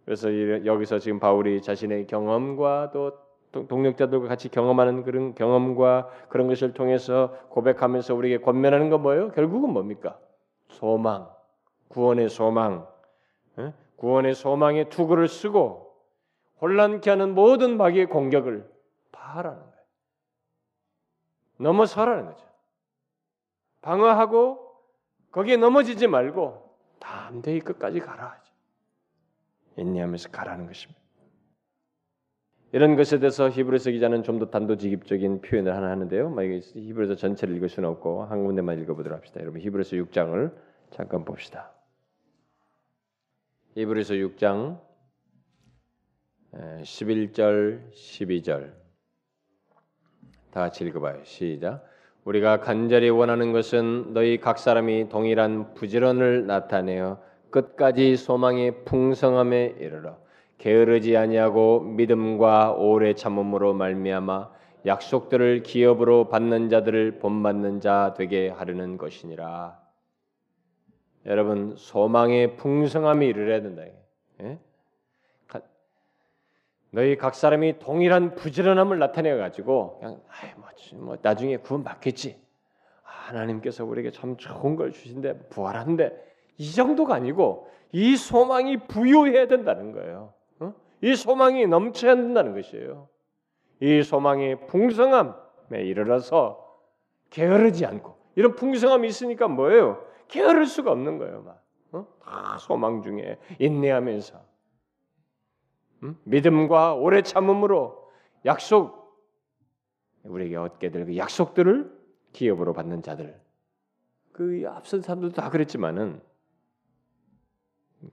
그래서 0.03 0.27
여기서 0.65 0.97
지금 0.97 1.19
바울이 1.19 1.61
자신의 1.61 2.07
경험과 2.07 2.89
또 2.91 3.11
동력자들과 3.67 4.27
같이 4.27 4.49
경험하는 4.49 5.03
그런 5.03 5.35
경험과 5.35 6.09
그런 6.29 6.47
것을 6.47 6.73
통해서 6.73 7.37
고백하면서 7.49 8.15
우리에게 8.15 8.43
권면하는 8.43 8.89
건 8.89 9.03
뭐예요? 9.03 9.29
결국은 9.33 9.71
뭡니까? 9.71 10.17
소망, 10.69 11.29
구원의 11.89 12.29
소망, 12.29 12.87
구원의 13.97 14.33
소망의 14.33 14.89
투구를 14.89 15.27
쓰고 15.27 15.93
혼란케 16.59 17.11
하는 17.11 17.35
모든 17.35 17.77
마귀의 17.77 18.07
공격을 18.07 18.67
파하라는 19.11 19.59
거예요. 19.59 19.76
넘어서라는 21.57 22.25
거죠. 22.25 22.45
방어하고 23.81 24.67
거기에 25.31 25.57
넘어지지 25.57 26.07
말고 26.07 26.67
담대히 26.99 27.59
끝까지 27.59 27.99
가라. 27.99 28.41
인내하면서 29.77 30.29
가라는 30.29 30.65
것입니다. 30.67 30.99
이런 32.73 32.95
것에 32.95 33.19
대해서 33.19 33.49
히브리서 33.49 33.91
기자는 33.91 34.23
좀 34.23 34.39
더 34.39 34.49
단도직입적인 34.49 35.41
표현을 35.41 35.73
하나 35.75 35.89
하는데요. 35.89 36.35
히브리서 36.35 37.15
전체를 37.15 37.55
읽을 37.55 37.69
수는 37.69 37.87
없고 37.89 38.25
한 38.25 38.43
군데만 38.43 38.81
읽어보도록 38.81 39.17
합시다. 39.17 39.39
여러분 39.41 39.61
히브리서 39.61 39.95
6장을 39.97 40.53
잠깐 40.91 41.23
봅시다. 41.23 41.71
히브리서 43.75 44.15
6장 44.15 44.81
11절 46.53 47.91
12절 47.91 48.73
다 50.51 50.61
같이 50.61 50.83
읽어봐요. 50.85 51.23
시작. 51.23 51.83
우리가 52.23 52.59
간절히 52.59 53.09
원하는 53.09 53.53
것은 53.53 54.13
너희 54.13 54.37
각 54.39 54.59
사람이 54.59 55.09
동일한 55.09 55.73
부지런을 55.75 56.45
나타내어 56.45 57.19
끝까지 57.49 58.17
소망의 58.17 58.83
풍성함에 58.83 59.75
이르러 59.79 60.17
게으르지 60.57 61.15
아니하고 61.15 61.81
믿음과 61.81 62.73
오래 62.73 63.13
참음으로 63.13 63.73
말미암아 63.73 64.49
약속들을 64.85 65.63
기업으로 65.63 66.29
받는 66.29 66.69
자들을 66.69 67.19
본받는 67.19 67.79
자 67.81 68.13
되게 68.17 68.49
하려는 68.49 68.97
것이니라. 68.97 69.79
여러분 71.25 71.75
소망의 71.75 72.57
풍성함이 72.57 73.27
이르러야 73.27 73.61
된다. 73.61 73.83
예? 74.41 74.59
너희 76.97 77.15
각 77.15 77.35
사람이 77.35 77.77
동일한 77.77 78.33
부지런함을 78.33 78.97
나타내 78.97 79.37
가지고 79.37 79.99
그냥 79.99 80.19
아이 80.29 80.49
뭐, 80.55 81.05
뭐 81.05 81.17
나중에 81.21 81.57
구원 81.57 81.83
받겠지. 81.83 82.41
하나님께서 83.03 83.85
우리에게 83.85 84.09
참 84.09 84.35
좋은 84.35 84.75
걸 84.75 84.91
주신데 84.91 85.49
부활한데 85.49 86.11
이 86.57 86.73
정도가 86.73 87.13
아니고 87.13 87.69
이 87.91 88.17
소망이 88.17 88.77
부유해야 88.87 89.45
된다는 89.45 89.91
거예요. 89.91 90.33
어? 90.59 90.73
이 91.03 91.15
소망이 91.15 91.67
넘쳐야 91.67 92.15
된다는 92.15 92.55
것이에요. 92.55 93.07
이 93.79 94.01
소망의 94.01 94.65
풍성함에 94.65 95.83
이르러서 95.83 96.65
게으르지 97.29 97.85
않고 97.85 98.17
이런 98.33 98.55
풍성함이 98.55 99.07
있으니까 99.07 99.47
뭐예요? 99.47 100.03
게으를 100.29 100.65
수가 100.65 100.93
없는 100.93 101.19
거예요. 101.19 101.43
막 101.43 101.61
어? 101.91 102.07
다 102.23 102.57
소망 102.57 103.03
중에 103.03 103.37
인내하면서 103.59 104.47
음? 106.03 106.17
믿음과 106.23 106.95
오래 106.95 107.21
참음으로 107.21 108.11
약속 108.45 109.07
우리에게 110.23 110.55
얻게 110.57 110.91
될 110.91 111.05
그 111.05 111.17
약속들을 111.17 111.97
기업으로 112.33 112.73
받는 112.73 113.01
자들 113.01 113.39
그 114.31 114.63
앞선 114.67 115.01
사람들도 115.01 115.35
다 115.35 115.49
그랬지만은 115.49 116.21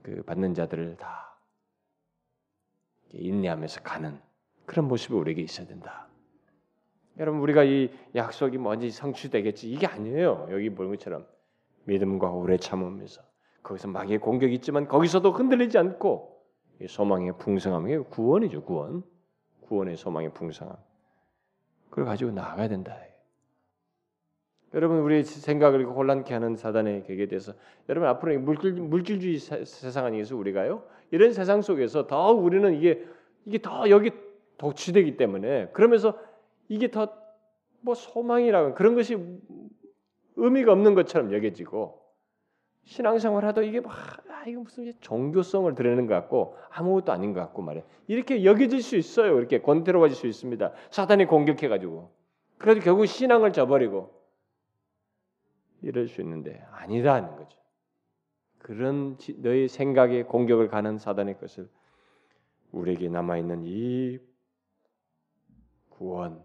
그 0.03 0.23
받는 0.23 0.55
자들을 0.55 0.97
다 0.97 1.37
인내하면서 3.11 3.83
가는 3.83 4.19
그런 4.65 4.89
모습이 4.89 5.15
우리에게 5.15 5.43
있어야 5.43 5.67
된다. 5.67 6.09
여러분 7.19 7.41
우리가 7.43 7.65
이 7.65 7.91
약속이 8.15 8.59
뭔지 8.59 8.91
성취되겠지 8.91 9.71
이게 9.71 9.87
아니에요. 9.87 10.49
여기 10.51 10.71
보는 10.71 10.91
것처럼 10.93 11.27
믿음과 11.85 12.31
오래 12.31 12.57
참으면서 12.57 13.23
거기서 13.63 13.89
마귀의 13.89 14.19
공격이 14.19 14.55
있지만 14.55 14.89
거기서도 14.89 15.33
흔들리지 15.33 15.77
않고 15.79 16.34
소망의 16.87 17.39
풍성함이 17.39 17.99
구원이죠 18.11 18.65
구원 18.65 19.03
구원의 19.63 19.97
소망의 19.97 20.35
풍성함 20.35 20.77
그걸 21.91 22.05
가지고 22.07 22.33
나아가야 22.33 22.69
된다. 22.69 22.97
여러분 24.75 24.99
우리의 24.99 25.23
생각을 25.23 25.87
혼란케 25.87 26.35
하는 26.35 26.57
사단의 26.57 27.05
계기에 27.05 27.27
대해서 27.27 27.53
여러분 27.89 28.09
앞으로 28.09 28.39
물질 28.41 28.73
물질주의 28.73 29.39
세상 29.39 30.07
아니겠어 30.07 30.37
우리가요? 30.37 30.83
이런 31.13 31.33
세상 31.33 31.63
속에서 31.63 32.09
더 32.09 32.33
우리는 32.33 32.75
이게 32.75 33.07
이게 33.45 33.63
더 33.63 33.89
여기 33.89 34.11
독취되기 34.59 35.17
때문에 35.17 35.69
그러면서 35.69 36.19
이게 36.69 36.91
더 36.91 37.25
뭐 37.85 37.95
소망이라는 37.95 38.75
그런 38.75 38.95
것이 38.95 39.17
의미가 40.37 40.73
없는 40.73 40.95
것처럼 40.95 41.33
여겨지고 41.33 42.01
신앙생활 42.85 43.45
하다 43.45 43.63
이게 43.63 43.81
막 43.81 43.93
아, 44.29 44.45
이거 44.47 44.61
무슨 44.61 44.93
종교성을 45.01 45.75
드러내는 45.75 46.07
것 46.07 46.15
같고 46.15 46.57
아무것도 46.71 47.13
아닌 47.13 47.33
것 47.33 47.41
같고 47.41 47.63
말이야 47.63 47.83
이렇게 48.07 48.45
여겨질 48.45 48.83
수 48.83 48.97
있어요. 48.97 49.39
이렇게 49.39 49.61
권태로워질 49.61 50.17
수 50.17 50.27
있습니다. 50.27 50.73
사단이 50.91 51.27
공격해 51.27 51.69
가지고. 51.69 52.11
그래도 52.59 52.81
결국 52.81 53.07
신앙을 53.07 53.53
저버리고 53.53 54.13
이럴 55.83 56.09
수 56.09 56.21
있는데 56.21 56.65
아니다는 56.73 57.37
거죠. 57.37 57.59
그런 58.59 59.19
너희 59.37 59.69
생각의 59.69 60.25
공격을 60.25 60.69
가는 60.69 60.97
사단의 60.99 61.39
것을 61.39 61.69
우리에게 62.73 63.09
남아 63.09 63.37
있는 63.39 63.63
이 63.65 64.19
구원, 65.91 66.43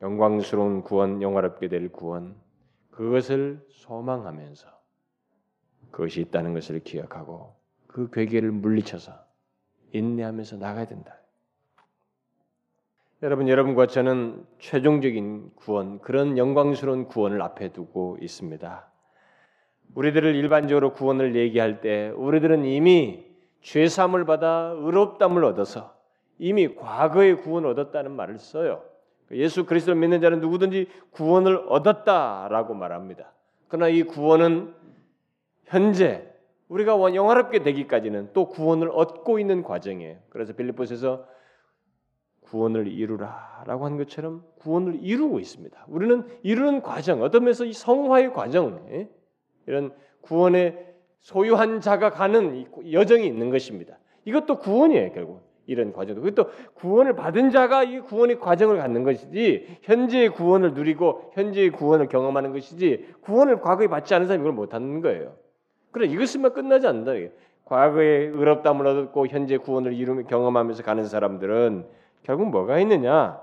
영광스러운 0.00 0.82
구원, 0.82 1.22
영화롭게 1.22 1.68
될 1.68 1.90
구원, 1.90 2.36
그것을 2.90 3.64
소망하면서 3.70 4.81
그것이 5.92 6.20
있다는 6.22 6.54
것을 6.54 6.80
기억하고 6.80 7.54
그 7.86 8.10
괴계를 8.10 8.50
물리쳐서 8.50 9.12
인내하면서 9.92 10.56
나가야 10.56 10.86
된다. 10.86 11.18
여러분, 13.22 13.48
여러분과 13.48 13.86
저는 13.86 14.44
최종적인 14.58 15.52
구원, 15.54 16.00
그런 16.00 16.36
영광스러운 16.36 17.06
구원을 17.06 17.40
앞에 17.40 17.68
두고 17.68 18.18
있습니다. 18.20 18.90
우리들을 19.94 20.34
일반적으로 20.34 20.92
구원을 20.92 21.36
얘기할 21.36 21.80
때 21.80 22.08
우리들은 22.16 22.64
이미 22.64 23.24
죄 23.60 23.86
사함을 23.86 24.24
받아 24.24 24.72
의롭담을 24.74 25.44
얻어서 25.44 25.94
이미 26.38 26.74
과거의 26.74 27.42
구원을 27.42 27.68
얻었다는 27.70 28.10
말을 28.10 28.38
써요. 28.38 28.82
예수 29.30 29.66
그리스도를 29.66 30.00
믿는 30.00 30.20
자는 30.20 30.40
누구든지 30.40 30.88
구원을 31.12 31.66
얻었다라고 31.68 32.74
말합니다. 32.74 33.32
그러나 33.68 33.88
이 33.88 34.02
구원은 34.02 34.74
현재 35.72 36.22
우리가 36.68 36.92
영화롭게 37.14 37.62
되기까지는 37.62 38.30
또 38.34 38.48
구원을 38.48 38.90
얻고 38.92 39.38
있는 39.38 39.62
과정이에요. 39.62 40.18
그래서 40.28 40.52
빌립보서에서 40.52 41.26
구원을 42.42 42.88
이루라라고 42.88 43.86
한 43.86 43.96
것처럼 43.96 44.44
구원을 44.58 44.98
이루고 45.00 45.40
있습니다. 45.40 45.86
우리는 45.88 46.26
이루는 46.42 46.82
과정, 46.82 47.22
어떤 47.22 47.44
면에서 47.44 47.64
이 47.64 47.72
성화의 47.72 48.34
과정, 48.34 48.86
예? 48.90 49.08
이런 49.66 49.94
구원의 50.20 50.94
소유한 51.20 51.80
자가 51.80 52.10
가는 52.10 52.66
여정이 52.92 53.26
있는 53.26 53.48
것입니다. 53.48 53.98
이것도 54.26 54.58
구원이에요, 54.58 55.12
결국. 55.12 55.40
이런 55.64 55.92
과정도. 55.94 56.20
그것도 56.20 56.50
구원을 56.74 57.14
받은 57.14 57.50
자가 57.50 57.84
이 57.84 58.00
구원의 58.00 58.40
과정을 58.40 58.76
갖는 58.76 59.04
것이지 59.04 59.78
현재의 59.82 60.30
구원을 60.30 60.74
누리고 60.74 61.30
현재의 61.34 61.70
구원을 61.70 62.08
경험하는 62.08 62.52
것이지 62.52 63.14
구원을 63.22 63.60
과거에 63.60 63.86
받지 63.86 64.14
않은 64.14 64.26
사람이 64.26 64.42
이걸 64.42 64.52
못 64.52 64.74
하는 64.74 65.00
거예요. 65.00 65.36
그래 65.92 66.06
이것만 66.06 66.52
끝나지 66.52 66.86
않는다. 66.86 67.12
과거에 67.64 68.26
의롭담을 68.26 68.86
얻었고 68.86 69.28
현재 69.28 69.56
구원을 69.56 69.92
이루며 69.92 70.24
경험하면서 70.24 70.82
가는 70.82 71.04
사람들은 71.06 71.86
결국 72.22 72.50
뭐가 72.50 72.78
있느냐? 72.80 73.40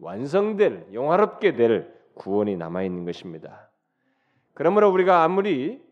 완성될 0.00 0.88
영화롭게 0.92 1.54
될 1.54 1.92
구원이 2.14 2.56
남아 2.56 2.82
있는 2.82 3.04
것입니다. 3.04 3.68
그러므로 4.54 4.90
우리가 4.90 5.22
아무리 5.22 5.82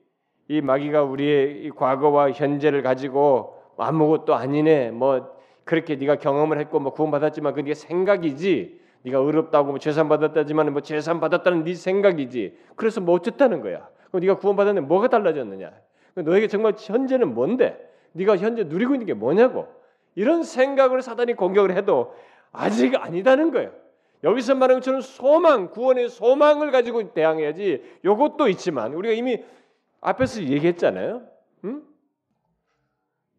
이 0.48 0.60
마귀가 0.60 1.02
우리의 1.02 1.64
이 1.64 1.70
과거와 1.70 2.32
현재를 2.32 2.82
가지고 2.82 3.62
아무것도 3.78 4.34
아니네 4.34 4.90
뭐 4.90 5.32
그렇게 5.64 5.96
네가 5.96 6.16
경험을 6.16 6.58
했고 6.58 6.78
뭐 6.80 6.92
구원받았지만 6.92 7.54
그게 7.54 7.74
생각이지 7.74 8.80
네가 9.04 9.18
의롭다고 9.18 9.70
뭐 9.70 9.78
죄산 9.78 10.08
받았다지만 10.08 10.72
뭐 10.72 10.82
죄산 10.82 11.20
받았다는 11.20 11.64
네 11.64 11.74
생각이지. 11.74 12.56
그래서 12.76 13.00
뭐 13.00 13.14
어쨌다는 13.14 13.60
거야. 13.60 13.88
그럼 14.08 14.20
네가 14.20 14.36
구원받았는데 14.38 14.86
뭐가 14.86 15.08
달라졌느냐? 15.08 15.72
너에게 16.14 16.48
정말 16.48 16.74
현재는 16.78 17.34
뭔데? 17.34 17.78
네가 18.12 18.36
현재 18.36 18.64
누리고 18.64 18.94
있는 18.94 19.06
게 19.06 19.14
뭐냐고. 19.14 19.66
이런 20.14 20.42
생각을 20.42 21.00
사단이 21.02 21.34
공격을 21.34 21.74
해도 21.76 22.14
아직 22.52 22.94
아니다는 22.96 23.50
거예요. 23.50 23.72
여기서 24.24 24.54
말하는 24.54 24.80
것처럼 24.80 25.00
소망, 25.00 25.70
구원의 25.70 26.08
소망을 26.08 26.70
가지고 26.70 27.12
대항해야지. 27.12 27.82
요것도 28.04 28.48
있지만 28.48 28.92
우리가 28.94 29.14
이미 29.14 29.42
앞에서 30.00 30.42
얘기했잖아요. 30.42 31.22
응? 31.64 31.82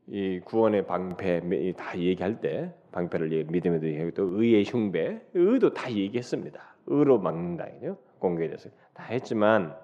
이 0.08 0.42
구원의 0.44 0.86
방패 0.88 1.74
다 1.78 1.98
얘기할 1.98 2.42
때 2.42 2.74
방패를 2.92 3.46
믿음에도 3.50 3.88
얘기하고 3.88 4.12
또 4.12 4.24
의의 4.42 4.66
흉배, 4.66 5.22
의도 5.34 5.74
다 5.74 5.92
얘기했습니다. 5.92 6.76
의로 6.88 7.20
막는다요. 7.20 7.98
공격에 8.20 8.48
대해서 8.48 8.70
다 8.94 9.04
했지만 9.04 9.76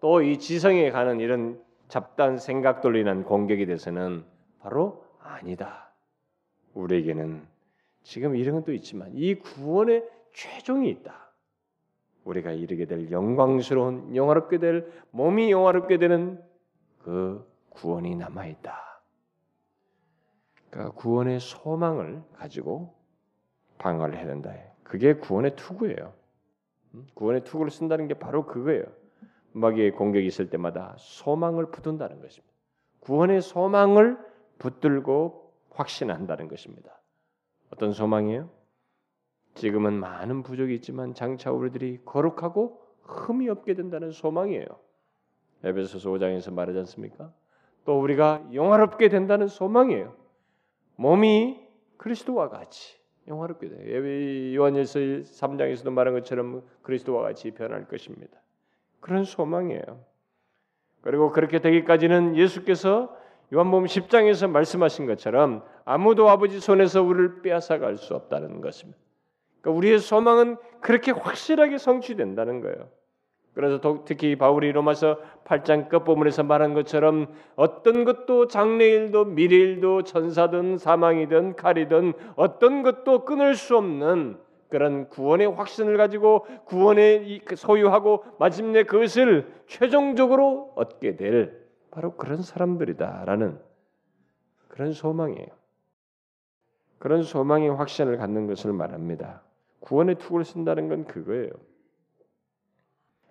또 0.00 0.22
이 0.22 0.38
지성에 0.38 0.90
가는 0.90 1.20
이런 1.20 1.60
잡단 1.88 2.38
생각돌로 2.38 2.98
인한 2.98 3.24
공격에 3.24 3.66
대해서는 3.66 4.24
바로 4.60 5.04
아니다. 5.20 5.92
우리에게는 6.74 7.46
지금 8.02 8.36
이런 8.36 8.56
것도 8.56 8.72
있지만 8.72 9.10
이 9.14 9.34
구원의 9.34 10.08
최종이 10.32 10.90
있다. 10.90 11.32
우리가 12.24 12.52
이르게 12.52 12.86
될 12.86 13.10
영광스러운 13.10 14.14
영화롭게 14.16 14.58
될 14.58 14.92
몸이 15.10 15.50
영화롭게 15.50 15.98
되는 15.98 16.42
그 16.98 17.46
구원이 17.70 18.16
남아 18.16 18.46
있다. 18.46 19.02
그러니까 20.70 20.94
구원의 20.94 21.40
소망을 21.40 22.22
가지고 22.34 22.94
방어를 23.78 24.16
해야 24.16 24.26
된다. 24.26 24.52
그게 24.82 25.14
구원의 25.14 25.56
투구예요. 25.56 26.12
음? 26.94 27.06
구원의 27.14 27.44
투구를 27.44 27.70
쓴다는 27.70 28.08
게 28.08 28.14
바로 28.14 28.44
그거예요. 28.46 28.84
마귀의 29.56 29.92
공격이 29.92 30.26
있을 30.26 30.50
때마다 30.50 30.94
소망을 30.98 31.70
붙든다는 31.70 32.20
것입니다. 32.20 32.54
구원의 33.00 33.40
소망을 33.40 34.18
붙들고 34.58 35.52
확신한다는 35.70 36.48
것입니다. 36.48 37.00
어떤 37.72 37.92
소망이에요? 37.92 38.50
지금은 39.54 39.94
많은 39.94 40.42
부족이 40.42 40.74
있지만 40.74 41.14
장차 41.14 41.52
우리들이 41.52 42.02
거룩하고 42.04 42.82
흠이 43.02 43.48
없게 43.48 43.72
된다는 43.72 44.10
소망이에요. 44.10 44.66
에베소서 45.64 46.10
5장에서 46.10 46.52
말하지 46.52 46.78
않습니까? 46.80 47.32
또 47.86 47.98
우리가 47.98 48.46
영화롭게 48.52 49.08
된다는 49.08 49.48
소망이에요. 49.48 50.14
몸이 50.96 51.64
그리스도와 51.96 52.50
같이 52.50 52.98
영화롭게 53.26 53.68
돼. 53.70 54.54
요한일서 54.54 54.98
3장에서도 54.98 55.90
말한 55.90 56.12
것처럼 56.12 56.62
그리스도와 56.82 57.22
같이 57.22 57.52
변할 57.52 57.88
것입니다. 57.88 58.38
그런 59.06 59.22
소망이에요. 59.22 60.00
그리고 61.00 61.30
그렇게 61.30 61.60
되기까지는 61.60 62.34
예수께서 62.36 63.16
요한복음 63.54 63.86
10장에서 63.86 64.50
말씀하신 64.50 65.06
것처럼 65.06 65.62
아무도 65.84 66.28
아버지 66.28 66.58
손에서 66.58 67.04
우리를 67.04 67.42
빼앗아갈 67.42 67.96
수 67.98 68.16
없다는 68.16 68.60
것입니다. 68.60 68.98
그러니까 69.60 69.78
우리의 69.78 70.00
소망은 70.00 70.56
그렇게 70.80 71.12
확실하게 71.12 71.78
성취된다는 71.78 72.60
거예요. 72.60 72.88
그래서 73.54 73.80
특히 74.04 74.34
바울이 74.34 74.72
로마서 74.72 75.20
8장 75.44 75.88
끝부분에서 75.88 76.42
말한 76.42 76.74
것처럼 76.74 77.28
어떤 77.54 78.04
것도 78.04 78.48
장래일도 78.48 79.26
미래일도 79.26 80.02
천사든 80.02 80.78
사망이든 80.78 81.54
칼이든 81.54 82.12
어떤 82.34 82.82
것도 82.82 83.24
끊을 83.24 83.54
수 83.54 83.76
없는 83.76 84.38
그런 84.76 85.08
구원의 85.08 85.46
확신을 85.46 85.96
가지고 85.96 86.44
구원의 86.66 87.40
그 87.46 87.56
소유하고 87.56 88.24
마침내 88.38 88.82
그것을 88.82 89.50
최종적으로 89.66 90.74
얻게 90.76 91.16
될 91.16 91.66
바로 91.90 92.14
그런 92.16 92.42
사람들이다라는 92.42 93.58
그런 94.68 94.92
소망이에요. 94.92 95.46
그런 96.98 97.22
소망의 97.22 97.70
확신을 97.70 98.18
갖는 98.18 98.48
것을 98.48 98.74
말합니다. 98.74 99.40
구원의 99.80 100.16
투구를 100.16 100.44
쓴다는 100.44 100.90
건 100.90 101.06
그거예요. 101.06 101.52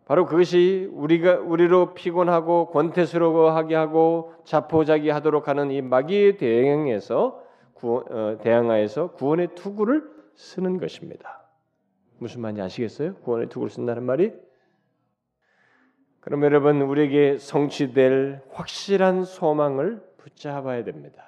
바로 0.05 0.25
그것이 0.25 0.89
우리가 0.93 1.41
우리로 1.41 1.93
피곤하고 1.93 2.71
권태스러워하게 2.71 3.75
하고 3.75 4.33
자포자기하도록 4.45 5.47
하는 5.47 5.69
이 5.69 5.83
마귀의 5.83 6.37
대응에서 6.37 7.39
구, 7.75 8.03
어, 8.09 8.39
대항하에서 8.41 9.11
구원의 9.11 9.49
투구를 9.53 10.14
쓰는 10.36 10.79
것입니다. 10.79 11.47
무슨 12.17 12.41
말인지 12.41 12.61
아시겠어요? 12.61 13.15
구원의 13.15 13.49
투구를 13.49 13.71
쓴다는 13.71 14.03
말이 14.03 14.33
그럼 16.19 16.43
여러분 16.43 16.81
우리에게 16.81 17.38
성취될 17.38 18.41
확실한 18.51 19.25
소망을 19.25 20.01
붙잡아야 20.17 20.83
됩니다. 20.83 21.23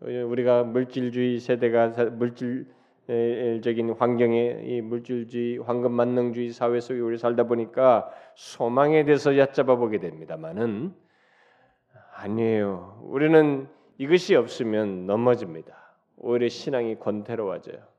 우리가 0.00 0.64
물질주의 0.64 1.40
세대가 1.40 1.88
물질 2.10 2.66
적인 3.62 3.90
환경에 3.90 4.60
이 4.64 4.80
물질주의, 4.82 5.58
황금 5.58 5.92
만능주의 5.92 6.50
사회 6.50 6.80
속에 6.80 7.00
우리 7.00 7.16
살다 7.16 7.44
보니까 7.44 8.10
소망에 8.34 9.04
대해서 9.04 9.38
얕잡아 9.38 9.76
보게 9.76 9.98
됩니다만은 9.98 10.94
아니에요. 12.16 13.00
우리는 13.04 13.68
이것이 13.98 14.34
없으면 14.34 15.06
넘어집니다. 15.06 15.74
오히려 16.18 16.48
신앙이 16.48 16.98
권태로워져요. 16.98 17.95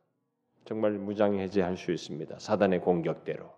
정말 0.68 0.92
무장해제할 0.92 1.78
수 1.78 1.94
있습니다. 1.94 2.40
사단의 2.40 2.82
공격대로. 2.82 3.50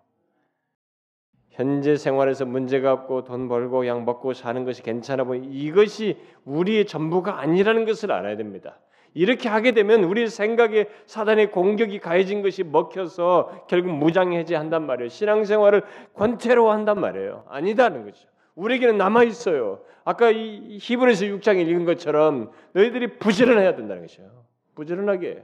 현재 1.49 1.95
생활에서 1.97 2.45
문제가 2.45 2.93
없고 2.93 3.23
돈 3.23 3.49
벌고 3.49 3.87
양 3.87 4.05
먹고 4.05 4.33
사는 4.33 4.63
것이 4.63 4.83
괜찮아 4.83 5.23
보이 5.23 5.39
이것이 5.43 6.17
우리의 6.45 6.85
전부가 6.85 7.39
아니라는 7.39 7.85
것을 7.85 8.11
알아야 8.11 8.37
됩니다. 8.37 8.79
이렇게 9.15 9.49
하게 9.49 9.71
되면 9.71 10.03
우리 10.03 10.27
생각에 10.27 10.85
사단의 11.07 11.49
공격이 11.49 11.97
가해진 11.97 12.43
것이 12.43 12.63
먹혀서 12.63 13.65
결국 13.67 13.91
무장해제한단 13.93 14.85
말이에요. 14.85 15.09
신앙생활을 15.09 15.81
권태로 16.13 16.69
한단 16.69 17.01
말이에요. 17.01 17.45
아니다는 17.49 18.05
거죠. 18.05 18.29
우리에게는 18.53 18.99
남아 18.99 19.23
있어요. 19.23 19.81
아까 20.05 20.29
이 20.29 20.77
히브리서 20.79 21.25
6장에 21.25 21.67
읽은 21.67 21.85
것처럼 21.85 22.51
너희들이 22.73 23.17
부지런해야 23.17 23.75
된다는 23.75 24.03
것이에요. 24.03 24.29
부지런하게 24.75 25.43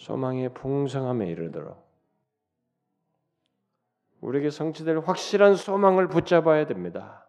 소망의 0.00 0.54
풍성함에 0.54 1.26
이르도록 1.26 1.76
우리에게 4.22 4.50
성취될 4.50 4.98
확실한 5.00 5.54
소망을 5.54 6.08
붙잡아야 6.08 6.66
됩니다. 6.66 7.28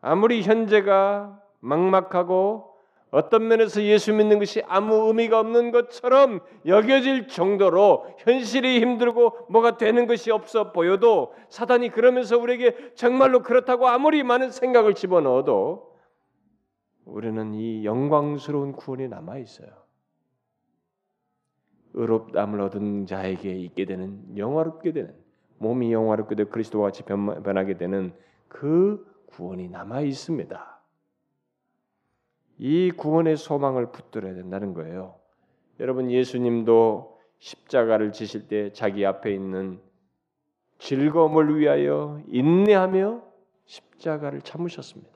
아무리 0.00 0.42
현재가 0.42 1.42
막막하고 1.60 2.72
어떤 3.10 3.48
면에서 3.48 3.82
예수 3.82 4.12
믿는 4.12 4.38
것이 4.38 4.62
아무 4.66 5.06
의미가 5.06 5.38
없는 5.38 5.70
것처럼 5.72 6.40
여겨질 6.66 7.28
정도로 7.28 8.06
현실이 8.18 8.80
힘들고 8.80 9.46
뭐가 9.50 9.76
되는 9.76 10.06
것이 10.06 10.30
없어 10.30 10.72
보여도 10.72 11.34
사단이 11.48 11.90
그러면서 11.90 12.38
우리에게 12.38 12.94
정말로 12.94 13.42
그렇다고 13.42 13.88
아무리 13.88 14.22
많은 14.22 14.50
생각을 14.50 14.94
집어넣어도 14.94 15.94
우리는 17.04 17.54
이 17.54 17.84
영광스러운 17.84 18.72
구원이 18.72 19.08
남아 19.08 19.38
있어요. 19.38 19.83
의롭담을 21.94 22.60
얻은 22.60 23.06
자에게 23.06 23.52
있게 23.52 23.84
되는 23.84 24.36
영화롭게 24.36 24.92
되는 24.92 25.14
몸이 25.58 25.92
영화롭게 25.92 26.34
되고 26.34 26.50
그리스도와 26.50 26.88
같이 26.88 27.02
변하게 27.04 27.76
되는 27.76 28.12
그 28.48 29.06
구원이 29.26 29.68
남아 29.68 30.02
있습니다. 30.02 30.80
이 32.58 32.90
구원의 32.92 33.36
소망을 33.36 33.90
붙들어야 33.90 34.34
된다는 34.34 34.74
거예요. 34.74 35.16
여러분 35.80 36.10
예수님도 36.10 37.18
십자가를 37.38 38.12
지실 38.12 38.46
때 38.46 38.72
자기 38.72 39.04
앞에 39.04 39.32
있는 39.32 39.80
즐거움을 40.78 41.58
위하여 41.58 42.20
인내하며 42.28 43.22
십자가를 43.64 44.42
참으셨습니다. 44.42 45.13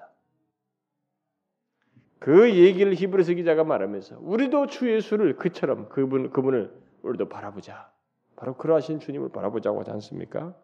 그 2.19 2.55
얘기를 2.55 2.95
히브리서 2.95 3.35
기자가 3.35 3.65
말하면서 3.65 4.19
우리도 4.21 4.67
주 4.67 4.93
예수를 4.93 5.37
그처럼 5.37 5.89
그분 5.89 6.31
그분을 6.31 6.73
우리도 7.03 7.29
바라보자. 7.29 7.91
바로 8.37 8.57
그러하신 8.57 9.01
주님을 9.01 9.31
바라보자고 9.31 9.81
하지 9.81 9.91
않습니까? 9.93 10.55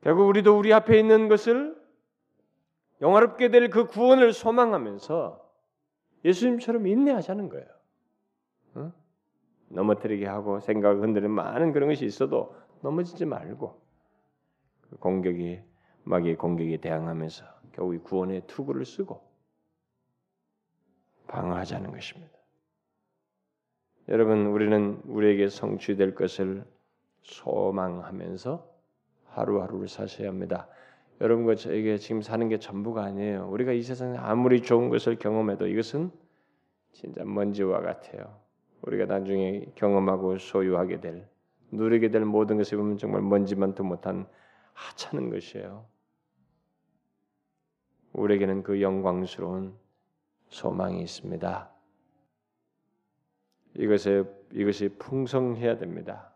결국 0.00 0.28
우리도 0.28 0.58
우리 0.58 0.72
앞에 0.72 0.98
있는 0.98 1.28
것을 1.28 1.80
영화롭게 3.00 3.50
될 3.50 3.70
그 3.70 3.86
구원을 3.86 4.32
소망하면서 4.32 5.40
예수님처럼 6.24 6.86
인내하자는 6.86 7.48
거예요. 7.48 7.66
응? 8.76 8.92
넘어뜨리게 9.68 10.26
하고 10.26 10.60
생각을 10.60 11.02
흔드는 11.02 11.30
많은 11.30 11.72
그런 11.72 11.88
것이 11.88 12.04
있어도 12.04 12.54
넘어지지 12.82 13.24
말고 13.24 13.80
그 14.82 14.96
공격이 14.98 15.60
마귀의 16.04 16.36
공격에 16.36 16.76
대항하면서 16.76 17.44
겨우 17.72 17.98
구원의 18.00 18.42
투구를 18.46 18.84
쓰고 18.84 19.31
방어하자는 21.32 21.92
것입니다. 21.92 22.38
여러분 24.08 24.46
우리는 24.46 25.00
우리에게 25.06 25.48
성취될 25.48 26.14
것을 26.14 26.64
소망하면서 27.22 28.70
하루하루를 29.28 29.88
사셔야 29.88 30.28
합니다. 30.28 30.68
여러분과 31.22 31.54
저에게 31.54 31.96
지금 31.96 32.20
사는 32.20 32.46
게 32.48 32.58
전부가 32.58 33.04
아니에요. 33.04 33.48
우리가 33.48 33.72
이 33.72 33.82
세상에 33.82 34.18
아무리 34.18 34.60
좋은 34.60 34.90
것을 34.90 35.16
경험해도 35.16 35.68
이것은 35.68 36.10
진짜 36.92 37.24
먼지와 37.24 37.80
같아요. 37.80 38.38
우리가 38.82 39.06
나중에 39.06 39.66
경험하고 39.74 40.36
소유하게 40.36 41.00
될 41.00 41.26
누리게 41.70 42.10
될 42.10 42.26
모든 42.26 42.58
것을 42.58 42.76
보면 42.76 42.98
정말 42.98 43.22
먼지만도 43.22 43.84
못한 43.84 44.26
하찮은 44.74 45.30
것이에요. 45.30 45.86
우리에게는 48.12 48.62
그 48.62 48.82
영광스러운 48.82 49.80
소망이 50.52 51.02
있습니다. 51.02 51.70
이것에 53.74 54.24
이것이 54.52 54.90
풍성해야 54.98 55.78
됩니다. 55.78 56.30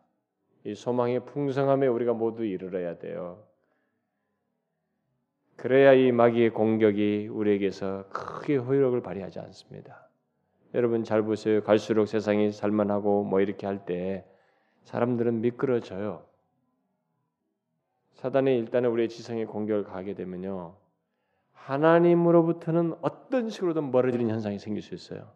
이 0.64 0.74
소망의 0.74 1.26
풍성함에 1.26 1.86
우리가 1.86 2.14
모두 2.14 2.44
이르러야 2.44 2.98
돼요. 2.98 3.44
그래야 5.56 5.92
이 5.92 6.12
마귀의 6.12 6.50
공격이 6.50 7.28
우리에게서 7.30 8.08
크게 8.08 8.56
효력을 8.56 9.00
발휘하지 9.02 9.38
않습니다. 9.40 10.08
여러분 10.74 11.04
잘 11.04 11.22
보세요. 11.22 11.62
갈수록 11.62 12.06
세상이 12.06 12.52
살만하고 12.52 13.24
뭐 13.24 13.40
이렇게 13.40 13.66
할 13.66 13.84
때 13.84 14.24
사람들은 14.84 15.40
미끄러져요. 15.42 16.24
사단이 18.14 18.56
일단은 18.58 18.90
우리의 18.90 19.08
지성에 19.10 19.44
공격을 19.44 19.84
가게 19.84 20.14
되면요. 20.14 20.76
하나님으로부터는 21.66 22.94
어떤 23.00 23.50
식으로든 23.50 23.90
멀어지는 23.90 24.30
현상이 24.30 24.58
생길 24.60 24.82
수 24.82 24.94
있어요. 24.94 25.32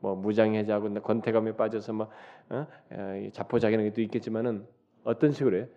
뭐 0.00 0.16
무장해제하고 0.16 0.92
권태감에 0.94 1.56
빠져서 1.56 1.92
뭐 1.92 2.10
어? 2.50 2.66
자포자기하는 3.32 3.90
것도 3.90 4.00
있겠지만은 4.02 4.66
어떤 5.04 5.30
식으로 5.30 5.58
해? 5.58 5.68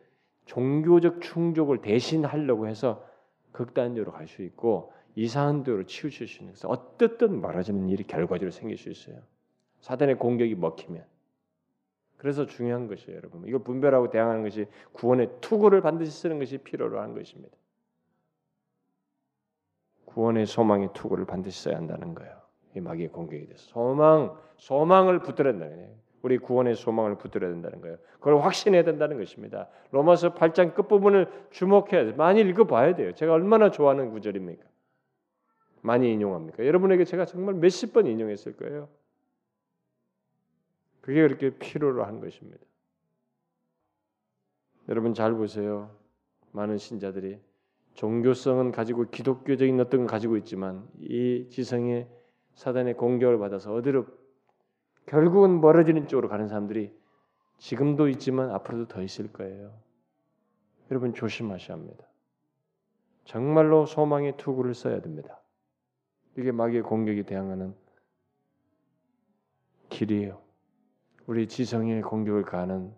종교적 0.46 1.22
충족을 1.22 1.82
대신하려고 1.82 2.68
해서 2.68 3.06
극단적으로 3.52 4.12
갈 4.12 4.28
수 4.28 4.42
있고 4.42 4.92
이상한 5.16 5.64
대로 5.64 5.86
치우칠 5.86 6.28
수 6.28 6.42
있는 6.42 6.56
어떻든 6.66 7.40
말하자면 7.40 7.90
일이 7.90 8.04
결과적으로 8.04 8.50
생길 8.50 8.78
수 8.78 8.90
있어요. 8.90 9.18
사단의 9.82 10.18
공격이 10.18 10.56
먹히면 10.56 11.06
그래서 12.18 12.46
중요한 12.48 12.88
것이에요, 12.88 13.18
여러분. 13.18 13.48
이걸 13.48 13.62
분별하고 13.64 14.10
대항하는 14.10 14.44
것이 14.44 14.68
구원의 14.94 15.30
투구를 15.42 15.82
반드시 15.82 16.12
쓰는 16.12 16.40
것이 16.40 16.58
필요로 16.60 17.02
한 17.02 17.14
것입니다. 17.14 17.56
구원의 20.14 20.46
소망의 20.46 20.90
투구를 20.94 21.26
반드시 21.26 21.64
써야 21.64 21.78
한다는 21.78 22.14
거예요. 22.16 22.42
이 22.76 22.80
마귀의 22.80 23.10
공격이 23.10 23.48
돼서 23.48 23.64
소망, 23.68 24.38
소망을 24.58 25.20
붙들어야 25.20 25.54
된다는 25.54 25.76
거예요. 25.78 25.96
우리 26.22 26.38
구원의 26.38 26.76
소망을 26.76 27.18
붙들어야 27.18 27.52
된다는 27.52 27.82
거예요. 27.82 27.98
그걸 28.20 28.42
확신해야 28.42 28.84
된다는 28.84 29.18
것입니다. 29.18 29.68
로마서 29.92 30.36
8장 30.36 30.76
끝부분을 30.76 31.48
주목해야 31.50 32.06
돼요. 32.06 32.16
많이 32.16 32.42
읽어봐야 32.42 32.96
돼요. 32.96 33.14
제가 33.14 33.34
얼마나 33.34 33.72
좋아하는 33.72 34.12
구절입니까? 34.12 34.64
많이 35.82 36.14
인용합니까? 36.14 36.66
여러분에게 36.66 37.06
제가 37.06 37.26
정말 37.26 37.56
몇십 37.56 37.94
번 37.94 38.06
인용했을 38.06 38.56
거예요. 38.56 38.88
그게 41.02 41.22
그렇게 41.24 41.50
필요로 41.50 42.04
한 42.04 42.20
것입니다. 42.20 42.64
여러분 44.90 45.16
잘 45.16 45.34
보세요. 45.34 45.90
많은 46.52 46.78
신자들이 46.78 47.40
종교성은 47.94 48.72
가지고 48.72 49.06
기독교적인 49.10 49.80
어떤 49.80 50.02
건 50.02 50.08
가지고 50.08 50.38
있지만 50.38 50.88
이 51.00 51.48
지성의 51.50 52.08
사단의 52.56 52.96
공격을 52.96 53.38
받아서 53.38 53.74
어디로 53.74 54.06
결국은 55.06 55.62
멀어지는 55.62 56.08
쪽으로 56.08 56.30
가는 56.30 56.48
사람들이 56.48 56.94
지금도 57.58 58.08
있지만 58.10 58.50
앞으로도 58.52 58.88
더 58.88 59.02
있을 59.02 59.32
거예요. 59.32 59.74
여러분 60.90 61.14
조심하셔야 61.14 61.78
합니다. 61.78 62.06
정말로 63.26 63.86
소망의 63.86 64.38
투구를 64.38 64.74
써야 64.74 65.02
됩니다. 65.02 65.42
이게 66.38 66.52
마귀의 66.52 66.84
공격에 66.84 67.24
대항하는 67.24 67.76
길이에요. 69.90 70.42
우리 71.28 71.48
지성의 71.48 72.02
공격을 72.02 72.44
가는 72.44 72.94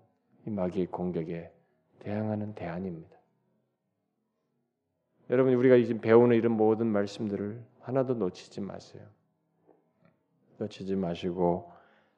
이 0.45 0.49
마귀의 0.49 0.87
공격에 0.87 1.51
대항하는 1.99 2.55
대안입니다. 2.55 3.17
여러분 5.29 5.53
우리가 5.53 5.77
지금 5.77 6.01
배우는 6.01 6.35
이런 6.35 6.51
모든 6.53 6.87
말씀들을 6.87 7.63
하나도 7.81 8.15
놓치지 8.15 8.61
마세요. 8.61 9.05
놓치지 10.57 10.95
마시고 10.95 11.71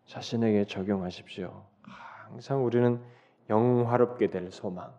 자신에게 0.06 0.66
적용하십시오. 0.66 1.66
항상 1.82 2.66
우리는 2.66 3.02
영화롭게 3.50 4.30
될 4.30 4.52
소망, 4.52 4.94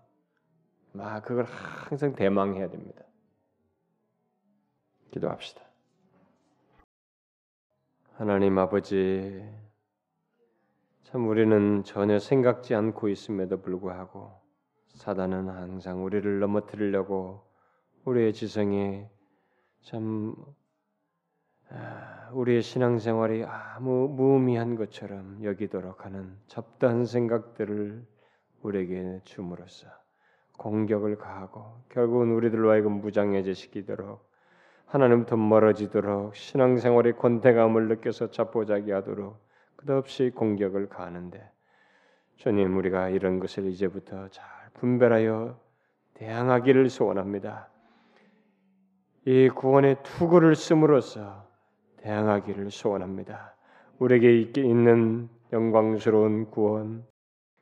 막 0.92 1.22
그걸 1.22 1.44
항상 1.44 2.14
대망해야 2.14 2.70
됩니다. 2.70 3.02
기도합시다. 5.10 5.62
하나님 8.14 8.58
아버지, 8.58 9.44
참 11.02 11.28
우리는 11.28 11.84
전혀 11.84 12.18
생각지 12.18 12.74
않고 12.74 13.08
있음에도 13.08 13.60
불구하고 13.60 14.32
사단은 14.94 15.48
항상 15.48 16.04
우리를 16.04 16.38
넘어뜨리려고 16.40 17.45
우리의 18.06 18.32
지성에 18.32 19.10
참 19.82 20.36
아, 21.68 22.30
우리의 22.32 22.62
신앙생활이 22.62 23.44
아무 23.44 24.08
무의미한 24.08 24.76
것처럼 24.76 25.42
여기도록 25.42 26.04
하는 26.04 26.36
잡다한 26.46 27.04
생각들을 27.04 28.06
우리에게 28.62 29.20
줌으로써 29.24 29.88
공격을 30.56 31.16
가하고 31.18 31.82
결국은 31.88 32.30
우리들로 32.30 32.70
하여금 32.70 33.00
무장해제시키도록 33.00 34.24
하나님부터 34.86 35.36
멀어지도록 35.36 36.36
신앙생활의 36.36 37.16
권태감을 37.16 37.88
느껴서 37.88 38.30
자포자기하도록 38.30 39.36
끝없이 39.74 40.30
공격을 40.30 40.88
가하는데 40.88 41.42
주님 42.36 42.76
우리가 42.76 43.08
이런 43.08 43.40
것을 43.40 43.66
이제부터 43.66 44.28
잘 44.28 44.46
분별하여 44.74 45.58
대항하기를 46.14 46.88
소원합니다. 46.88 47.75
이 49.28 49.48
구원의 49.48 49.96
투구를 50.04 50.54
씀으로써 50.54 51.44
대항하기를 51.96 52.70
소원합니다. 52.70 53.56
우리에게 53.98 54.52
있는 54.62 55.28
영광스러운 55.52 56.48
구원, 56.52 57.04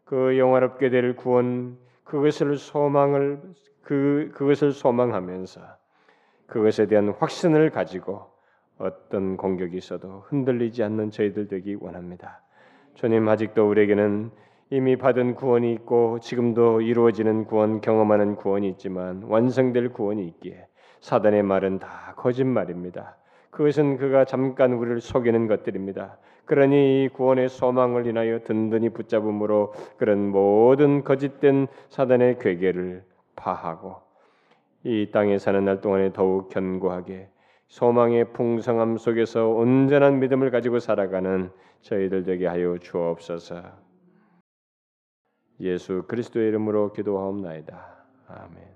그 0.05 0.37
영화롭게 0.37 0.91
될 0.91 1.17
구원, 1.17 1.79
그것을 2.05 2.59
소망을 2.59 3.41
그 3.81 4.31
그것을 4.35 4.73
소망하면서 4.73 5.63
그것에 6.49 6.87
대한 6.87 7.15
확신을 7.19 7.71
가지고 7.71 8.27
어떤 8.77 9.39
공격이 9.39 9.75
있어도 9.79 10.25
흔들리지 10.27 10.83
않는 10.83 11.13
저희들 11.13 11.49
되기 11.49 11.79
원합니다. 11.81 12.43
주님 12.93 13.27
아직도 13.27 13.67
우리에게는 13.67 14.31
이미 14.69 14.97
받은 14.97 15.35
구원이 15.35 15.73
있고 15.73 16.19
지금도 16.21 16.83
이루어지는 16.83 17.47
구원 17.47 17.81
경험하는 17.81 18.37
구원이 18.37 18.69
있지만 18.69 19.23
완성될 19.23 19.95
구원이 19.95 20.27
있기에 20.27 20.67
사단의 21.05 21.43
말은 21.43 21.81
다 21.81 22.15
거짓말입니다. 22.17 23.17
그것은 23.51 23.99
그가 23.99 24.25
잠깐 24.25 24.73
우리를 24.73 25.03
속이는 25.03 25.49
것들입니다. 25.49 26.17
그러니 26.47 27.05
이 27.05 27.09
구원의 27.09 27.51
소망을 27.51 28.07
인하여 28.07 28.43
든든히 28.43 28.89
붙잡음으로 28.89 29.75
그런 29.99 30.31
모든 30.31 31.05
거짓된 31.05 31.67
사단의 31.91 32.39
괴계를 32.39 33.05
파하고 33.37 33.97
이 34.83 35.11
땅에 35.13 35.37
사는 35.37 35.63
날 35.63 35.83
동안에 35.83 36.15
더욱 36.15 36.49
견고하게 36.49 37.29
소망의 37.69 38.33
풍성함 38.33 38.97
속에서 38.97 39.49
온전한 39.49 40.21
믿음을 40.21 40.51
가지고 40.51 40.79
살아가는 40.79 41.51
저희들 41.83 42.25
되게 42.25 42.47
하여 42.47 42.79
주옵소서. 42.79 43.63
예수 45.61 46.05
그리스도의 46.09 46.49
이름으로 46.49 46.95
기도하옵나이다. 46.95 48.07
아멘. 48.27 48.74